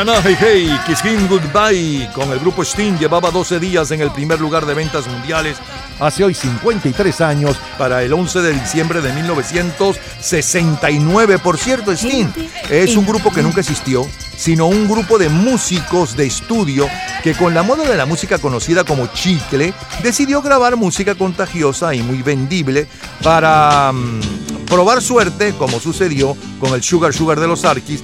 Hey 0.03 0.35
Hey, 0.39 0.79
Kiss 0.87 1.05
Him 1.05 1.27
Goodbye 1.27 2.09
con 2.15 2.31
el 2.31 2.39
grupo 2.39 2.63
Sting 2.63 2.97
llevaba 2.97 3.29
12 3.29 3.59
días 3.59 3.91
en 3.91 4.01
el 4.01 4.09
primer 4.09 4.41
lugar 4.41 4.65
de 4.65 4.73
ventas 4.73 5.05
mundiales 5.05 5.57
hace 5.99 6.23
hoy 6.23 6.33
53 6.33 7.21
años 7.21 7.55
para 7.77 8.01
el 8.01 8.11
11 8.11 8.41
de 8.41 8.53
diciembre 8.53 9.01
de 9.01 9.13
1969. 9.13 11.37
Por 11.37 11.59
cierto, 11.59 11.91
Sting 11.91 12.29
es 12.71 12.97
un 12.97 13.05
grupo 13.05 13.31
que 13.31 13.43
nunca 13.43 13.59
existió, 13.59 14.03
sino 14.35 14.65
un 14.65 14.89
grupo 14.89 15.19
de 15.19 15.29
músicos 15.29 16.17
de 16.17 16.25
estudio 16.25 16.89
que 17.21 17.35
con 17.35 17.53
la 17.53 17.61
moda 17.61 17.87
de 17.87 17.95
la 17.95 18.07
música 18.07 18.39
conocida 18.39 18.83
como 18.83 19.05
chicle 19.05 19.71
decidió 20.01 20.41
grabar 20.41 20.77
música 20.77 21.13
contagiosa 21.13 21.93
y 21.93 22.01
muy 22.01 22.23
vendible 22.23 22.87
para 23.21 23.91
mm, 23.91 24.65
probar 24.65 24.99
suerte, 25.03 25.53
como 25.53 25.79
sucedió 25.79 26.35
con 26.59 26.73
el 26.73 26.81
Sugar 26.81 27.13
Sugar 27.13 27.39
de 27.39 27.47
los 27.47 27.65
Arquis, 27.65 28.03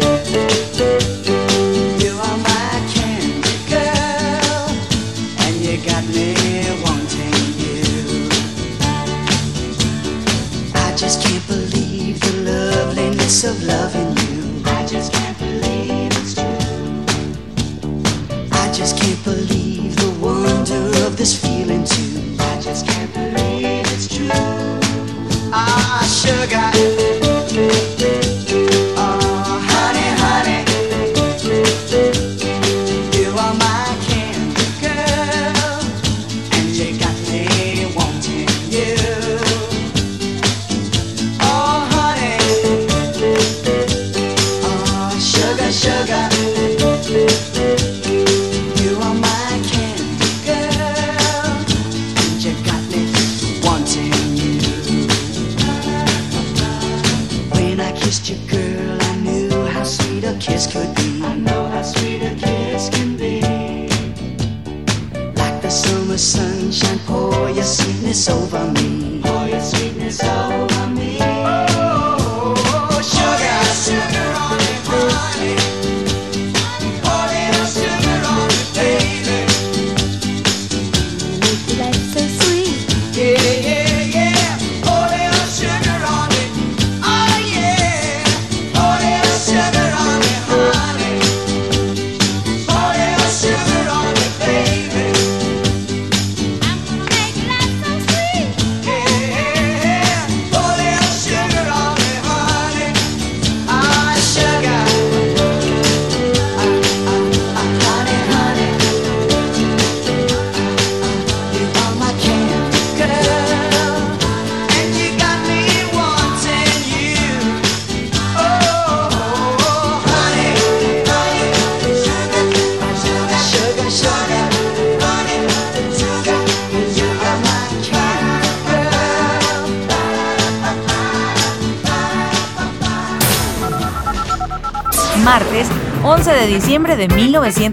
loveliness 13.43 13.43
of 13.43 13.63
loving 13.63 14.09
you. 14.27 14.61
I 14.65 14.85
just 14.85 15.13
can't 15.13 15.37
believe 15.37 16.11
it's 16.13 16.33
true. 16.35 16.45
I 18.51 18.71
just 18.71 18.97
can't 18.97 19.23
believe 19.23 19.95
the 19.95 20.11
wonder 20.19 21.05
of 21.05 21.17
this 21.17 21.39
feeling 21.39 21.83
too. 21.83 22.35
I 22.39 22.59
just 22.61 22.85
can't 22.85 23.13
believe 23.13 23.85
it's 23.93 24.07
true. 24.07 24.29
Ah, 25.53 26.03
sugar. 26.05 26.90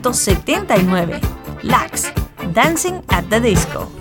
1979. 0.09 1.21
Lax, 1.65 2.11
Dancing 2.55 3.05
at 3.11 3.29
the 3.29 3.39
Disco. 3.41 3.98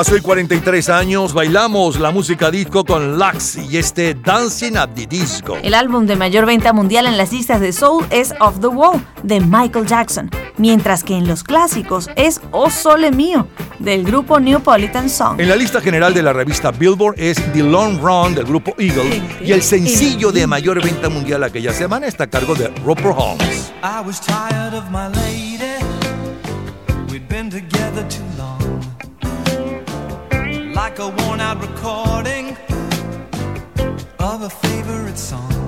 Hace 0.00 0.14
hoy 0.14 0.22
43 0.22 0.88
años 0.88 1.34
bailamos 1.34 2.00
la 2.00 2.10
música 2.10 2.50
disco 2.50 2.86
con 2.86 3.18
Lax 3.18 3.58
y 3.58 3.76
este 3.76 4.14
Dancing 4.14 4.78
at 4.78 4.88
the 4.94 5.06
Disco. 5.06 5.58
El 5.62 5.74
álbum 5.74 6.06
de 6.06 6.16
mayor 6.16 6.46
venta 6.46 6.72
mundial 6.72 7.04
en 7.04 7.18
las 7.18 7.32
listas 7.32 7.60
de 7.60 7.70
soul 7.74 8.06
es 8.08 8.32
Off 8.40 8.60
the 8.60 8.68
Wall 8.68 9.04
de 9.22 9.40
Michael 9.40 9.86
Jackson, 9.86 10.30
mientras 10.56 11.04
que 11.04 11.18
en 11.18 11.28
los 11.28 11.44
clásicos 11.44 12.08
es 12.16 12.40
O 12.50 12.70
Sole 12.70 13.10
Mío 13.10 13.46
del 13.78 14.02
grupo 14.02 14.40
Neapolitan 14.40 15.10
Song. 15.10 15.38
En 15.38 15.50
la 15.50 15.56
lista 15.56 15.82
general 15.82 16.14
de 16.14 16.22
la 16.22 16.32
revista 16.32 16.70
Billboard 16.70 17.16
es 17.18 17.36
The 17.52 17.62
Long 17.62 18.00
Run 18.00 18.34
del 18.34 18.46
grupo 18.46 18.74
Eagle 18.78 19.22
y 19.44 19.52
el 19.52 19.60
sencillo 19.60 20.32
de 20.32 20.46
mayor 20.46 20.82
venta 20.82 21.10
mundial 21.10 21.44
aquella 21.44 21.74
semana 21.74 22.06
está 22.06 22.24
a 22.24 22.30
cargo 22.30 22.54
de 22.54 22.68
Roper 22.86 23.12
Holmes. 23.14 23.70
I 23.82 24.00
was 24.02 24.18
tired 24.18 24.72
of 24.72 24.84
my 24.90 25.10
recording 31.58 32.56
of 34.18 34.42
a 34.42 34.50
favorite 34.50 35.18
song. 35.18 35.59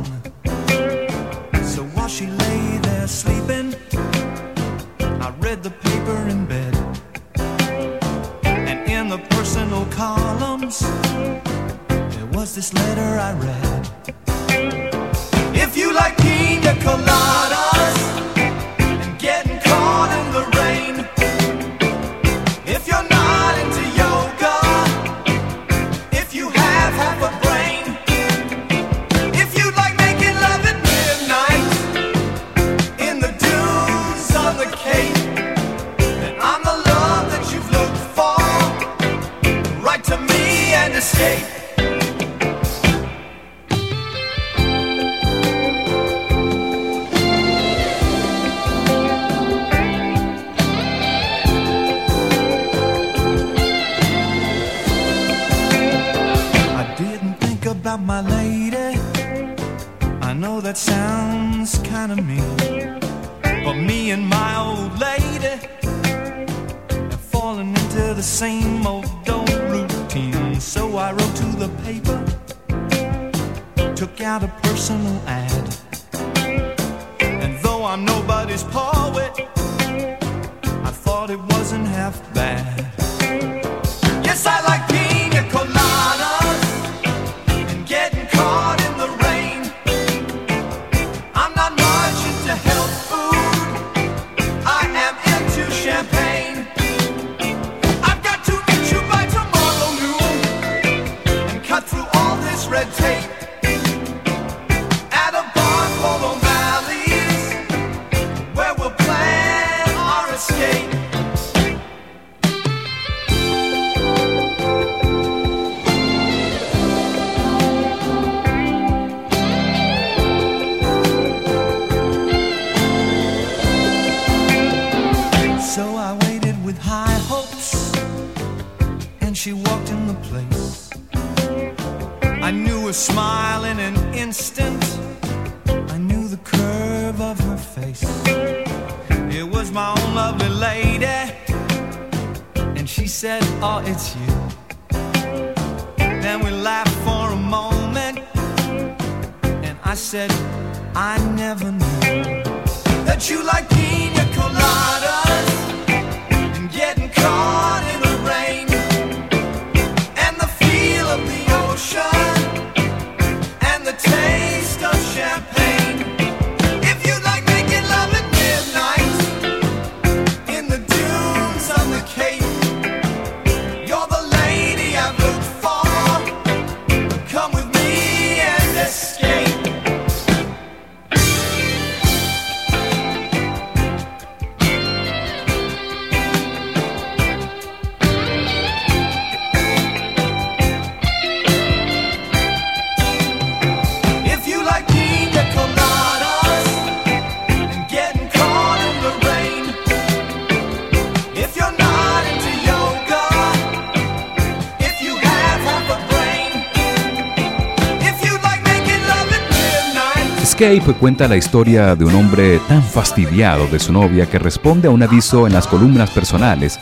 Escape 210.63 210.95
cuenta 210.95 211.27
la 211.27 211.37
historia 211.37 211.97
de 211.97 212.05
un 212.05 212.15
hombre 212.15 212.61
tan 212.69 212.85
fastidiado 212.85 213.67
de 213.67 213.81
su 213.81 213.93
novia 213.93 214.27
que 214.27 214.39
responde 214.39 214.87
a 214.87 214.93
un 214.93 215.03
aviso 215.03 215.49
en 215.49 215.55
las 215.55 215.67
columnas 215.67 216.11
personales, 216.11 216.79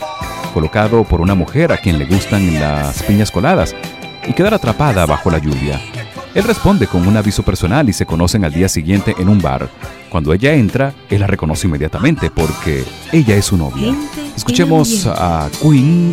colocado 0.53 1.03
por 1.03 1.19
una 1.19 1.33
mujer 1.33 1.71
a 1.71 1.77
quien 1.77 1.97
le 1.97 2.05
gustan 2.05 2.59
las 2.59 3.01
piñas 3.01 3.31
coladas, 3.31 3.75
y 4.27 4.33
quedar 4.33 4.53
atrapada 4.53 5.07
bajo 5.07 5.31
la 5.31 5.39
lluvia. 5.39 5.81
Él 6.35 6.43
responde 6.43 6.85
con 6.85 7.07
un 7.07 7.17
aviso 7.17 7.41
personal 7.41 7.89
y 7.89 7.93
se 7.93 8.05
conocen 8.05 8.45
al 8.45 8.53
día 8.53 8.69
siguiente 8.69 9.15
en 9.17 9.27
un 9.27 9.41
bar. 9.41 9.67
Cuando 10.11 10.31
ella 10.31 10.53
entra, 10.53 10.93
él 11.09 11.21
la 11.21 11.25
reconoce 11.25 11.65
inmediatamente 11.65 12.29
porque 12.29 12.83
ella 13.11 13.35
es 13.35 13.45
su 13.45 13.57
novia. 13.57 13.95
Escuchemos 14.37 15.07
a 15.07 15.49
Queen 15.59 16.11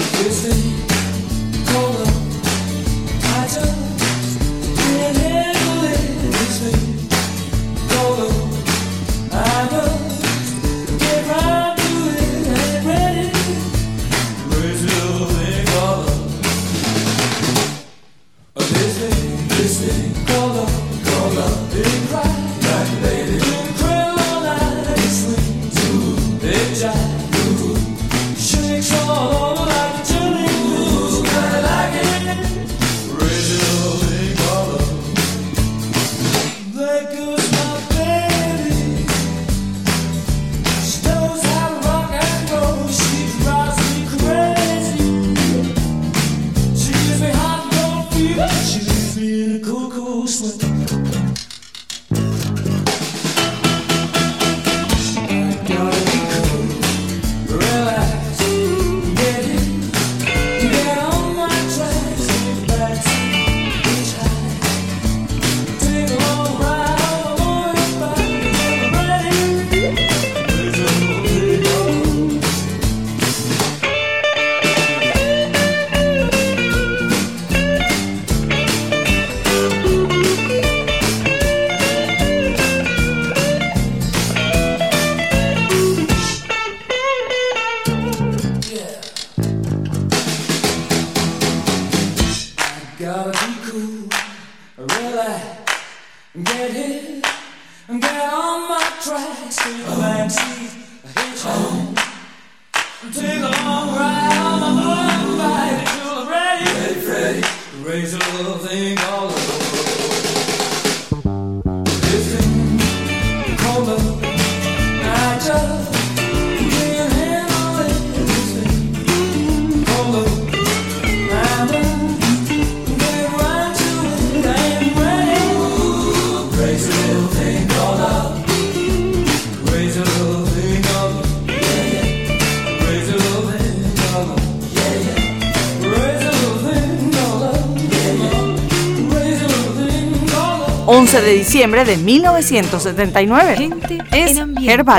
11 141.08 141.22
de 141.22 141.32
diciembre 141.32 141.84
de 141.86 141.96
1979. 141.96 143.70
es 144.12 144.36
Herb 144.62 144.90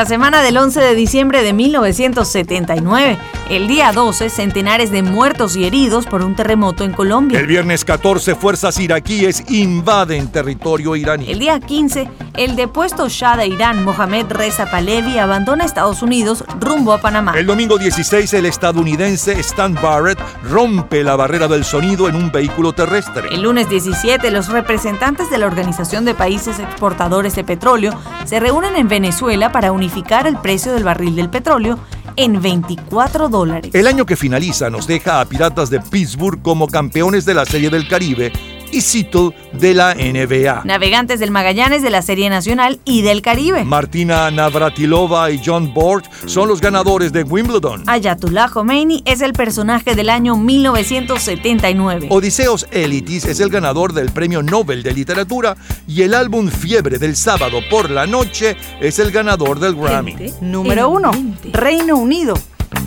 La 0.00 0.06
semana 0.06 0.40
del 0.40 0.56
11 0.56 0.80
de 0.80 0.94
diciembre 0.94 1.42
de 1.42 1.52
1979, 1.52 3.18
el 3.50 3.68
día 3.68 3.92
12, 3.92 4.30
centenares 4.30 4.90
de 4.90 5.02
muertos 5.02 5.56
y 5.56 5.66
heridos 5.66 6.06
por 6.06 6.22
un 6.22 6.34
terremoto 6.34 6.84
en 6.84 6.92
Colombia. 6.92 7.38
El 7.38 7.46
viernes 7.46 7.84
14, 7.84 8.34
fuerzas 8.34 8.78
iraquíes 8.78 9.44
invaden 9.50 10.28
territorio 10.28 10.96
iraní. 10.96 11.30
El 11.30 11.38
día 11.38 11.60
15, 11.60 12.08
el 12.38 12.56
depuesto 12.56 13.10
Shah 13.10 13.36
de 13.36 13.48
Irán, 13.48 13.84
Mohamed 13.84 14.24
Reza 14.30 14.70
Pahlavi, 14.70 15.18
abandona 15.18 15.66
Estados 15.66 16.00
Unidos 16.00 16.44
rumbo 16.58 16.94
a 16.94 17.02
Panamá. 17.02 17.34
El 17.36 17.44
domingo 17.44 17.76
16, 17.76 18.32
el 18.32 18.46
estadounidense 18.46 19.38
Stan 19.40 19.74
Barrett 19.74 20.18
rompe 20.44 21.04
la 21.04 21.14
barrera 21.14 21.46
del 21.46 21.62
sonido 21.62 22.08
en 22.08 22.16
un 22.16 22.32
vehículo 22.32 22.72
terrestre. 22.72 23.28
El 23.30 23.42
lunes 23.42 23.68
17, 23.68 24.30
los 24.30 24.48
representantes 24.48 25.28
de 25.28 25.36
la 25.36 25.44
Organización 25.44 26.06
de 26.06 26.14
Países 26.14 26.58
Exportadores 26.58 27.34
de 27.34 27.44
Petróleo 27.44 27.92
se 28.30 28.38
reúnen 28.38 28.76
en 28.76 28.86
Venezuela 28.86 29.50
para 29.50 29.72
unificar 29.72 30.28
el 30.28 30.36
precio 30.36 30.72
del 30.72 30.84
barril 30.84 31.16
del 31.16 31.30
petróleo 31.30 31.80
en 32.14 32.40
24 32.40 33.28
dólares. 33.28 33.74
El 33.74 33.88
año 33.88 34.06
que 34.06 34.14
finaliza 34.14 34.70
nos 34.70 34.86
deja 34.86 35.20
a 35.20 35.24
Piratas 35.24 35.68
de 35.68 35.80
Pittsburgh 35.80 36.40
como 36.40 36.68
campeones 36.68 37.24
de 37.24 37.34
la 37.34 37.44
Serie 37.44 37.70
del 37.70 37.88
Caribe 37.88 38.32
y 38.70 38.80
Seattle 38.82 39.30
de 39.52 39.74
la 39.74 39.94
NBA. 39.96 40.62
Navegantes 40.64 41.18
del 41.18 41.32
Magallanes 41.32 41.82
de 41.82 41.90
la 41.90 42.02
Serie 42.02 42.30
Nacional 42.30 42.78
y 42.84 43.02
del 43.02 43.20
Caribe. 43.20 43.64
Martina 43.64 44.30
Navratilova 44.30 45.32
y 45.32 45.40
John 45.44 45.74
Borg 45.74 46.04
son 46.30 46.46
los 46.46 46.60
ganadores 46.60 47.12
de 47.12 47.24
Wimbledon. 47.24 47.82
Ayatollah 47.88 48.48
Khomeini 48.48 49.02
es 49.04 49.20
el 49.20 49.32
personaje 49.32 49.96
del 49.96 50.08
año 50.08 50.36
1979. 50.36 52.06
Odiseos 52.08 52.68
Elitis 52.70 53.24
es 53.24 53.40
el 53.40 53.50
ganador 53.50 53.92
del 53.92 54.10
Premio 54.10 54.40
Nobel 54.40 54.84
de 54.84 54.94
Literatura 54.94 55.56
y 55.88 56.02
el 56.02 56.14
álbum 56.14 56.48
Fiebre 56.48 56.98
del 56.98 57.16
sábado 57.16 57.58
por 57.68 57.90
la 57.90 58.06
noche 58.06 58.56
es 58.80 59.00
el 59.00 59.10
ganador 59.10 59.58
del 59.58 59.74
Grammy. 59.74 60.32
Número 60.40 60.88
1. 60.90 61.10
Reino 61.52 61.96
Unido. 61.96 62.34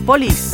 Police. 0.05 0.52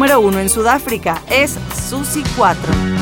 Número 0.00 0.20
uno 0.20 0.40
en 0.40 0.48
Sudáfrica. 0.48 1.20
Es 1.28 1.58
Susi 1.90 2.24
4. 2.34 2.99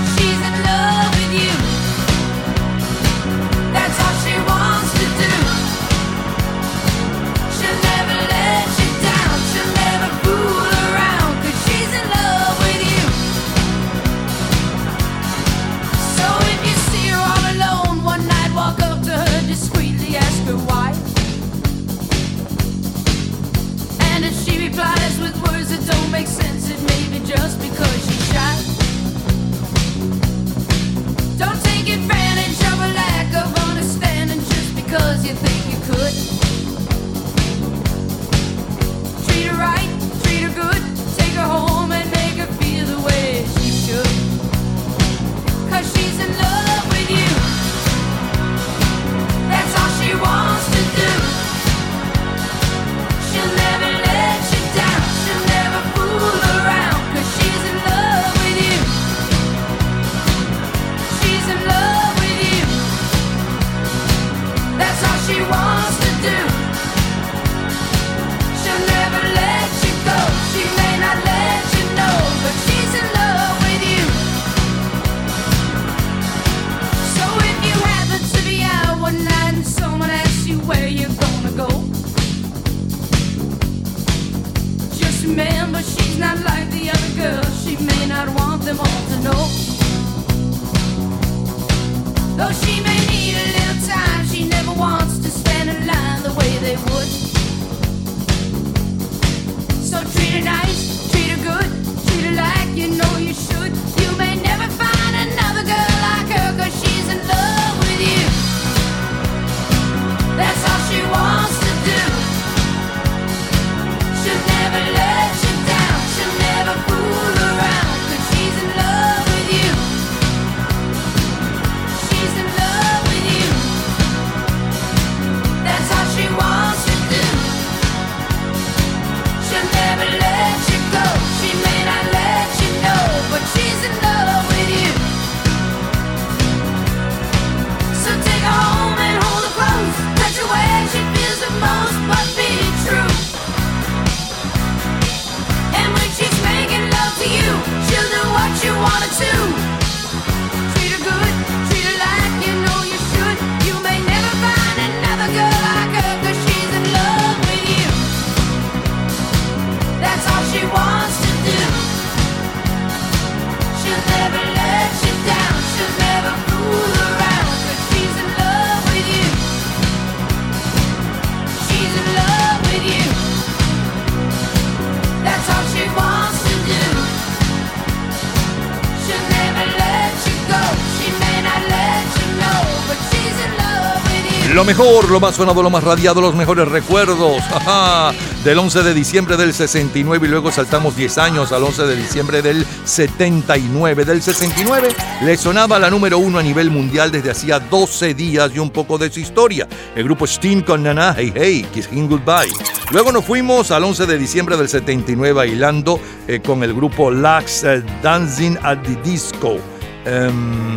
Lo 184.59 184.64
mejor, 184.64 185.09
lo 185.09 185.20
más 185.20 185.36
sonado, 185.36 185.62
lo 185.62 185.70
más 185.70 185.85
radiado, 185.85 186.20
los 186.20 186.35
mejores 186.35 186.66
recuerdos. 186.66 187.40
Ajá, 187.55 188.12
del 188.43 188.59
11 188.59 188.82
de 188.82 188.93
diciembre 188.93 189.36
del 189.36 189.55
69 189.55 190.26
y 190.26 190.28
luego 190.28 190.51
saltamos 190.51 190.97
10 190.97 191.16
años 191.18 191.52
al 191.52 191.62
11 191.62 191.86
de 191.86 191.94
diciembre 191.94 192.43
del 192.43 192.66
79. 192.85 194.05
Del 194.05 194.20
69 194.20 194.89
le 195.22 195.36
sonaba 195.36 195.78
la 195.78 195.90
número 195.90 196.18
uno 196.18 196.40
a 196.40 196.43
nivel 196.43 196.72
mundial 196.72 197.12
desde 197.12 197.30
hacía 197.30 197.60
12 197.60 198.14
días 198.14 198.51
y 198.52 198.59
un 198.59 198.70
poco 198.70 198.98
de 198.98 199.12
su 199.12 199.20
historia. 199.20 199.68
El 199.94 200.02
grupo 200.02 200.26
Sting 200.26 200.62
con 200.62 200.82
Nana 200.82 201.14
Hey 201.16 201.32
Hey, 201.36 201.64
Kiss 201.72 201.89
Him 201.93 202.09
Goodbye. 202.09 202.52
Luego 202.90 203.12
nos 203.12 203.24
fuimos 203.24 203.70
al 203.70 203.85
11 203.85 204.06
de 204.06 204.18
diciembre 204.18 204.56
del 204.56 204.68
79 204.68 205.35
bailando 205.35 206.01
eh, 206.26 206.40
con 206.44 206.64
el 206.64 206.74
grupo 206.74 207.12
Lax 207.12 207.62
eh, 207.62 207.85
Dancing 208.02 208.56
at 208.64 208.78
the 208.78 208.97
Disco. 209.09 209.59
Em, 210.05 210.76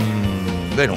bueno, 0.75 0.93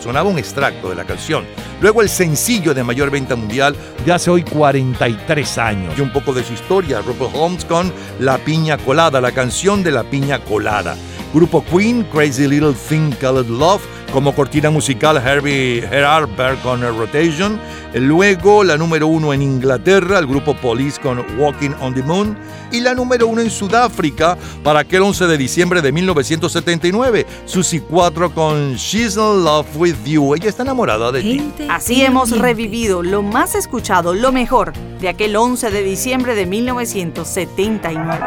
sonaba 0.00 0.28
un 0.28 0.38
extracto 0.38 0.88
de 0.90 0.94
la 0.94 1.04
canción. 1.04 1.44
Luego 1.80 2.02
el 2.02 2.08
sencillo 2.08 2.74
de 2.74 2.84
mayor 2.84 3.10
venta 3.10 3.36
mundial 3.36 3.74
de 4.04 4.12
hace 4.12 4.30
hoy 4.30 4.42
43 4.42 5.58
años. 5.58 5.94
Y 5.98 6.00
un 6.00 6.12
poco 6.12 6.32
de 6.32 6.44
su 6.44 6.52
historia, 6.52 7.00
Robert 7.00 7.34
Holmes 7.34 7.64
con 7.64 7.92
La 8.18 8.38
Piña 8.38 8.78
Colada, 8.78 9.20
la 9.20 9.32
canción 9.32 9.82
de 9.82 9.90
La 9.90 10.04
Piña 10.04 10.38
Colada. 10.38 10.96
Grupo 11.32 11.64
Queen, 11.64 12.04
Crazy 12.12 12.46
Little 12.46 12.74
Thing 12.74 13.10
Called 13.12 13.48
Love, 13.48 13.82
como 14.12 14.34
cortina 14.34 14.70
musical 14.70 15.16
Herbie 15.16 15.86
Harper 15.86 16.56
con 16.56 16.82
Rotation. 16.82 17.58
Luego 17.94 18.62
la 18.64 18.76
número 18.76 19.06
uno 19.06 19.32
en 19.32 19.42
Inglaterra, 19.42 20.18
el 20.18 20.26
grupo 20.26 20.54
Police 20.54 21.00
con 21.00 21.24
Walking 21.38 21.70
on 21.80 21.94
the 21.94 22.02
Moon. 22.02 22.36
Y 22.70 22.80
la 22.80 22.94
número 22.94 23.26
uno 23.26 23.42
en 23.42 23.50
Sudáfrica 23.50 24.36
para 24.62 24.80
aquel 24.80 25.02
11 25.02 25.26
de 25.26 25.36
diciembre 25.36 25.82
de 25.82 25.92
1979, 25.92 27.26
Susie 27.44 27.82
4 27.82 28.32
con 28.32 28.74
She's 28.76 29.16
in 29.16 29.44
Love 29.44 29.66
with 29.76 29.96
You. 30.04 30.34
Ella 30.34 30.48
está 30.48 30.62
enamorada 30.62 31.12
de 31.12 31.20
ti. 31.20 31.52
Así 31.68 32.02
hemos 32.02 32.38
revivido 32.38 33.02
lo 33.02 33.22
más 33.22 33.54
escuchado, 33.54 34.14
lo 34.14 34.32
mejor 34.32 34.72
de 35.00 35.08
aquel 35.08 35.36
11 35.36 35.70
de 35.70 35.82
diciembre 35.82 36.34
de 36.34 36.46
1979. 36.46 38.24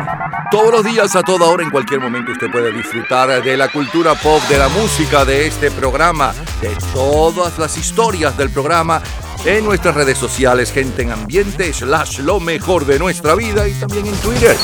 Todos 0.52 0.72
los 0.72 0.84
días, 0.84 1.16
a 1.16 1.24
toda 1.24 1.48
hora, 1.48 1.64
en 1.64 1.72
cualquier 1.72 2.02
momento, 2.02 2.32
usted 2.32 2.52
puede 2.52 2.72
disfrutar 2.72 3.44
de 3.44 3.58
la 3.58 3.70
cultura 3.70 4.14
pop, 4.14 4.42
de 4.48 4.60
la 4.60 4.68
música, 4.70 5.26
de 5.26 5.48
este 5.48 5.72
programa, 5.76 6.34
de 6.62 6.76
todas 6.94 7.60
las 7.60 7.78
historias 7.78 8.38
del 8.38 8.50
programa 8.50 9.02
en 9.46 9.64
nuestras 9.66 9.94
redes 9.96 10.18
sociales, 10.18 10.72
gente 10.72 11.04
en 11.04 11.12
ambiente, 11.12 11.72
slash 11.72 12.20
lo 12.20 12.40
mejor 12.40 12.86
de 12.86 12.98
nuestra 12.98 13.36
vida 13.36 13.68
y 13.68 13.74
también 13.74 14.08
en 14.08 14.16
Twitter. 14.16 14.56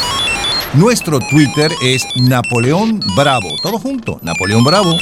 Nuestro 0.74 1.20
Twitter 1.20 1.72
es 1.84 2.06
Napoleón 2.16 3.02
Bravo. 3.16 3.50
Todo 3.62 3.78
junto, 3.78 4.20
Napoleón 4.22 4.64
Bravo. 4.64 4.96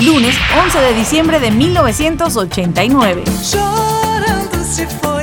Lunes 0.00 0.34
11 0.64 0.80
de 0.80 0.94
diciembre 0.94 1.38
de 1.38 1.50
1989. 1.52 3.24
Chorando 3.48 4.64
se 4.64 4.86
foi 4.86 5.21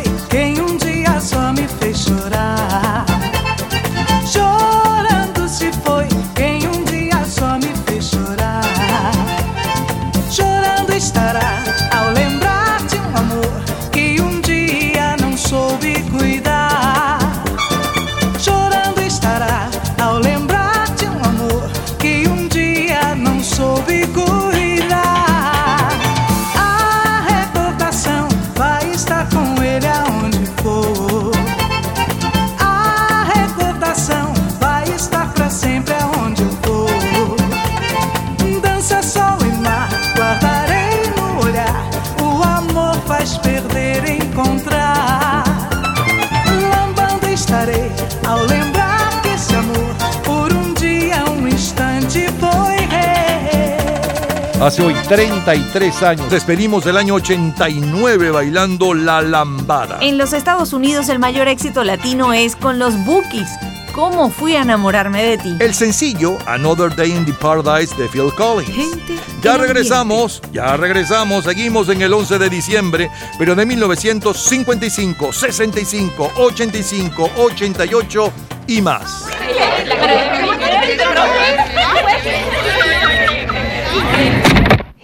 Hace 54.62 54.82
hoy 54.84 54.94
33 54.94 56.04
años. 56.04 56.30
Despedimos 56.30 56.84
del 56.84 56.98
año 56.98 57.14
89 57.14 58.32
bailando 58.32 58.94
La 58.94 59.22
Lambada. 59.22 60.00
En 60.02 60.18
los 60.18 60.34
Estados 60.34 60.74
Unidos 60.74 61.08
el 61.08 61.18
mayor 61.18 61.48
éxito 61.48 61.86
latino 61.86 62.34
es 62.34 62.58
con 62.58 62.78
los 62.78 62.94
Bookies. 63.06 63.48
¿Cómo 63.94 64.30
fui 64.30 64.58
a 64.58 64.62
enamorarme 64.62 65.24
de 65.24 65.38
ti? 65.38 65.56
El 65.60 65.74
sencillo 65.74 66.38
Another 66.46 66.94
Day 66.94 67.12
in 67.12 67.26
the 67.26 67.32
Paradise 67.34 67.96
de 67.96 68.10
Phil 68.10 68.34
Collins. 68.36 68.98
Ya 69.42 69.56
regresamos, 69.58 70.42
ya 70.52 70.76
regresamos, 70.76 71.46
seguimos 71.46 71.88
en 71.88 72.02
el 72.02 72.14
11 72.14 72.38
de 72.38 72.50
diciembre, 72.50 73.10
pero 73.38 73.56
de 73.56 73.66
1955, 73.66 75.32
65, 75.32 76.32
85, 76.36 77.32
88 77.38 78.34
y 78.68 78.82
más. 78.82 79.26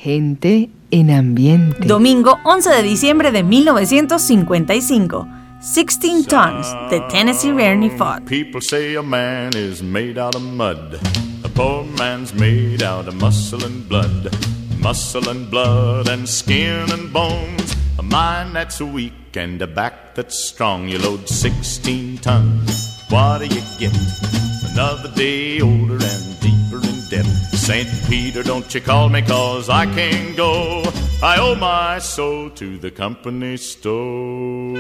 Gente 0.06 0.70
en 0.92 1.10
ambiente. 1.10 1.88
Domingo 1.88 2.38
11 2.46 2.70
de 2.70 2.84
diciembre 2.84 3.32
de 3.32 3.42
1955. 3.42 5.28
16 5.60 6.28
Tons 6.28 6.68
de 6.92 7.02
Tennessee 7.10 7.50
Ernie 7.50 7.90
Ford. 7.90 8.24
People 8.26 8.62
say 8.62 8.96
a 8.98 9.02
man 9.02 9.54
is 9.56 9.82
made 9.82 10.22
out 10.22 10.36
of 10.36 10.44
mud. 10.44 11.00
A 11.44 11.50
poor 11.50 11.84
man's 11.98 12.36
made 12.36 12.84
out 12.84 13.08
of 13.08 13.16
muscle 13.16 13.66
and 13.66 13.88
blood. 13.90 14.30
Muscle 14.80 15.28
and 15.28 15.50
blood 15.50 16.08
and 16.08 16.30
skin 16.30 16.86
and 16.92 17.12
bones. 17.12 17.76
A 17.98 18.04
mind 18.04 18.54
that's 18.54 18.80
weak 18.80 19.36
and 19.36 19.60
a 19.64 19.68
back 19.68 20.14
that's 20.14 20.38
strong. 20.38 20.88
You 20.88 21.00
load 21.00 21.28
16 21.28 22.20
tons. 22.20 23.02
What 23.10 23.40
do 23.40 23.46
you 23.46 23.64
get? 23.80 23.98
Another 24.72 25.10
day 25.16 25.62
older 25.62 25.96
and 25.96 26.40
deeper 26.42 26.65
debt. 27.16 27.26
St. 27.54 27.90
Peter, 28.08 28.44
don't 28.44 28.74
you 28.74 28.82
call 28.82 29.10
me 29.10 29.22
cause 29.22 29.70
I 29.70 29.86
can't 29.86 30.36
go. 30.36 30.84
I 31.24 31.38
owe 31.40 31.56
my 31.56 32.00
soul 32.00 32.50
to 32.52 32.78
the 32.78 32.92
company 32.92 33.58
store. 33.58 34.78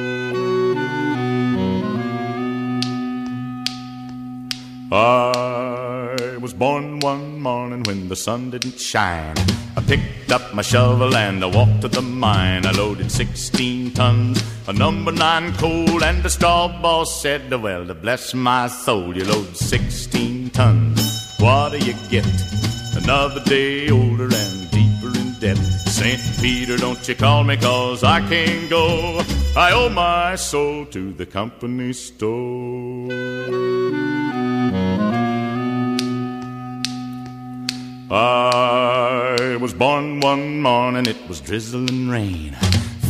I 4.91 6.37
was 6.39 6.53
born 6.53 6.99
one 6.99 7.39
morning 7.41 7.83
when 7.83 8.07
the 8.07 8.15
sun 8.15 8.51
didn't 8.51 8.79
shine. 8.79 9.35
I 9.77 9.81
picked 9.81 10.31
up 10.31 10.53
my 10.53 10.61
shovel 10.61 11.15
and 11.15 11.43
I 11.43 11.47
walked 11.47 11.81
to 11.81 11.87
the 11.87 12.01
mine. 12.01 12.65
I 12.65 12.71
loaded 12.71 13.11
16 13.11 13.91
tons 13.91 14.43
of 14.67 14.77
number 14.77 15.11
nine 15.11 15.53
coal, 15.53 16.03
and 16.03 16.23
the 16.23 16.29
straw 16.29 16.67
boss 16.81 17.21
said, 17.21 17.51
Well, 17.51 17.85
to 17.87 17.93
bless 17.93 18.33
my 18.33 18.67
soul, 18.67 19.15
you 19.17 19.25
load 19.25 19.55
16 19.57 20.49
tons. 20.51 21.04
What 21.45 21.73
do 21.73 21.77
you 21.77 21.93
get? 22.09 22.25
Another 22.95 23.39
day 23.39 23.91
older 23.91 24.23
and 24.33 24.71
deeper 24.71 25.15
in 25.15 25.33
debt. 25.39 25.57
St. 25.85 26.19
Peter, 26.41 26.75
don't 26.75 27.07
you 27.07 27.13
call 27.13 27.43
me 27.43 27.55
cause 27.55 28.03
I 28.03 28.19
can't 28.27 28.67
go. 28.67 29.21
I 29.55 29.71
owe 29.73 29.89
my 29.89 30.37
soul 30.37 30.87
to 30.87 31.13
the 31.13 31.27
company 31.27 31.93
store. 31.93 33.11
I 38.09 39.57
was 39.61 39.75
born 39.75 40.21
one 40.21 40.63
morning, 40.63 41.05
it 41.05 41.27
was 41.29 41.41
drizzling 41.41 42.09
rain. 42.09 42.57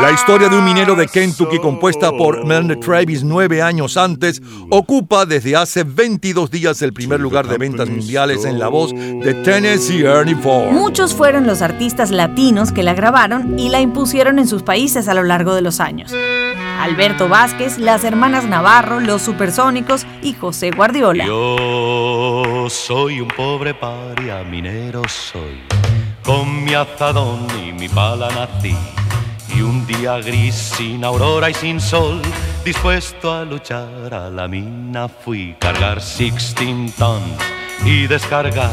La 0.00 0.10
historia 0.12 0.48
de 0.48 0.56
un 0.56 0.64
minero 0.64 0.94
de 0.94 1.06
Kentucky 1.06 1.58
compuesta 1.58 2.12
por 2.12 2.44
Mel 2.44 2.78
Travis 2.80 3.22
nueve 3.24 3.62
años 3.62 3.96
antes 3.96 4.40
ocupa 4.70 5.26
desde 5.26 5.56
hace 5.56 5.84
22 5.84 6.50
días 6.50 6.82
el 6.82 6.92
primer 6.92 7.20
lugar 7.20 7.46
de 7.46 7.58
ventas 7.58 7.88
mundiales 7.88 8.44
en 8.44 8.58
la 8.58 8.68
voz 8.68 8.92
de 8.94 9.34
Tennessee 9.44 10.04
Ernie 10.04 10.34
Ford. 10.34 10.70
Muchos 10.72 11.14
fueron 11.14 11.46
los 11.46 11.62
artistas 11.62 12.10
latinos 12.10 12.72
que 12.72 12.82
la 12.82 12.94
grabaron 12.94 13.58
y 13.58 13.68
la 13.68 13.80
impusieron 13.80 14.38
en 14.38 14.46
sus 14.48 14.62
países 14.62 15.08
a 15.08 15.14
lo 15.14 15.24
largo 15.24 15.54
de 15.54 15.62
los 15.62 15.80
años. 15.80 16.12
Alberto 16.80 17.28
Vázquez, 17.28 17.78
las 17.78 18.04
hermanas 18.04 18.44
Navarro, 18.44 19.00
los 19.00 19.22
Supersónicos 19.22 20.06
y 20.22 20.32
José 20.34 20.70
Guardiola. 20.70 21.26
Yo 21.26 22.66
soy 22.68 23.20
un 23.20 23.28
pobre 23.28 23.74
paria, 23.74 24.42
minero 24.42 25.02
soy. 25.08 25.62
Con 26.24 26.64
mi 26.64 26.74
azadón 26.74 27.46
y 27.64 27.72
mi 27.72 27.88
pala 27.88 28.28
nací. 28.30 28.76
Y 29.54 29.60
un 29.62 29.86
día 29.86 30.18
gris, 30.18 30.54
sin 30.54 31.04
aurora 31.04 31.50
y 31.50 31.54
sin 31.54 31.80
sol, 31.80 32.20
dispuesto 32.64 33.32
a 33.32 33.44
luchar 33.44 34.12
a 34.14 34.30
la 34.30 34.48
mina 34.48 35.08
fui. 35.08 35.54
Cargar 35.58 36.00
16 36.00 36.94
tons 36.96 37.22
y 37.84 38.06
descargar. 38.06 38.72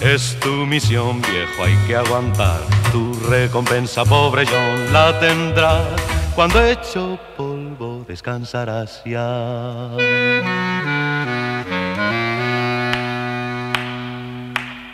Es 0.00 0.36
tu 0.40 0.66
misión, 0.66 1.20
viejo, 1.22 1.64
hay 1.64 1.76
que 1.86 1.94
aguantar. 1.94 2.60
Tu 2.90 3.12
recompensa, 3.28 4.04
pobre 4.04 4.46
John, 4.46 4.92
la 4.92 5.18
tendrás. 5.20 5.86
Cuando 6.34 6.64
hecho 6.64 7.18
polvo, 7.36 8.04
descansarás 8.08 9.02
ya. 9.04 9.90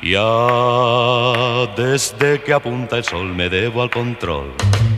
Ya 0.02 1.66
desde 1.76 2.42
que 2.42 2.52
apunta 2.52 2.96
el 2.98 3.04
sol 3.04 3.34
me 3.34 3.48
debo 3.48 3.82
al 3.82 3.90
control 3.90 4.54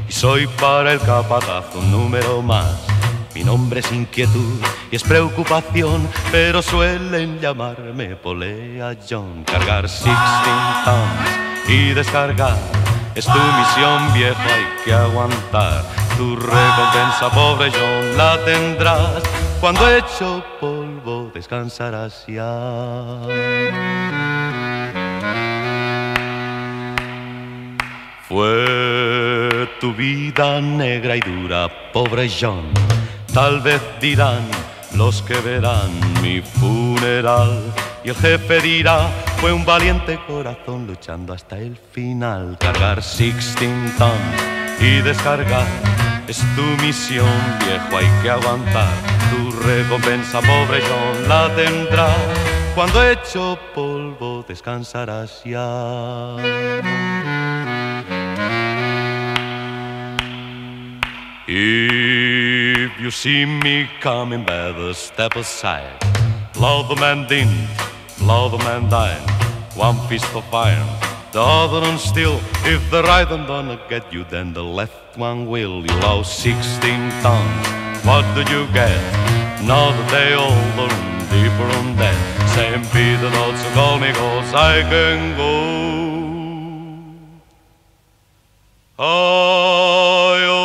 y 0.09 0.13
soy 0.13 0.47
para 0.47 0.93
el 0.93 1.01
capataz 1.01 1.75
un 1.75 1.91
número 1.91 2.43
más. 2.43 2.79
Mi 3.35 3.45
nombre 3.45 3.81
es 3.81 3.93
inquietud 3.93 4.61
y 4.91 4.97
es 4.97 5.03
preocupación, 5.03 6.09
pero 6.33 6.63
suelen 6.63 7.39
llamarme 7.39 8.17
Polea 8.17 8.97
John. 9.09 9.45
Cargar 9.45 9.83
16 9.83 10.15
tons 10.85 11.69
y 11.69 11.93
descargar 11.93 12.57
es 13.15 13.27
tu 13.27 13.33
misión, 13.33 14.13
viejo, 14.15 14.41
hay 14.41 14.85
que 14.85 14.93
aguantar. 14.93 15.85
Tu 16.17 16.37
recompensa, 16.37 17.31
pobre 17.35 17.71
John, 17.71 18.17
la 18.17 18.39
tendrás. 18.45 19.23
Cuando 19.61 19.91
hecho 19.91 20.45
polvo, 20.61 21.31
descansarás 21.35 22.25
ya. 22.29 23.19
Fue 28.29 29.67
tu 29.81 29.95
vida 29.95 30.61
negra 30.61 31.17
y 31.17 31.21
dura, 31.21 31.67
pobre 31.95 32.29
John. 32.29 32.67
Tal 33.33 33.63
vez 33.63 33.81
dirán 34.03 34.43
los 34.95 35.23
que 35.23 35.35
verán 35.41 35.91
mi 36.21 36.43
funeral. 36.43 37.73
Y 38.05 38.11
el 38.11 38.17
jefe 38.17 38.61
dirá, 38.61 39.09
fue 39.39 39.51
un 39.51 39.65
valiente 39.65 40.19
corazón 40.27 40.87
luchando 40.87 41.33
hasta 41.33 41.57
el 41.57 41.79
final. 41.93 42.59
Cargar 42.61 42.97
16 42.97 43.97
tons 43.97 44.13
y 44.79 45.01
descargar 45.01 45.67
es 46.29 46.45
tu 46.55 46.85
misión, 46.85 47.27
viejo, 47.61 47.97
hay 47.97 48.23
que 48.23 48.29
aguantar. 48.29 48.93
Tu 49.31 49.51
recompensa, 49.67 50.41
pobre 50.41 50.83
John, 50.83 51.29
la 51.31 51.49
tendrás. 51.57 52.15
Cuando 52.75 53.03
hecho 53.03 53.59
polvo, 53.75 54.45
descansarás 54.47 55.43
ya. 55.45 56.37
If 61.51 63.01
you 63.01 63.11
see 63.11 63.47
me 63.47 63.89
coming, 64.03 64.45
better 64.45 64.93
step 64.93 65.35
aside. 65.35 65.97
Love 66.61 66.91
the 66.91 66.97
man 66.97 67.27
didn't, 67.27 67.67
love 68.21 68.53
the 68.53 68.59
man 68.59 68.91
died. 68.91 69.23
One 69.75 69.97
fist 70.09 70.29
of 70.35 70.45
iron, 70.53 70.87
the 71.33 71.41
other 71.41 71.81
one 71.81 71.97
still. 71.97 72.39
If 72.67 72.91
the 72.91 73.03
right 73.03 73.27
one 73.31 73.47
gonna 73.47 73.81
get 73.89 74.13
you, 74.13 74.25
then 74.25 74.53
the 74.53 74.63
left 74.63 75.17
one 75.17 75.47
will. 75.47 75.81
You 75.87 75.95
lost 76.01 76.39
16 76.41 77.11
tons. 77.23 77.67
What 78.05 78.27
did 78.35 78.51
you 78.51 78.67
get? 78.75 79.01
Another 79.63 80.07
day 80.11 80.35
older 80.35 80.93
and 80.93 81.31
deeper 81.31 81.69
on 81.79 81.97
that. 81.97 82.19
St. 82.55 82.85
Peter 82.93 83.31
not 83.31 83.57
to 83.57 83.71
call 83.73 83.99
me 83.99 84.13
cause 84.13 84.53
I 84.53 84.83
can 84.83 85.35
go. 85.39 85.79
I 88.99 90.58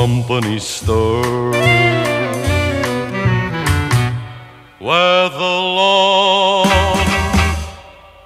company 0.00 0.58
store 0.58 1.52
where 4.78 5.28
the 5.28 5.54
Lord, 5.76 6.68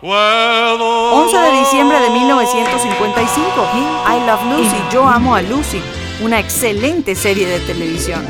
where 0.00 0.78
the 0.78 0.94
11 1.12 1.42
de 1.42 1.58
diciembre 1.58 1.98
de 1.98 2.10
1955, 2.10 4.06
I 4.06 4.24
Love 4.24 4.44
Lucy, 4.56 4.76
Yo 4.92 5.02
Amo 5.02 5.34
a 5.34 5.42
Lucy, 5.42 5.82
una 6.22 6.38
excelente 6.38 7.16
serie 7.16 7.48
de 7.48 7.58
televisión. 7.58 8.24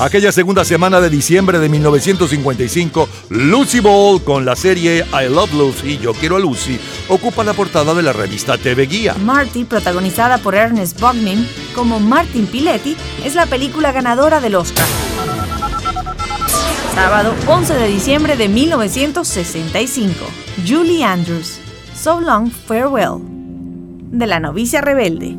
Aquella 0.00 0.32
segunda 0.32 0.64
semana 0.64 1.00
de 1.00 1.08
diciembre 1.08 1.60
de 1.60 1.68
1955, 1.68 3.08
Lucy 3.28 3.78
Ball 3.78 4.22
con 4.24 4.44
la 4.44 4.56
serie 4.56 5.04
I 5.12 5.28
Love 5.32 5.54
Lucy, 5.54 5.98
Yo 5.98 6.12
Quiero 6.14 6.36
a 6.36 6.40
Lucy, 6.40 6.80
ocupa 7.08 7.44
la 7.44 7.52
portada 7.52 7.94
de 7.94 8.02
la 8.02 8.12
revista 8.12 8.58
TV 8.58 8.86
Guía. 8.86 9.14
Marty, 9.14 9.64
protagonizada 9.64 10.38
por 10.38 10.56
Ernest 10.56 11.00
Borgnine 11.00 11.46
como 11.76 12.00
Martin 12.00 12.46
Piletti, 12.46 12.96
es 13.24 13.36
la 13.36 13.46
película 13.46 13.92
ganadora 13.92 14.40
del 14.40 14.56
Oscar. 14.56 14.84
Sábado 16.94 17.32
11 17.46 17.74
de 17.74 17.88
diciembre 17.88 18.36
de 18.36 18.48
1965. 18.48 20.14
Julie 20.66 21.04
Andrews, 21.04 21.60
So 21.96 22.20
Long 22.20 22.50
Farewell, 22.50 23.20
de 24.10 24.26
la 24.26 24.40
novicia 24.40 24.80
rebelde. 24.80 25.36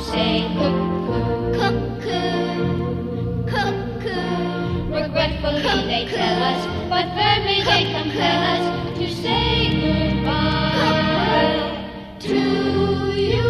Say 0.00 0.48
cuckoo, 0.56 1.52
cuckoo, 1.58 3.44
cuckoo. 3.46 4.92
Regretfully 4.92 5.62
they 5.62 6.06
tell 6.10 6.42
us, 6.42 6.66
but 6.88 7.06
firmly 7.14 7.62
they 7.62 7.82
compel 7.92 8.40
us 8.54 8.64
to 8.98 9.06
say 9.14 9.48
goodbye 9.80 11.68
to 12.20 12.38
you. 13.16 13.48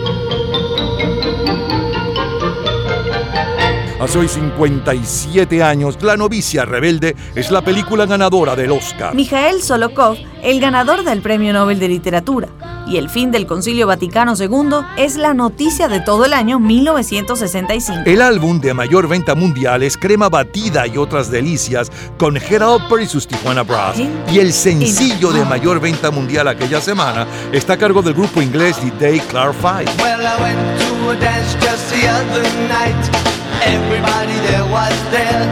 Hace 4.00 4.18
hoy 4.18 4.28
57 4.28 5.62
años, 5.62 5.98
La 6.02 6.16
novicia 6.16 6.64
rebelde 6.64 7.14
es 7.34 7.50
la 7.50 7.60
película 7.60 8.06
ganadora 8.06 8.56
del 8.56 8.72
Oscar. 8.72 9.14
Mijael 9.14 9.62
Solokov, 9.62 10.16
el 10.42 10.58
ganador 10.58 11.04
del 11.04 11.20
Premio 11.20 11.52
Nobel 11.52 11.78
de 11.78 11.88
Literatura, 11.88 12.48
y 12.86 12.96
el 12.96 13.10
fin 13.10 13.30
del 13.30 13.46
Concilio 13.46 13.86
Vaticano 13.86 14.32
II 14.38 14.86
es 14.96 15.16
la 15.16 15.34
noticia 15.34 15.86
de 15.88 16.00
todo 16.00 16.24
el 16.24 16.32
año 16.32 16.58
1965. 16.58 18.04
El 18.06 18.22
álbum 18.22 18.58
de 18.58 18.72
mayor 18.72 19.06
venta 19.06 19.34
mundial 19.34 19.82
es 19.82 19.98
Crema 19.98 20.30
Batida 20.30 20.86
y 20.86 20.96
otras 20.96 21.30
delicias 21.30 21.92
con 22.16 22.38
Head 22.38 22.62
Upper 22.66 23.02
y 23.02 23.06
sus 23.06 23.26
Tijuana 23.28 23.64
Brass. 23.64 23.98
Y 24.32 24.38
el 24.38 24.54
sencillo 24.54 25.30
de 25.30 25.44
mayor 25.44 25.78
venta 25.78 26.10
mundial 26.10 26.48
aquella 26.48 26.80
semana 26.80 27.26
está 27.52 27.74
a 27.74 27.76
cargo 27.76 28.00
del 28.00 28.14
grupo 28.14 28.40
inglés 28.40 28.78
The 28.78 28.92
Day 28.98 29.20
Clark 29.20 29.54
Five. 29.60 29.90
Well, 30.02 30.20
Everybody 33.62 34.36
there 34.48 34.64
was 34.64 34.96
there. 35.10 35.42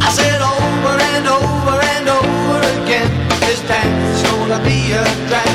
I 0.00 0.08
said 0.10 0.40
over 0.42 0.94
and 1.12 1.26
over 1.26 1.78
and 1.94 2.08
over 2.08 2.60
again, 2.82 3.08
this 3.40 3.60
dance 3.66 4.16
is 4.16 4.22
gonna 4.30 4.62
be 4.64 4.92
a 4.92 5.04
drag. 5.28 5.53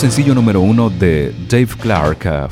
Sencillo 0.00 0.34
número 0.34 0.62
uno 0.62 0.88
de 0.88 1.30
Dave 1.46 1.68
Clark 1.78 2.22
5 2.22 2.48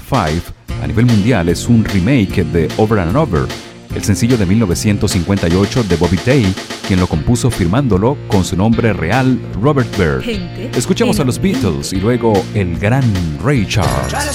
a 0.82 0.86
nivel 0.86 1.06
mundial 1.06 1.48
es 1.48 1.66
un 1.66 1.82
remake 1.82 2.44
de 2.44 2.68
Over 2.76 2.98
and 2.98 3.16
Over, 3.16 3.46
el 3.94 4.04
sencillo 4.04 4.36
de 4.36 4.44
1958 4.44 5.84
de 5.84 5.96
Bobby 5.96 6.18
Day, 6.26 6.54
quien 6.86 7.00
lo 7.00 7.06
compuso 7.06 7.50
firmándolo 7.50 8.18
con 8.28 8.44
su 8.44 8.54
nombre 8.54 8.92
real 8.92 9.40
Robert 9.62 9.88
Byrd. 9.96 10.24
Gente 10.24 10.70
Escuchemos 10.76 11.20
a 11.20 11.24
los 11.24 11.40
Beatles 11.40 11.94
y 11.94 12.00
luego 12.00 12.34
el 12.52 12.78
gran 12.78 13.02
Ray 13.42 13.64
Charles. 13.66 14.08
Try 14.08 14.26
to 14.26 14.32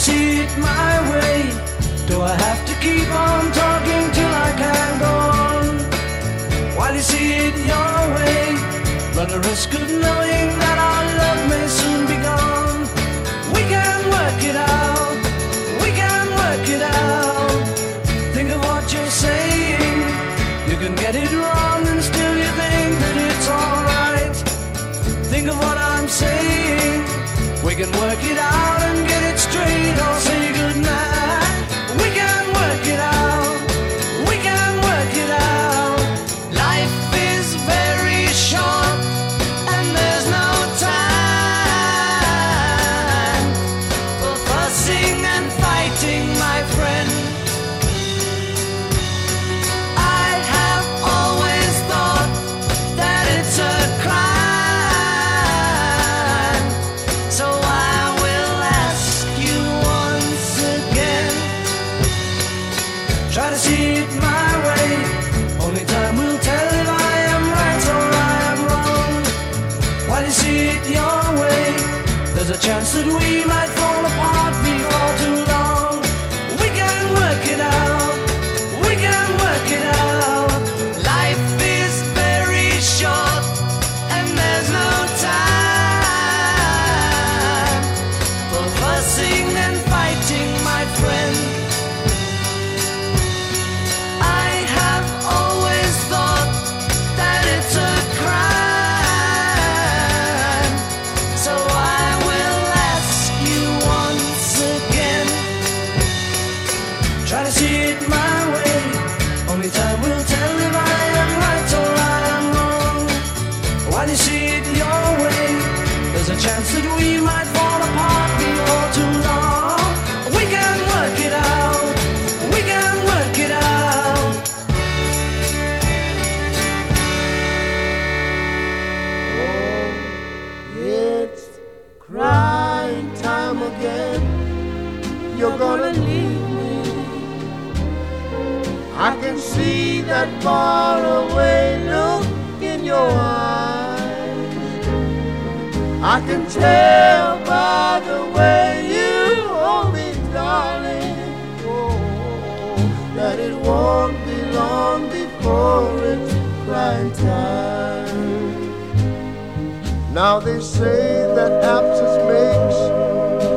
Now 160.23 160.39
they 160.39 160.61
say 160.61 161.27
that 161.35 161.51
absence 161.65 162.15
makes 162.31 162.77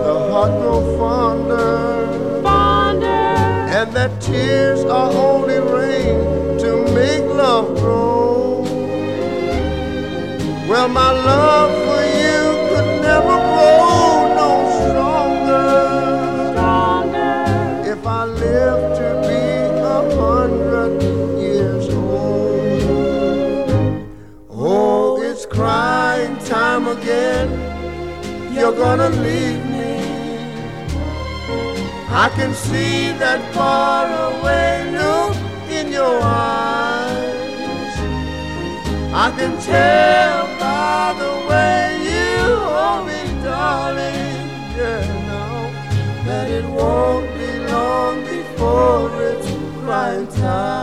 the 0.04 0.14
heart 0.28 0.50
grow 0.60 0.80
fonder, 0.98 2.42
fonder, 2.42 3.06
and 3.06 3.92
that 3.92 4.20
tears 4.20 4.82
are 4.82 5.12
only 5.12 5.60
rain 5.60 6.58
to 6.58 6.70
make 6.92 7.22
love 7.22 7.68
grow. 7.76 8.62
Well, 10.68 10.88
my 10.88 11.12
love 11.12 11.85
gonna 28.76 29.08
leave 29.08 29.64
me. 29.66 29.96
I 32.08 32.28
can 32.36 32.52
see 32.54 33.12
that 33.22 33.40
far 33.54 34.06
away 34.28 34.90
look 34.92 35.36
in 35.70 35.92
your 35.92 36.20
eyes. 36.22 37.94
I 39.24 39.28
can 39.38 39.52
tell 39.60 40.46
by 40.60 41.14
the 41.22 41.32
way 41.48 41.80
you 42.10 42.36
hold 42.74 43.06
me, 43.08 43.22
darling. 43.42 44.44
Yeah, 44.76 45.06
now 45.30 46.24
that 46.26 46.50
it 46.50 46.66
won't 46.66 47.28
be 47.38 47.50
long 47.72 48.14
before 48.24 49.10
it's 49.22 49.48
crying 49.80 50.26
time. 50.28 50.75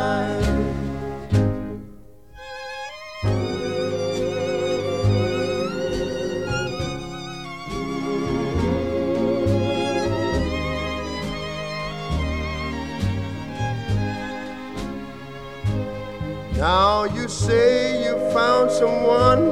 Now 16.63 17.03
you 17.03 17.27
say 17.27 18.05
you 18.05 18.13
found 18.31 18.71
someone 18.71 19.49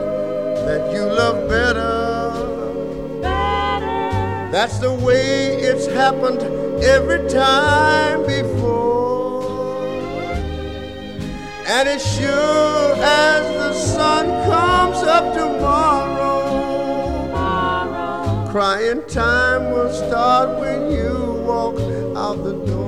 that 0.65 0.93
you 0.93 1.03
love 1.03 1.49
better. 1.49 2.31
better. 3.21 4.49
That's 4.49 4.79
the 4.79 4.93
way 4.93 5.57
it's 5.57 5.87
happened 5.87 6.41
every 6.81 7.27
time 7.27 8.25
before. 8.25 9.43
And 11.67 11.89
as 11.89 12.01
sure 12.15 12.93
as 13.03 13.43
the 13.59 13.73
sun 13.73 14.27
comes 14.49 14.99
up 15.03 15.33
tomorrow, 15.33 16.47
crying 18.49 19.03
time 19.09 19.71
will 19.71 19.91
start 19.91 20.57
when 20.61 20.89
you 20.89 21.43
walk 21.45 21.75
out 22.15 22.41
the 22.45 22.53
door. 22.65 22.80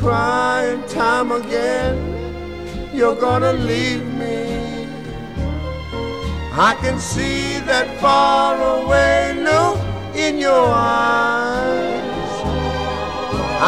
Crying 0.00 0.82
time 0.88 1.30
again. 1.30 1.94
You're 2.94 3.20
gonna 3.20 3.52
leave 3.52 4.04
me. 4.22 4.88
I 6.52 6.74
can 6.82 6.98
see 6.98 7.58
that 7.70 7.86
far 8.00 8.56
away 8.76 9.34
look 9.48 9.78
in 10.16 10.38
your 10.38 10.66
eyes. 10.68 12.32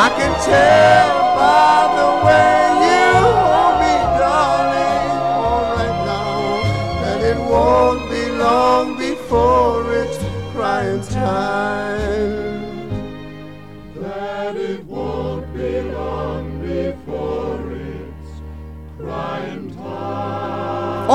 I 0.05 0.09
can 0.19 0.33
tell 0.53 1.11
by 1.43 1.79
the 2.01 2.11
way 2.27 2.57
you 2.89 3.11
hold 3.47 3.77
me, 3.83 3.95
darling, 4.23 5.13
all 5.45 5.63
right 5.77 5.99
now, 6.11 7.03
that 7.03 7.21
it 7.31 7.39
won't 7.53 8.03
be 8.11 8.25
long 8.45 8.87
before 8.99 9.81
it's 10.01 10.19
crying 10.55 11.03
time. 11.09 11.92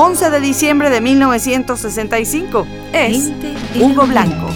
11 0.00 0.30
de 0.30 0.38
diciembre 0.40 0.90
de 0.90 1.00
1965 1.00 2.68
es 2.92 3.32
Hugo 3.80 4.06
Blanco. 4.06 4.48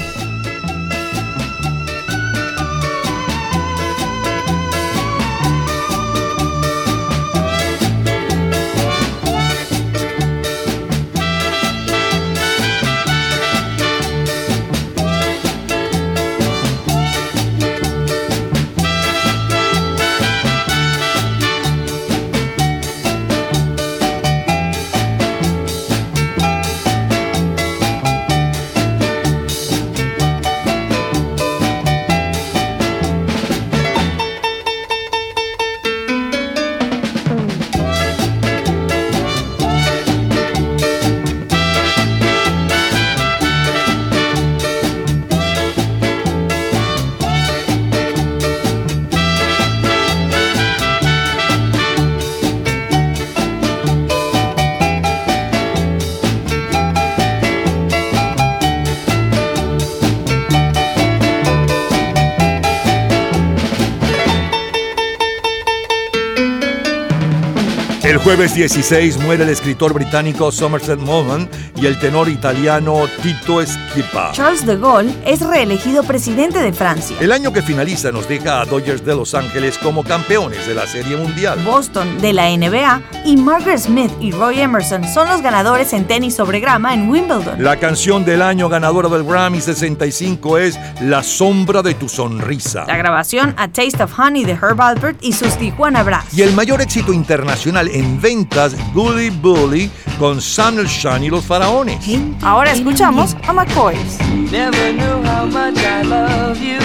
Jueves 68.23 68.55
16 68.55 69.19
muere 69.19 69.43
el 69.43 69.51
escritor 69.51 69.93
británico 69.93 70.53
Somerset 70.53 70.99
Maugham 70.99 71.49
y 71.77 71.87
el 71.87 71.99
tenor 71.99 72.29
italiano 72.29 73.05
Tito 73.23 73.61
Schipa. 73.65 74.31
Charles 74.33 74.65
de 74.65 74.77
Gaulle 74.77 75.13
es 75.25 75.41
reelegido 75.41 76.03
presidente 76.05 76.61
de 76.61 76.73
Francia. 76.73 77.17
El 77.21 77.33
año 77.33 77.53
que 77.53 77.63
finaliza 77.63 78.13
nos 78.13 78.29
deja 78.29 78.61
a 78.61 78.65
Dodgers 78.65 79.05
de 79.05 79.17
Los 79.17 79.35
Ángeles 79.35 79.79
como 79.79 80.05
campeones 80.05 80.67
de 80.67 80.75
la 80.75 80.87
Serie 80.87 81.17
Mundial. 81.17 81.59
Boston 81.65 82.21
de 82.21 82.33
la 82.33 82.49
NBA 82.57 83.03
y 83.25 83.37
Margaret 83.37 83.79
Smith 83.79 84.11
y 84.21 84.33
Roy 84.33 84.61
Emerson 84.61 85.05
son 85.07 85.29
los 85.29 85.43
ganadores 85.43 85.93
en 85.93 86.07
tenis 86.07 86.35
sobre 86.35 86.61
grama 86.61 86.95
en 86.95 87.09
Wimbledon. 87.09 87.63
La 87.63 87.77
canción 87.77 88.25
del 88.25 88.43
año 88.43 88.69
ganadora 88.69 89.09
del 89.09 89.25
Grammy 89.25 89.61
65 89.61 90.59
es 90.59 90.79
La 91.01 91.23
sombra 91.23 91.83
de 91.83 91.95
tu 91.95 92.09
sonrisa. 92.09 92.85
La 92.87 92.97
grabación 92.97 93.55
A 93.57 93.69
Taste 93.69 94.03
of 94.03 94.19
Honey 94.19 94.45
de 94.45 94.53
Herb 94.53 94.81
Alpert 94.81 95.19
y 95.23 95.33
sus 95.33 95.57
Tijuana 95.57 96.03
Brass. 96.03 96.27
Y 96.37 96.43
el 96.43 96.53
mayor 96.55 96.81
éxito 96.81 97.13
internacional 97.13 97.89
en 97.89 98.21
ventas, 98.21 98.75
Gully 98.93 99.31
Bully 99.31 99.91
con 100.19 100.41
Sun 100.41 100.85
Shine 100.85 101.27
y 101.27 101.31
los 101.31 101.45
faraones. 101.45 101.99
Ahora 102.43 102.73
escuchamos 102.73 103.37
a 103.47 103.53
McCoys. 103.53 104.19
Never 104.51 104.93
knew 104.93 105.23
how 105.25 105.47
much 105.47 105.79
I 105.79 106.03
love 106.05 106.59
you. 106.59 106.79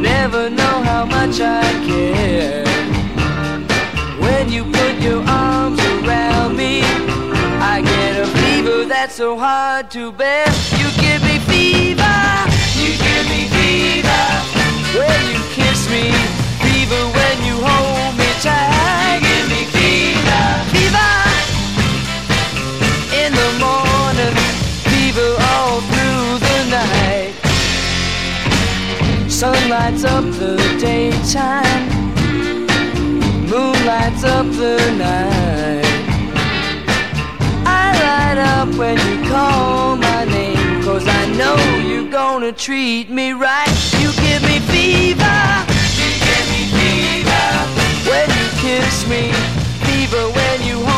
Never 0.00 0.50
know 0.50 0.82
how 0.84 1.06
much 1.06 1.40
I 1.40 1.62
care. 1.86 2.64
When 4.20 4.50
you 4.50 4.64
your 5.02 5.22
arms 5.28 5.80
around 5.80 6.56
me, 6.56 6.82
I 7.60 7.82
get 7.82 8.20
a 8.22 8.26
fever 8.38 8.84
that's 8.84 9.14
so 9.16 9.36
hard 9.36 9.90
to 9.90 10.12
bear. 10.12 10.46
You 10.78 10.88
give 11.02 11.22
me 11.22 11.38
fever. 11.50 12.18
You 12.78 12.90
give 13.06 13.26
me 13.32 13.48
fever. 13.56 14.24
When 14.94 15.22
you 15.34 15.42
kiss 15.58 15.90
me, 15.90 16.12
fever 16.62 17.02
when 17.18 17.36
you 17.48 17.56
hold 17.58 18.14
me 18.16 18.30
tight. 18.40 19.18
You 19.18 19.28
give 19.28 19.46
me 19.54 19.62
fever. 19.74 20.44
Fever 20.70 21.14
in 23.22 23.30
the 23.40 23.50
morning, 23.58 24.34
fever 24.86 25.30
all 25.50 25.80
through 25.90 26.38
the 26.46 26.58
night. 26.78 27.34
Sun 29.28 29.58
lights 29.68 30.04
up 30.04 30.24
the 30.38 30.56
daytime, 30.80 31.91
moon 33.52 33.84
lights 33.84 34.24
up 34.24 34.46
the 34.62 34.78
night. 34.96 35.84
I 37.66 37.84
light 38.06 38.38
up 38.54 38.68
when 38.80 38.96
you 39.08 39.28
call 39.28 39.96
my 39.96 40.24
name, 40.24 40.82
cause 40.82 41.06
I 41.06 41.22
know 41.38 41.56
you're 41.86 42.10
gonna 42.10 42.52
treat 42.52 43.10
me 43.10 43.32
right. 43.32 43.76
You 44.00 44.10
give 44.26 44.42
me 44.50 44.56
fever, 44.72 45.40
you 46.00 46.10
give 46.28 46.46
me 46.54 46.62
fever. 46.78 47.46
When 48.10 48.28
you 48.38 48.48
kiss 48.64 49.06
me, 49.12 49.22
fever 49.84 50.24
when 50.38 50.58
you 50.68 50.91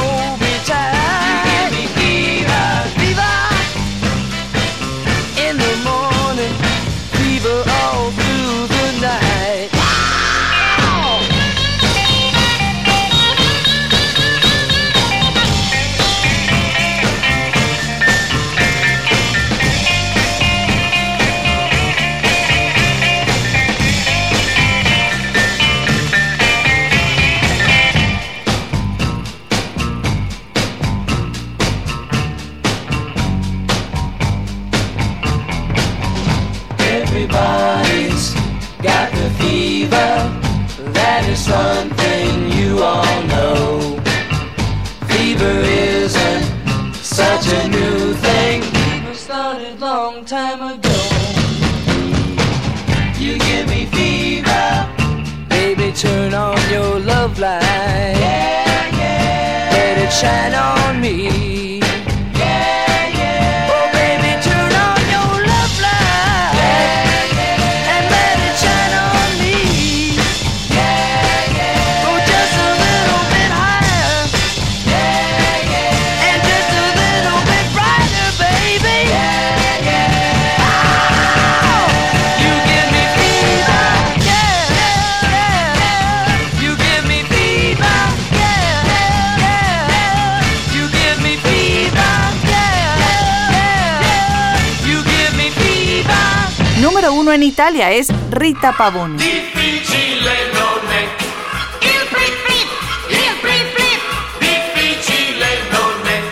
en 97.35 97.43
Italia 97.43 97.91
es 97.91 98.13
Rita 98.31 98.73
Pavoni. 98.73 99.17
Difficile 99.17 100.53
non 100.53 100.89
è 100.89 101.03
il 101.81 102.07
flip 102.09 102.35
flip, 102.45 102.69
il 103.09 103.17
flip 103.41 103.75
flip. 103.75 104.03
Difficile 104.39 105.47
non 105.71 106.07
è. 106.07 106.23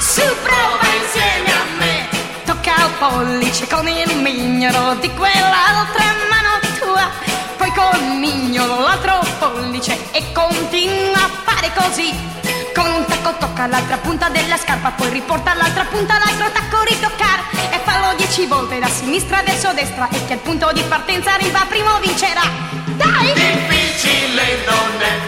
Su 0.00 0.22
prova 0.42 0.86
insieme 1.00 1.52
a 1.52 1.64
me. 1.78 2.08
Tocca 2.44 2.74
il 2.84 2.90
pollice 2.98 3.66
con 3.68 3.86
il 3.86 4.16
mignolo 4.16 4.96
di 4.96 5.08
quell'altra 5.10 6.04
mano 6.28 6.58
tua, 6.80 7.08
poi 7.56 7.72
col 7.72 8.16
mignolo 8.16 8.80
l'altro 8.80 9.20
pollice 9.38 9.96
e 10.10 10.32
continua 10.32 11.22
a 11.22 11.30
fare 11.44 11.70
così. 11.76 12.49
Con 12.74 12.86
un 12.86 13.04
tacco 13.06 13.34
tocca 13.38 13.66
l'altra 13.66 13.96
punta 13.98 14.28
della 14.28 14.56
scarpa, 14.56 14.90
poi 14.90 15.10
riporta 15.10 15.54
l'altra 15.54 15.84
punta, 15.84 16.18
l'altro 16.18 16.50
tacco 16.52 16.82
ritoccare 16.82 17.42
e 17.70 17.80
fallo 17.84 18.14
dieci 18.16 18.46
volte 18.46 18.78
da 18.78 18.88
sinistra 18.88 19.42
verso 19.42 19.72
destra 19.72 20.08
e 20.10 20.24
che 20.26 20.34
al 20.34 20.38
punto 20.38 20.70
di 20.72 20.82
partenza 20.82 21.34
arriva 21.34 21.64
primo 21.68 21.98
vincerà. 22.00 22.42
Dai! 22.96 23.32
Difficile 23.32 24.64
non 24.66 25.00
è 25.00 25.18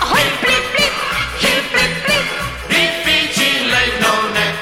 Oh, 0.00 0.16
il 0.16 0.32
flip 0.40 0.64
flip, 0.74 0.92
il 1.40 1.62
flip 1.70 2.04
flip. 2.04 2.26
difficile 2.68 3.78
non 4.00 4.36
è. 4.36 4.54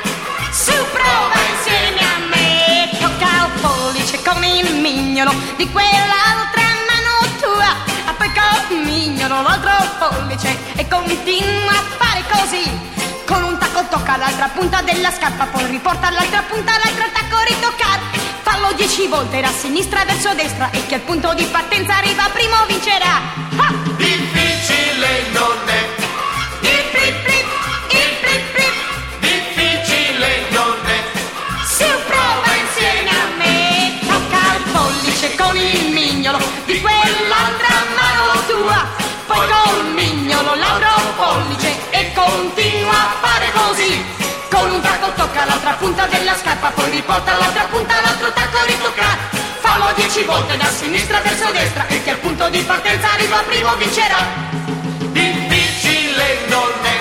Su 0.52 0.72
prova 0.92 1.34
insieme 1.54 2.00
a 2.00 2.18
me 2.28 2.90
Tocca 3.00 3.46
il 3.46 3.60
pollice 3.60 4.22
con 4.22 4.44
il 4.44 4.74
mignolo 4.76 5.32
Di 5.56 5.68
quell'altra 5.70 6.21
mignolo 8.72 9.42
l'altro 9.42 9.70
pollice 9.98 10.56
E 10.76 10.86
continua 10.88 11.70
a 11.70 11.82
fare 11.98 12.22
così. 12.30 12.90
Con 13.26 13.42
un 13.42 13.58
tacco 13.58 13.84
tocca 13.88 14.16
l'altra 14.16 14.48
punta 14.48 14.82
della 14.82 15.10
scarpa 15.10 15.46
Poi 15.46 15.66
riporta 15.66 16.10
l'altra 16.10 16.42
punta 16.42 16.72
l'altro 16.82 17.04
tacco 17.12 17.42
ritoccare 17.46 18.00
Fallo 18.42 18.72
dieci 18.72 19.06
volte 19.06 19.40
da 19.40 19.48
sinistra 19.48 20.04
verso 20.04 20.34
destra 20.34 20.70
E 20.70 20.86
che 20.86 20.96
al 20.96 21.00
punto 21.00 21.32
di 21.34 21.44
partenza 21.44 21.96
arriva 21.96 22.28
primo 22.32 22.56
vincerà. 22.66 23.16
Ah! 23.56 23.81
Con 44.62 44.70
un 44.70 44.80
tacco 44.80 45.10
tocca 45.16 45.44
l'altra 45.44 45.72
punta 45.72 46.06
della 46.06 46.36
scarpa 46.36 46.68
Poi 46.68 46.88
riporta 46.90 47.36
l'altra 47.36 47.64
punta 47.64 48.00
l'altro 48.00 48.32
tacco 48.32 48.64
ritocca 48.64 49.18
Fallo 49.58 49.92
dieci 49.96 50.22
volte 50.22 50.56
da 50.56 50.66
sinistra 50.66 51.18
verso 51.18 51.50
destra 51.50 51.84
E 51.88 52.00
che 52.04 52.10
al 52.10 52.18
punto 52.18 52.48
di 52.48 52.60
partenza 52.60 53.10
arriva 53.10 53.42
primo 53.44 53.74
vincerà 53.74 54.24
Difficile 55.10 56.46
non 56.46 56.70
è. 56.82 56.91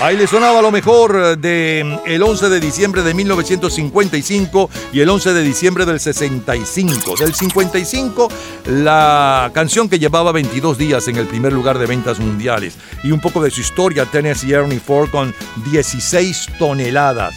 Ahí 0.00 0.16
le 0.16 0.26
sonaba 0.26 0.62
lo 0.62 0.70
mejor 0.70 1.36
de 1.36 1.98
el 2.06 2.22
11 2.22 2.48
de 2.48 2.58
diciembre 2.58 3.02
de 3.02 3.12
1955 3.12 4.70
y 4.94 5.00
el 5.00 5.10
11 5.10 5.34
de 5.34 5.42
diciembre 5.42 5.84
del 5.84 6.00
65. 6.00 7.16
Del 7.18 7.34
55, 7.34 8.28
la 8.64 9.50
canción 9.52 9.90
que 9.90 9.98
llevaba 9.98 10.32
22 10.32 10.78
días 10.78 11.06
en 11.08 11.16
el 11.16 11.26
primer 11.26 11.52
lugar 11.52 11.78
de 11.78 11.84
ventas 11.84 12.18
mundiales. 12.18 12.78
Y 13.04 13.12
un 13.12 13.20
poco 13.20 13.42
de 13.42 13.50
su 13.50 13.60
historia, 13.60 14.06
Tennessee 14.06 14.54
Ernie 14.54 14.80
Ford 14.80 15.10
con 15.10 15.34
16 15.70 16.46
toneladas. 16.58 17.34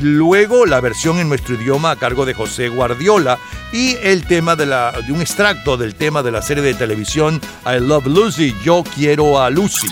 Luego 0.00 0.64
la 0.64 0.80
versión 0.80 1.18
en 1.18 1.28
nuestro 1.28 1.56
idioma 1.56 1.90
a 1.90 1.96
cargo 1.96 2.24
de 2.24 2.34
José 2.34 2.68
Guardiola 2.68 3.36
y 3.72 3.96
el 4.00 4.24
tema 4.26 4.54
de, 4.54 4.66
la, 4.66 4.92
de 4.92 5.12
un 5.12 5.20
extracto 5.20 5.76
del 5.76 5.96
tema 5.96 6.22
de 6.22 6.30
la 6.30 6.42
serie 6.42 6.62
de 6.62 6.74
televisión 6.74 7.40
I 7.66 7.80
Love 7.80 8.06
Lucy, 8.06 8.54
Yo 8.62 8.84
quiero 8.94 9.40
a 9.40 9.50
Lucy. 9.50 9.88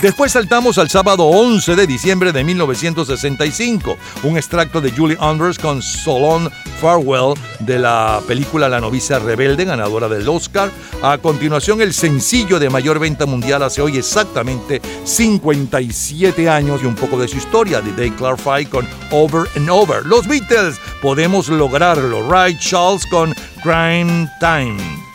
Después 0.00 0.30
saltamos 0.30 0.78
al 0.78 0.88
sábado 0.88 1.24
11 1.24 1.74
de 1.74 1.84
diciembre 1.88 2.30
de 2.30 2.44
1965, 2.44 3.96
un 4.22 4.36
extracto 4.36 4.80
de 4.80 4.92
Julie 4.92 5.16
Andrews 5.20 5.58
con 5.58 5.82
Solon 5.82 6.48
Farwell 6.80 7.34
de 7.58 7.80
la 7.80 8.20
película 8.28 8.68
La 8.68 8.80
novicia 8.80 9.18
rebelde, 9.18 9.64
ganadora 9.64 10.08
del 10.08 10.28
Oscar. 10.28 10.70
A 11.02 11.18
continuación, 11.18 11.80
el 11.80 11.92
sencillo 11.92 12.60
de 12.60 12.70
mayor 12.70 13.00
venta 13.00 13.26
mundial 13.26 13.64
hace 13.64 13.82
hoy 13.82 13.98
exactamente 13.98 14.80
57 15.02 16.48
años 16.48 16.80
y 16.84 16.86
un 16.86 16.94
poco 16.94 17.18
de 17.18 17.26
su 17.26 17.36
historia, 17.36 17.80
de 17.80 17.90
Dave 17.90 18.14
Clark 18.16 18.70
con 18.70 18.86
Over 19.10 19.48
and 19.56 19.68
Over. 19.68 20.06
Los 20.06 20.28
Beatles, 20.28 20.78
podemos 21.02 21.48
lograrlo. 21.48 22.30
Ray 22.30 22.56
Charles 22.60 23.04
con 23.06 23.34
Crime 23.64 24.30
Time. 24.38 25.07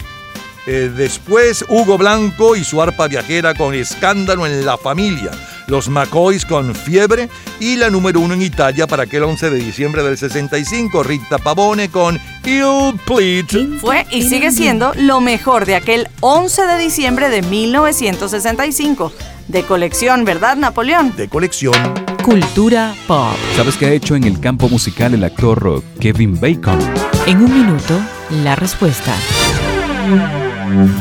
Eh, 0.65 0.91
después 0.95 1.65
Hugo 1.67 1.97
Blanco 1.97 2.55
y 2.55 2.63
su 2.63 2.81
arpa 2.81 3.07
viajera 3.07 3.53
con 3.53 3.73
Escándalo 3.73 4.45
en 4.45 4.65
la 4.65 4.77
familia. 4.77 5.31
Los 5.67 5.89
McCoys 5.89 6.45
con 6.45 6.73
Fiebre 6.75 7.29
y 7.59 7.75
la 7.75 7.89
número 7.89 8.19
uno 8.19 8.33
en 8.33 8.41
Italia 8.41 8.87
para 8.87 9.03
aquel 9.03 9.23
11 9.23 9.49
de 9.49 9.57
diciembre 9.57 10.03
del 10.03 10.17
65, 10.17 11.03
Rita 11.03 11.37
Pavone 11.37 11.89
con 11.89 12.19
Ill 12.45 12.99
Pleat. 13.05 13.79
Fue 13.79 14.05
y 14.11 14.23
sigue 14.23 14.51
siendo 14.51 14.93
lo 14.95 15.21
mejor 15.21 15.65
de 15.65 15.75
aquel 15.75 16.07
11 16.21 16.65
de 16.65 16.77
diciembre 16.77 17.29
de 17.29 17.41
1965. 17.41 19.11
De 19.47 19.63
colección, 19.63 20.23
¿verdad, 20.23 20.55
Napoleón? 20.55 21.13
De 21.17 21.27
colección. 21.27 21.75
Cultura 22.23 22.95
pop. 23.07 23.35
¿Sabes 23.57 23.75
qué 23.75 23.87
ha 23.87 23.91
hecho 23.91 24.15
en 24.15 24.23
el 24.23 24.39
campo 24.39 24.69
musical 24.69 25.13
el 25.13 25.23
actor 25.25 25.83
Kevin 25.99 26.39
Bacon? 26.39 26.79
En 27.25 27.37
un 27.39 27.53
minuto, 27.53 27.99
la 28.43 28.55
respuesta. 28.55 29.13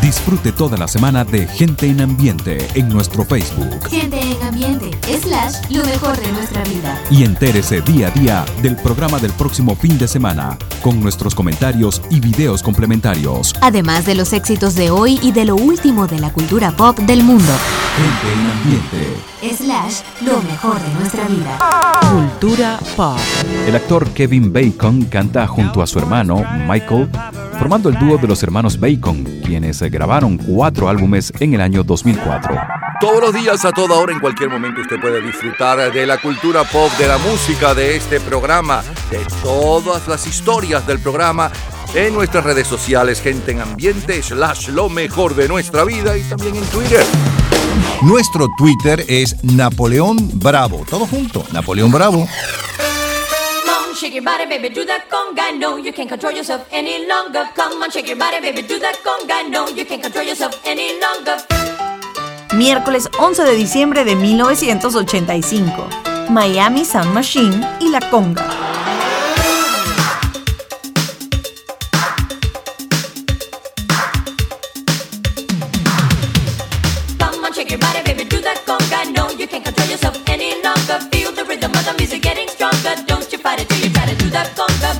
Disfrute 0.03 0.53
toda 0.53 0.77
la 0.77 0.87
semana 0.87 1.25
de 1.25 1.47
Gente 1.47 1.87
en 1.87 2.03
Ambiente 2.03 2.69
en 2.75 2.91
nuestro 2.91 3.25
Facebook. 3.25 3.89
Gente 3.89 4.21
en 4.21 4.43
ambiente, 4.43 4.91
slash, 5.23 5.55
lo 5.71 5.83
mejor 5.85 6.15
de 6.21 6.31
nuestra 6.33 6.63
vida. 6.65 7.01
Y 7.11 7.25
entérese 7.25 7.81
día 7.81 8.09
a 8.09 8.11
día 8.11 8.45
del 8.61 8.77
programa 8.77 9.19
del 9.19 9.33
próximo 9.33 9.75
fin 9.75 9.99
de 9.99 10.09
semana, 10.09 10.59
con 10.83 11.01
nuestros 11.01 11.35
comentarios 11.35 12.03
y 12.11 12.21
videos 12.21 12.63
complementarios. 12.63 13.55
Además 13.63 14.05
de 14.05 14.15
los 14.15 14.35
éxitos 14.35 14.75
de 14.75 14.91
hoy 14.91 15.19
y 15.23 15.33
de 15.33 15.47
lo 15.47 15.57
último 15.57 16.07
de 16.07 16.19
la 16.19 16.31
cultura 16.33 16.73
pop 16.73 16.99
del 16.99 17.23
mundo. 17.23 17.53
Gente 17.97 18.33
en 18.33 18.51
Ambiente. 18.51 19.33
Slash, 19.57 20.03
lo 20.21 20.41
mejor 20.43 20.81
de 20.81 20.95
nuestra 21.01 21.27
vida. 21.29 21.59
Cultura 22.13 22.79
pop. 22.95 23.19
El 23.67 23.75
actor 23.75 24.07
Kevin 24.11 24.53
Bacon 24.53 25.05
canta 25.05 25.47
junto 25.47 25.83
a 25.83 25.87
su 25.87 25.99
hermano 25.99 26.45
Michael, 26.69 27.09
formando 27.59 27.89
el 27.89 27.99
dúo 27.99 28.19
de 28.19 28.29
los 28.29 28.43
hermanos 28.43 28.79
Bacon, 28.79 29.25
quienes 29.63 29.93
grabaron 29.93 30.39
cuatro 30.39 30.89
álbumes 30.89 31.33
en 31.39 31.55
el 31.55 31.61
año 31.61 31.85
2004. 31.85 32.59
Todos 33.01 33.21
los 33.21 33.33
días, 33.33 33.65
a 33.65 33.71
toda 33.71 33.97
hora, 33.97 34.13
en 34.13 34.19
cualquier 34.19 34.51
momento, 34.51 34.81
usted 34.81 35.01
puede 35.01 35.21
disfrutar 35.23 35.93
de 35.93 36.05
la 36.05 36.21
cultura 36.21 36.65
pop, 36.65 36.91
de 36.99 37.07
la 37.07 37.17
música, 37.19 37.73
de 37.73 37.95
este 37.95 38.19
programa, 38.19 38.83
de 39.09 39.21
todas 39.41 40.09
las 40.09 40.27
historias 40.27 40.85
del 40.85 40.99
programa 40.99 41.53
en 41.95 42.13
nuestras 42.13 42.43
redes 42.43 42.67
sociales, 42.67 43.21
gente 43.21 43.53
en 43.53 43.61
ambiente, 43.61 44.21
slash 44.21 44.69
lo 44.71 44.89
mejor 44.89 45.37
de 45.37 45.47
nuestra 45.47 45.85
vida 45.85 46.19
y 46.19 46.23
también 46.23 46.57
en 46.57 46.65
Twitter. 46.65 47.05
Nuestro 48.03 48.49
Twitter 48.59 49.05
es 49.07 49.37
Napoleón 49.45 50.17
Bravo. 50.41 50.85
Todo 50.91 51.07
junto, 51.07 51.45
Napoleón 51.53 51.93
Bravo. 51.93 52.27
Miércoles 62.55 63.09
11 63.19 63.45
de 63.45 63.55
diciembre 63.55 64.05
de 64.05 64.15
1985. 64.17 65.89
Miami 66.31 66.85
Sound 66.85 67.13
Machine 67.15 67.65
y 67.81 67.91
La 67.91 68.01
Conga. 68.11 68.45
Till 84.33 84.65
you 84.81 84.92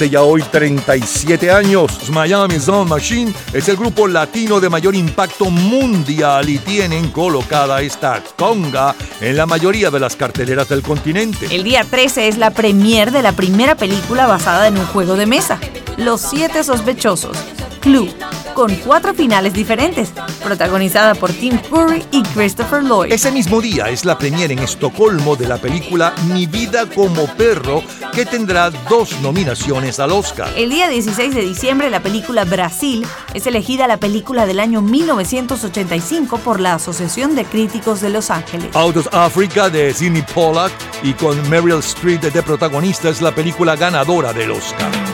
Hace 0.00 0.08
ya 0.08 0.22
hoy 0.22 0.42
37 0.42 1.50
años, 1.50 2.08
Miami 2.08 2.58
Sound 2.58 2.88
Machine 2.88 3.34
es 3.52 3.68
el 3.68 3.76
grupo 3.76 4.08
latino 4.08 4.58
de 4.58 4.70
mayor 4.70 4.94
impacto 4.94 5.50
mundial 5.50 6.48
y 6.48 6.56
tienen 6.56 7.10
colocada 7.10 7.82
esta 7.82 8.22
conga 8.34 8.94
en 9.20 9.36
la 9.36 9.44
mayoría 9.44 9.90
de 9.90 10.00
las 10.00 10.16
carteleras 10.16 10.70
del 10.70 10.80
continente. 10.80 11.54
El 11.54 11.64
día 11.64 11.84
13 11.84 12.28
es 12.28 12.38
la 12.38 12.50
premier 12.50 13.10
de 13.10 13.20
la 13.20 13.32
primera 13.32 13.74
película 13.74 14.26
basada 14.26 14.68
en 14.68 14.78
un 14.78 14.86
juego 14.86 15.16
de 15.16 15.26
mesa, 15.26 15.60
Los 15.98 16.22
Siete 16.22 16.64
Sospechosos, 16.64 17.36
Clue, 17.80 18.10
con 18.54 18.74
cuatro 18.76 19.14
finales 19.14 19.52
diferentes, 19.52 20.12
protagonizada 20.42 21.14
por 21.14 21.32
Tim 21.32 21.58
Curry 21.70 22.04
y 22.10 22.22
Christopher 22.22 22.82
Lloyd. 22.82 23.12
Ese 23.12 23.32
mismo 23.32 23.60
día 23.60 23.88
es 23.88 24.04
la 24.04 24.18
premier 24.18 24.52
en 24.52 24.58
Estocolmo 24.58 25.36
de 25.36 25.48
la 25.48 25.58
película 25.58 26.14
Mi 26.32 26.46
vida 26.46 26.86
como 26.86 27.26
perro, 27.36 27.82
que 28.10 28.26
tendrá 28.26 28.70
dos 28.70 29.20
nominaciones 29.20 30.00
al 30.00 30.12
Oscar. 30.12 30.48
El 30.56 30.70
día 30.70 30.88
16 30.88 31.34
de 31.34 31.42
diciembre 31.42 31.90
la 31.90 32.00
película 32.00 32.44
Brasil 32.44 33.06
es 33.34 33.46
elegida 33.46 33.86
la 33.86 33.98
película 33.98 34.46
del 34.46 34.60
año 34.60 34.82
1985 34.82 36.38
por 36.38 36.60
la 36.60 36.74
Asociación 36.74 37.34
de 37.34 37.44
Críticos 37.44 38.00
de 38.00 38.10
Los 38.10 38.30
Ángeles. 38.30 38.74
Out 38.74 38.96
of 38.96 39.14
Africa 39.14 39.70
de 39.70 39.92
Sidney 39.94 40.24
Pollack 40.34 40.72
y 41.02 41.12
con 41.14 41.48
Meryl 41.48 41.78
Streep 41.80 42.20
de 42.20 42.42
protagonista 42.42 43.08
es 43.08 43.20
la 43.22 43.34
película 43.34 43.76
ganadora 43.76 44.32
del 44.32 44.50
Oscar. 44.52 45.09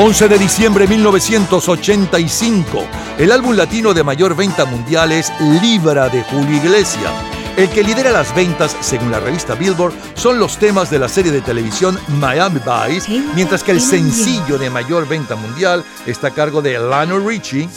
...11 0.00 0.28
de 0.28 0.38
diciembre 0.38 0.86
de 0.86 0.94
1985... 0.94 2.86
...el 3.18 3.30
álbum 3.32 3.54
latino 3.54 3.92
de 3.92 4.02
mayor 4.02 4.34
venta 4.34 4.64
mundial 4.64 5.12
es 5.12 5.30
Libra 5.60 6.08
de 6.08 6.22
Julio 6.22 6.56
Iglesias... 6.56 7.12
El 7.58 7.68
que 7.68 7.82
lidera 7.82 8.10
las 8.10 8.34
ventas, 8.34 8.74
según 8.80 9.10
la 9.10 9.20
revista 9.20 9.54
Billboard, 9.54 9.92
son 10.14 10.38
los 10.38 10.56
temas 10.56 10.88
de 10.88 10.98
la 10.98 11.08
serie 11.08 11.30
de 11.32 11.42
televisión 11.42 11.98
Miami 12.18 12.60
Vice, 12.60 13.22
mientras 13.34 13.62
que 13.62 13.72
el 13.72 13.82
sencillo 13.82 14.56
de 14.56 14.70
mayor 14.70 15.06
venta 15.06 15.36
mundial 15.36 15.84
está 16.06 16.28
a 16.28 16.30
cargo 16.30 16.62
de 16.62 16.78
Lionel 16.78 17.26
Richie 17.26 17.68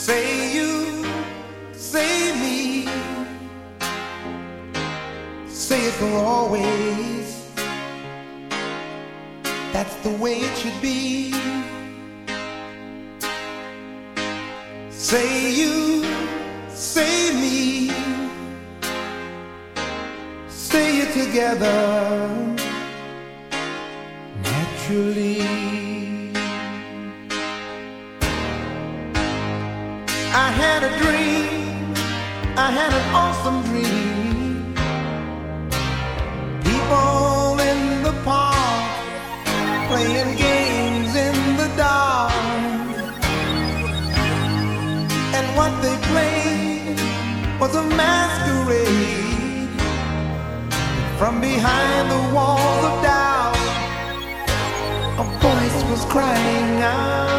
crying 56.08 56.82
out. 56.82 57.33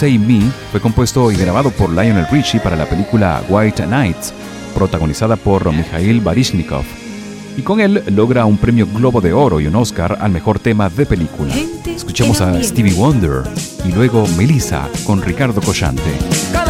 Say 0.00 0.18
Me 0.18 0.50
fue 0.70 0.80
compuesto 0.80 1.30
y 1.30 1.36
grabado 1.36 1.70
por 1.70 1.90
Lionel 1.90 2.26
Richie 2.30 2.58
para 2.58 2.74
la 2.74 2.86
película 2.86 3.42
White 3.50 3.86
Nights, 3.86 4.32
protagonizada 4.74 5.36
por 5.36 5.70
Mikhail 5.70 6.22
Baryshnikov, 6.22 6.84
y 7.54 7.60
con 7.60 7.80
él 7.80 8.02
logra 8.06 8.46
un 8.46 8.56
premio 8.56 8.86
Globo 8.86 9.20
de 9.20 9.34
Oro 9.34 9.60
y 9.60 9.66
un 9.66 9.76
Oscar 9.76 10.16
al 10.18 10.30
mejor 10.30 10.58
tema 10.58 10.88
de 10.88 11.04
película. 11.04 11.52
Escuchemos 11.84 12.40
a 12.40 12.62
Stevie 12.62 12.94
Wonder 12.94 13.42
y 13.86 13.92
luego 13.92 14.26
Melissa 14.38 14.88
con 15.04 15.20
Ricardo 15.20 15.60
Collante. 15.60 16.69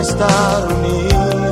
estar 0.00 0.66
unidos. 0.72 1.49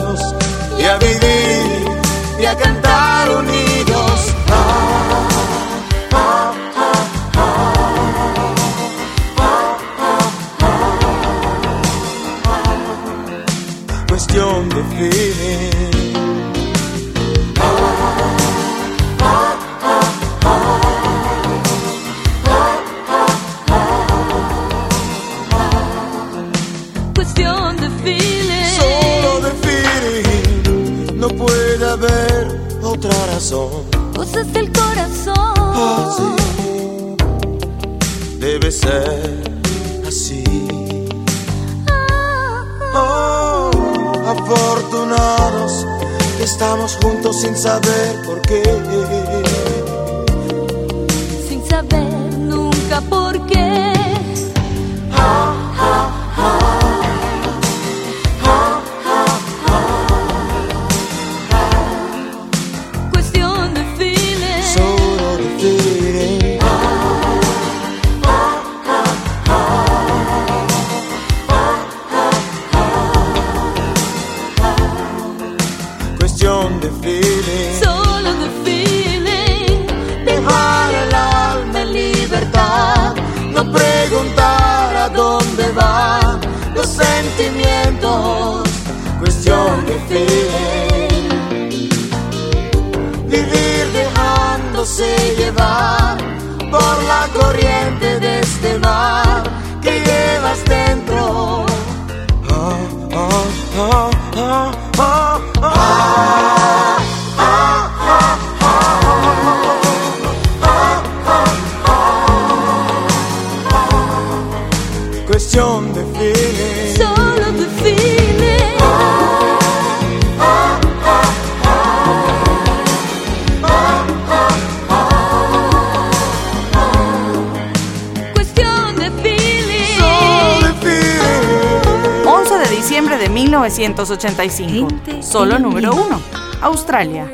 1985. 134.18 135.22
Solo 135.22 135.58
número 135.58 135.92
1. 135.94 136.20
Australia. 136.62 137.30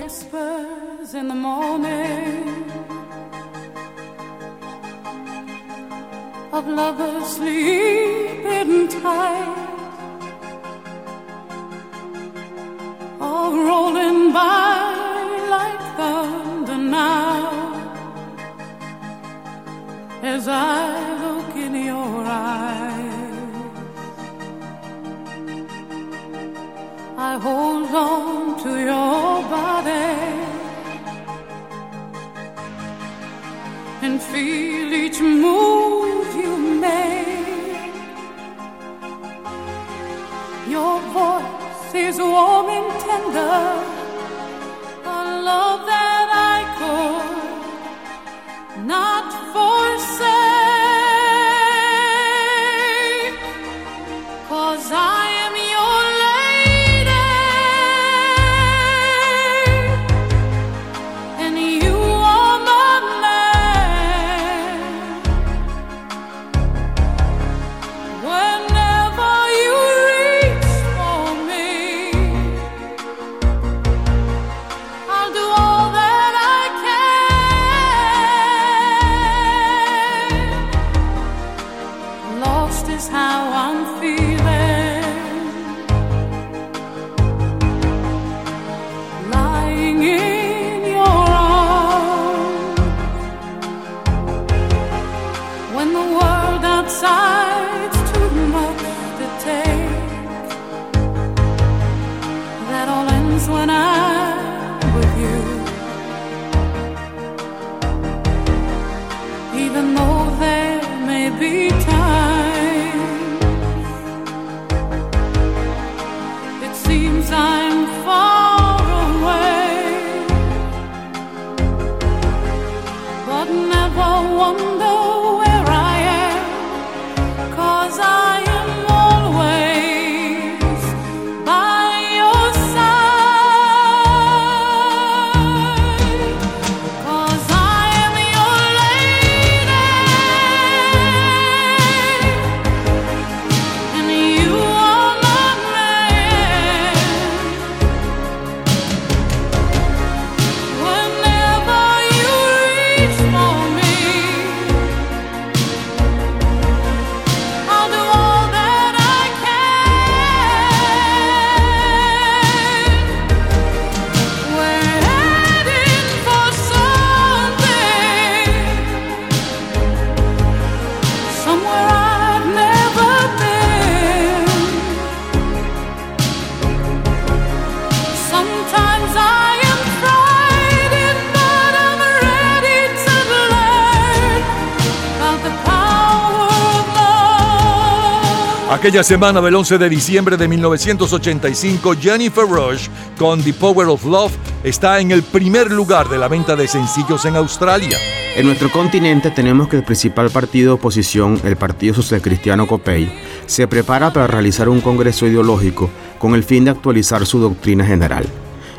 Aquella 188.84 189.02
semana 189.02 189.40
del 189.40 189.54
11 189.54 189.78
de 189.78 189.88
diciembre 189.88 190.36
de 190.36 190.46
1985, 190.46 191.94
Jennifer 191.98 192.44
Rush 192.46 192.88
con 193.16 193.42
The 193.42 193.54
Power 193.54 193.88
of 193.88 194.04
Love 194.04 194.34
está 194.62 195.00
en 195.00 195.10
el 195.10 195.22
primer 195.22 195.72
lugar 195.72 196.10
de 196.10 196.18
la 196.18 196.28
venta 196.28 196.54
de 196.54 196.68
sencillos 196.68 197.24
en 197.24 197.36
Australia. 197.36 197.96
En 198.36 198.44
nuestro 198.44 198.70
continente 198.70 199.30
tenemos 199.30 199.68
que 199.68 199.78
el 199.78 199.84
principal 199.84 200.28
partido 200.28 200.66
de 200.66 200.74
oposición, 200.74 201.40
el 201.44 201.56
Partido 201.56 201.94
Social 201.94 202.20
Cristiano 202.20 202.66
COPEI, 202.66 203.10
se 203.46 203.66
prepara 203.66 204.12
para 204.12 204.26
realizar 204.26 204.68
un 204.68 204.82
congreso 204.82 205.26
ideológico 205.26 205.88
con 206.18 206.34
el 206.34 206.44
fin 206.44 206.66
de 206.66 206.72
actualizar 206.72 207.24
su 207.24 207.38
doctrina 207.38 207.86
general. 207.86 208.26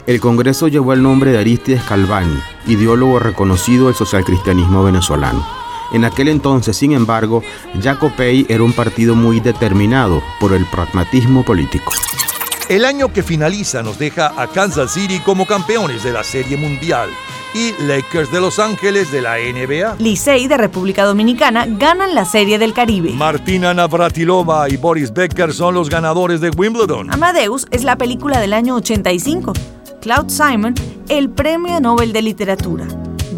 El 0.06 0.20
congreso 0.20 0.68
llevó 0.68 0.94
el 0.94 1.02
nombre 1.02 1.32
de 1.32 1.40
Aristides 1.40 1.82
Calvani, 1.82 2.40
ideólogo 2.68 3.18
reconocido 3.18 3.88
del 3.88 3.96
socialcristianismo 3.96 4.84
venezolano. 4.84 5.55
En 5.96 6.04
aquel 6.04 6.28
entonces, 6.28 6.76
sin 6.76 6.92
embargo, 6.92 7.42
ya 7.80 7.98
COPEI 7.98 8.48
era 8.50 8.64
un 8.64 8.74
partido 8.74 9.16
muy 9.16 9.40
determinado 9.40 10.22
por 10.42 10.52
el 10.52 10.66
pragmatismo 10.66 11.44
político. 11.44 11.94
El 12.68 12.84
año 12.84 13.14
que 13.14 13.24
finaliza 13.24 13.82
nos 13.82 13.98
deja 13.98 14.34
a 14.36 14.48
Kansas 14.48 14.92
City 14.92 15.20
como 15.20 15.48
campeones 15.48 16.04
de 16.04 16.12
la 16.12 16.26
Serie 16.26 16.58
Mundial 16.58 17.08
y 17.54 17.72
Lakers 17.84 18.30
de 18.30 18.42
Los 18.42 18.60
Ángeles 18.60 19.10
de 19.10 19.22
la 19.22 19.38
NBA. 19.38 19.96
Licey 20.00 20.50
de 20.50 20.58
República 20.58 21.06
Dominicana 21.06 21.66
ganan 21.66 22.14
la 22.14 22.26
Serie 22.26 22.60
del 22.60 22.74
Caribe. 22.74 23.12
Martina 23.12 23.74
Navratilova 23.74 24.68
y 24.68 24.76
Boris 24.76 25.14
Becker 25.14 25.54
son 25.54 25.76
los 25.76 25.90
ganadores 25.90 26.42
de 26.42 26.50
Wimbledon. 26.50 27.10
Amadeus 27.14 27.68
es 27.72 27.86
la 27.86 27.98
película 27.98 28.42
del 28.42 28.52
año 28.52 28.76
85. 28.76 29.54
Cloud 30.02 30.28
Simon, 30.28 30.76
el 31.08 31.30
Premio 31.30 31.80
Nobel 31.80 32.12
de 32.12 32.22
Literatura. 32.22 32.86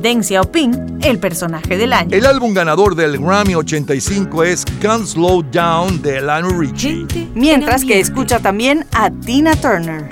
Deng 0.02 0.24
Xiaoping, 0.24 1.00
el 1.04 1.20
personaje 1.20 1.78
del 1.78 1.94
año. 1.94 2.16
El 2.16 2.26
álbum 2.26 2.54
ganador 2.54 2.96
del 2.96 3.18
Grammy 3.18 3.56
85 3.56 4.44
es 4.44 4.66
Can't 4.82 5.06
Slow 5.06 5.44
Down 5.52 6.02
de 6.02 6.22
Lionel 6.22 6.58
Richie. 6.58 7.06
Mientras 7.34 7.84
que 7.84 8.00
escucha 8.00 8.40
también 8.40 8.86
a 8.94 9.10
Tina 9.10 9.56
Turner. 9.56 10.10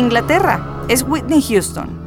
Inglaterra 0.00 0.86
es 0.88 1.02
Whitney 1.06 1.42
Houston. 1.42 1.99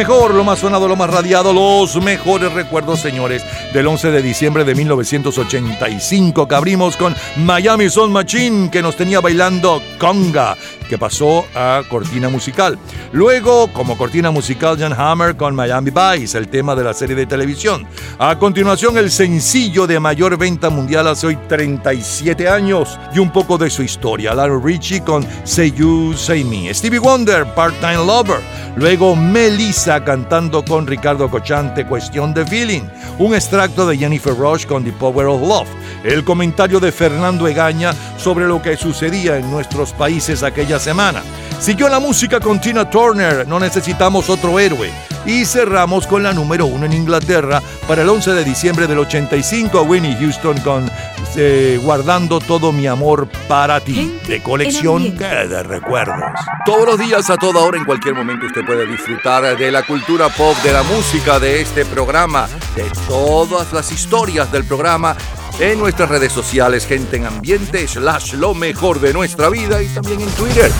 Mejor, 0.00 0.32
lo 0.32 0.44
más 0.44 0.60
sonado, 0.60 0.88
lo 0.88 0.96
más 0.96 1.10
radiado, 1.10 1.52
los 1.52 2.02
mejores 2.02 2.50
recuerdos, 2.54 3.00
señores, 3.00 3.44
del 3.74 3.86
11 3.86 4.10
de 4.10 4.22
diciembre 4.22 4.64
de 4.64 4.74
1985 4.74 6.48
que 6.48 6.54
abrimos 6.54 6.96
con 6.96 7.14
Miami 7.36 7.90
Sound 7.90 8.10
Machine 8.10 8.70
que 8.70 8.80
nos 8.80 8.96
tenía 8.96 9.20
bailando 9.20 9.82
conga, 9.98 10.56
que 10.88 10.96
pasó 10.96 11.44
a 11.54 11.82
cortina 11.86 12.30
musical. 12.30 12.78
Luego, 13.12 13.72
como 13.72 13.98
cortina 13.98 14.30
musical, 14.30 14.78
Jan 14.78 14.94
Hammer 14.96 15.36
con 15.36 15.52
Miami 15.52 15.90
Vice, 15.90 16.38
el 16.38 16.46
tema 16.46 16.76
de 16.76 16.84
la 16.84 16.94
serie 16.94 17.16
de 17.16 17.26
televisión. 17.26 17.84
A 18.20 18.38
continuación, 18.38 18.96
el 18.98 19.10
sencillo 19.10 19.88
de 19.88 19.98
mayor 19.98 20.38
venta 20.38 20.70
mundial 20.70 21.08
hace 21.08 21.26
hoy 21.26 21.38
37 21.48 22.48
años 22.48 23.00
y 23.12 23.18
un 23.18 23.32
poco 23.32 23.58
de 23.58 23.68
su 23.68 23.82
historia. 23.82 24.32
Lionel 24.32 24.62
Richie 24.62 25.02
con 25.02 25.26
Say 25.42 25.72
You, 25.72 26.14
Say 26.16 26.44
Me. 26.44 26.72
Stevie 26.72 27.00
Wonder, 27.00 27.46
Part-Time 27.52 28.06
Lover. 28.06 28.38
Luego 28.76 29.16
Melissa 29.16 30.04
cantando 30.04 30.64
con 30.64 30.86
Ricardo 30.86 31.28
Cochante, 31.28 31.84
Cuestión 31.86 32.32
de 32.32 32.46
Feeling. 32.46 32.82
Un 33.18 33.34
extracto 33.34 33.88
de 33.88 33.98
Jennifer 33.98 34.36
Rush 34.36 34.66
con 34.66 34.84
The 34.84 34.92
Power 34.92 35.26
of 35.26 35.40
Love. 35.40 35.68
El 36.04 36.24
comentario 36.24 36.78
de 36.78 36.92
Fernando 36.92 37.48
Egaña 37.48 37.92
sobre 38.16 38.46
lo 38.46 38.62
que 38.62 38.76
sucedía 38.76 39.36
en 39.36 39.50
nuestros 39.50 39.92
países 39.92 40.44
aquella 40.44 40.78
semana. 40.78 41.22
Siguió 41.60 41.90
la 41.90 42.00
música 42.00 42.40
con 42.40 42.58
Tina 42.58 42.88
No 43.00 43.58
necesitamos 43.58 44.28
otro 44.28 44.58
héroe. 44.58 44.90
Y 45.24 45.46
cerramos 45.46 46.06
con 46.06 46.22
la 46.22 46.34
número 46.34 46.66
uno 46.66 46.84
en 46.84 46.92
Inglaterra 46.92 47.62
para 47.88 48.02
el 48.02 48.08
11 48.10 48.32
de 48.32 48.44
diciembre 48.44 48.86
del 48.86 48.98
85, 48.98 49.82
Winnie 49.82 50.16
Houston 50.20 50.60
con 50.60 50.90
eh, 51.34 51.80
Guardando 51.82 52.40
todo 52.40 52.72
mi 52.72 52.86
amor 52.86 53.26
para 53.48 53.80
ti, 53.80 54.18
de 54.28 54.42
colección 54.42 55.16
de 55.16 55.62
recuerdos. 55.62 56.30
Todos 56.66 56.86
los 56.86 56.98
días, 56.98 57.30
a 57.30 57.38
toda 57.38 57.60
hora, 57.60 57.78
en 57.78 57.86
cualquier 57.86 58.14
momento, 58.14 58.44
usted 58.44 58.66
puede 58.66 58.86
disfrutar 58.86 59.56
de 59.56 59.72
la 59.72 59.82
cultura 59.82 60.28
pop, 60.28 60.54
de 60.62 60.72
la 60.72 60.82
música, 60.82 61.38
de 61.38 61.62
este 61.62 61.86
programa, 61.86 62.48
de 62.76 62.84
todas 63.08 63.72
las 63.72 63.90
historias 63.92 64.52
del 64.52 64.64
programa 64.64 65.16
en 65.58 65.78
nuestras 65.78 66.10
redes 66.10 66.32
sociales, 66.32 66.86
gente 66.86 67.16
en 67.16 67.24
ambiente, 67.24 67.88
slash 67.88 68.34
lo 68.34 68.52
mejor 68.52 69.00
de 69.00 69.14
nuestra 69.14 69.48
vida 69.48 69.82
y 69.82 69.88
también 69.88 70.20
en 70.20 70.30
Twitter. 70.32 70.70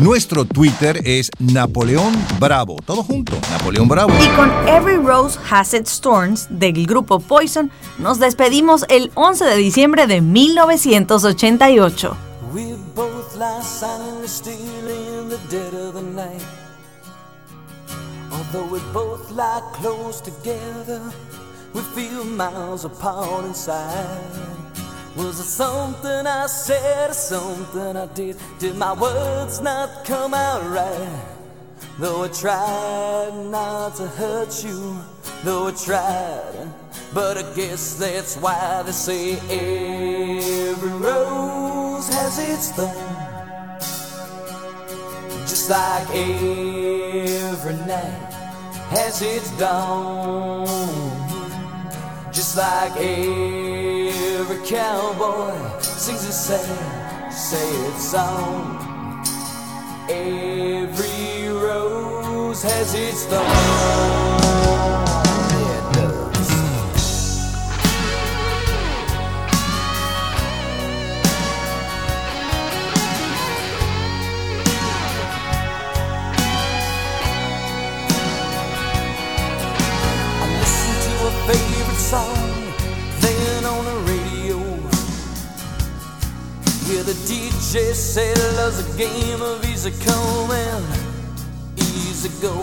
Nuestro 0.00 0.44
Twitter 0.44 1.00
es 1.04 1.30
Napoleón 1.38 2.12
Bravo. 2.40 2.78
Todo 2.84 3.04
junto, 3.04 3.38
Napoleón 3.52 3.86
Bravo. 3.86 4.12
Y 4.20 4.26
con 4.34 4.50
Every 4.66 4.96
Rose 4.96 5.38
Has 5.48 5.72
Its 5.72 6.00
Thorns 6.00 6.48
del 6.50 6.84
grupo 6.84 7.20
Poison, 7.20 7.70
nos 7.98 8.18
despedimos 8.18 8.84
el 8.88 9.12
11 9.14 9.44
de 9.44 9.56
diciembre 9.56 10.08
de 10.08 10.20
1988. 10.20 12.16
We 12.52 12.74
both 12.96 13.36
lie 13.36 13.62
silently 13.62 14.26
still 14.26 14.56
in 14.88 15.28
the 15.28 15.38
dead 15.48 15.72
of 15.74 15.94
the 15.94 16.02
night. 16.02 16.42
Although 18.32 18.66
we 18.72 18.80
both 18.92 19.30
lie 19.30 19.62
close 19.80 20.20
together, 20.20 21.00
we 21.72 21.82
feel 21.94 22.24
miles 22.24 22.84
apart 22.84 23.44
inside. 23.46 23.84
Was 25.16 25.38
it 25.38 25.44
something 25.44 26.26
I 26.26 26.46
said 26.46 27.10
or 27.10 27.14
something 27.14 27.96
I 27.96 28.06
did? 28.14 28.36
Did 28.58 28.76
my 28.76 28.92
words 28.92 29.60
not 29.60 30.04
come 30.04 30.34
out 30.34 30.68
right? 30.68 31.22
Though 32.00 32.24
I 32.24 32.28
tried 32.28 33.46
not 33.50 33.94
to 33.96 34.08
hurt 34.08 34.64
you, 34.64 34.98
though 35.44 35.68
I 35.68 35.70
tried, 35.70 36.68
but 37.12 37.38
I 37.38 37.54
guess 37.54 37.94
that's 37.94 38.36
why 38.36 38.82
they 38.84 38.90
say 38.90 39.34
every 39.50 40.90
rose 40.90 42.08
has 42.08 42.38
its 42.40 42.72
thorn. 42.72 42.90
Just 45.46 45.70
like 45.70 46.10
every 46.10 47.74
night 47.86 48.32
has 48.90 49.22
its 49.22 49.56
dawn. 49.56 50.66
Just 52.32 52.56
like 52.56 52.96
every 52.96 53.83
Every 54.46 54.66
cowboy 54.66 55.56
sings 55.80 56.26
a 56.26 56.32
sad, 56.32 57.30
sad 57.32 57.98
song. 57.98 58.76
Every 60.06 61.48
rose 61.48 62.62
has 62.62 62.92
its 62.94 63.24
thorn. 63.24 63.40
Yeah, 65.48 65.78
it 65.78 65.94
does. 65.94 66.50
I 80.36 80.46
listen 80.60 80.94
to 81.06 81.14
a 81.28 81.30
favorite 81.46 81.96
song, 81.96 82.43
Yeah, 86.86 87.00
the 87.00 87.14
DJ 87.24 87.94
said 87.94 88.36
loves 88.56 88.78
a 88.78 88.98
game 88.98 89.40
of 89.40 89.64
easy 89.64 89.90
come 90.04 90.50
and 90.50 90.84
easy 91.78 92.28
go. 92.42 92.60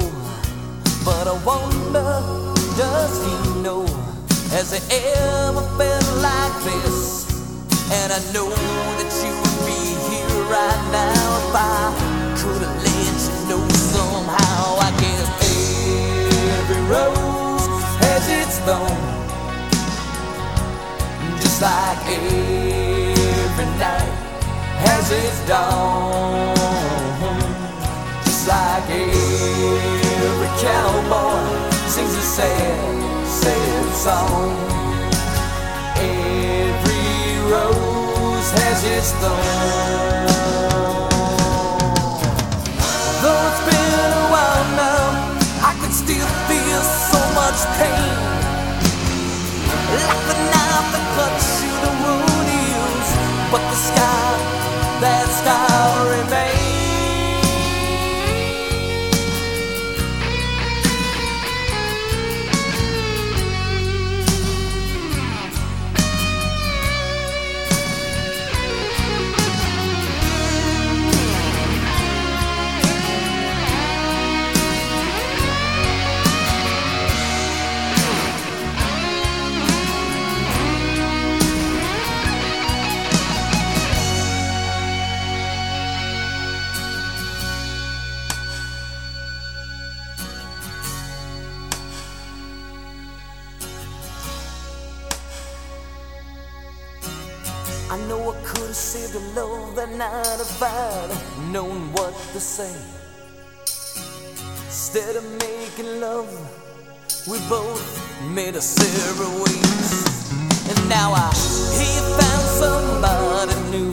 But 1.03 1.25
I 1.27 1.33
wonder, 1.43 2.22
does 2.77 3.17
he 3.25 3.61
know? 3.61 3.83
Has 4.53 4.74
he 4.74 4.80
ever 4.93 5.66
felt 5.75 6.08
like 6.22 6.56
this? 6.64 7.25
And 7.91 8.14
I 8.14 8.19
know 8.32 8.48
that 8.48 9.11
you 9.25 9.33
would 9.41 9.59
be 9.66 9.82
here 10.06 10.43
right 10.53 10.83
now 10.93 11.38
if 11.41 11.56
I 11.58 11.90
could 12.38 12.61
have 12.61 12.77
let 12.77 13.17
you 13.25 13.35
know 13.50 13.67
somehow. 13.69 14.77
I 14.85 14.91
guess 15.01 15.27
every 16.61 16.82
rose 16.93 17.66
has 18.06 18.24
its 18.30 18.59
thorn, 18.69 19.01
just 21.41 21.59
like 21.59 21.98
every 22.08 22.90
night 23.82 24.14
has 24.85 25.10
its 25.10 25.40
dawn, 25.48 26.56
just 28.24 28.48
like 28.48 28.88
every 28.90 30.51
cowboy 30.61 31.42
sings 31.90 32.14
a 32.14 32.26
sad, 32.38 33.26
sad 33.26 33.85
song. 34.06 34.53
Every 35.98 37.10
rose 37.50 38.50
has 38.61 38.80
its 38.95 39.11
thorn. 39.22 40.30
Though 43.22 43.42
it's 43.50 43.61
been 43.66 44.11
a 44.22 44.26
while 44.34 44.68
now, 44.77 45.06
I 45.69 45.72
can 45.82 45.92
still 45.92 46.30
feel 46.48 46.82
so 47.10 47.19
much 47.34 47.60
pain. 47.80 48.20
But 53.51 53.59
the 53.59 53.75
sky, 53.75 54.38
that 55.01 55.27
sky 55.27 56.09
remains. 56.09 56.50
A 99.82 99.88
love 99.88 99.98
that 99.98 99.98
night 99.98 100.40
if 100.40 100.61
what 101.93 102.14
to 102.34 102.40
say. 102.40 102.76
Instead 104.66 105.16
of 105.16 105.24
making 105.42 106.00
love, 106.00 106.30
we 107.27 107.40
both 107.50 107.82
made 108.30 108.56
us 108.56 108.66
separate 108.77 109.34
ways. 109.42 110.30
And 110.69 110.77
now 110.90 111.14
I 111.14 111.34
he 111.82 111.90
found 112.14 112.45
somebody 112.61 113.56
new, 113.74 113.90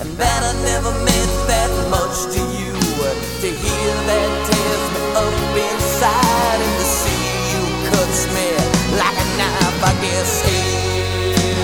and 0.00 0.10
that 0.20 0.40
I 0.44 0.52
never 0.68 0.92
meant 1.08 1.34
that 1.48 1.70
much 1.88 2.28
to 2.34 2.42
you. 2.60 2.74
To 3.40 3.48
hear 3.48 3.92
that 4.08 4.28
tears 4.48 4.84
me 4.92 5.02
up 5.24 5.56
inside, 5.56 6.58
and 6.64 6.74
to 6.80 6.86
see 7.00 7.24
you 7.52 7.62
cuts 7.88 8.20
me 8.36 8.48
like 9.00 9.16
a 9.16 9.28
knife. 9.40 9.80
I 9.88 9.92
guess 10.04 10.32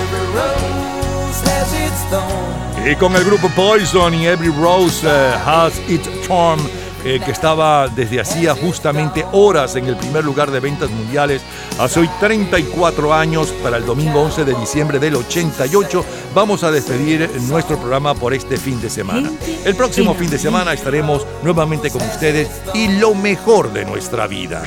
every 0.00 0.26
rose 0.36 1.40
has 1.44 1.68
its 1.74 2.00
thorn. 2.08 2.69
Y 2.84 2.96
con 2.96 3.14
el 3.14 3.24
grupo 3.24 3.48
Poison 3.50 4.14
y 4.14 4.26
Every 4.26 4.50
Rose 4.50 5.06
eh, 5.06 5.34
Has 5.44 5.78
Its 5.86 6.08
Charm, 6.26 6.58
eh, 7.04 7.20
que 7.22 7.30
estaba 7.30 7.88
desde 7.88 8.20
hacía 8.20 8.54
justamente 8.54 9.24
horas 9.32 9.76
en 9.76 9.86
el 9.86 9.96
primer 9.96 10.24
lugar 10.24 10.50
de 10.50 10.60
ventas 10.60 10.90
mundiales, 10.90 11.42
hace 11.78 12.00
hoy 12.00 12.08
34 12.18 13.12
años, 13.12 13.48
para 13.62 13.76
el 13.76 13.84
domingo 13.84 14.22
11 14.22 14.46
de 14.46 14.54
diciembre 14.54 14.98
del 14.98 15.16
88, 15.16 16.04
vamos 16.34 16.64
a 16.64 16.70
despedir 16.70 17.30
nuestro 17.48 17.76
programa 17.78 18.14
por 18.14 18.32
este 18.32 18.56
fin 18.56 18.80
de 18.80 18.88
semana. 18.88 19.30
El 19.64 19.76
próximo 19.76 20.14
fin 20.14 20.30
de 20.30 20.38
semana 20.38 20.72
estaremos 20.72 21.26
nuevamente 21.42 21.90
con 21.90 22.00
ustedes 22.00 22.48
y 22.72 22.88
lo 22.98 23.14
mejor 23.14 23.72
de 23.74 23.84
nuestra 23.84 24.26
vida. 24.26 24.62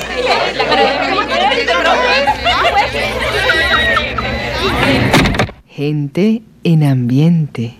Gente 5.67 6.43
en 6.63 6.83
ambiente. 6.83 7.71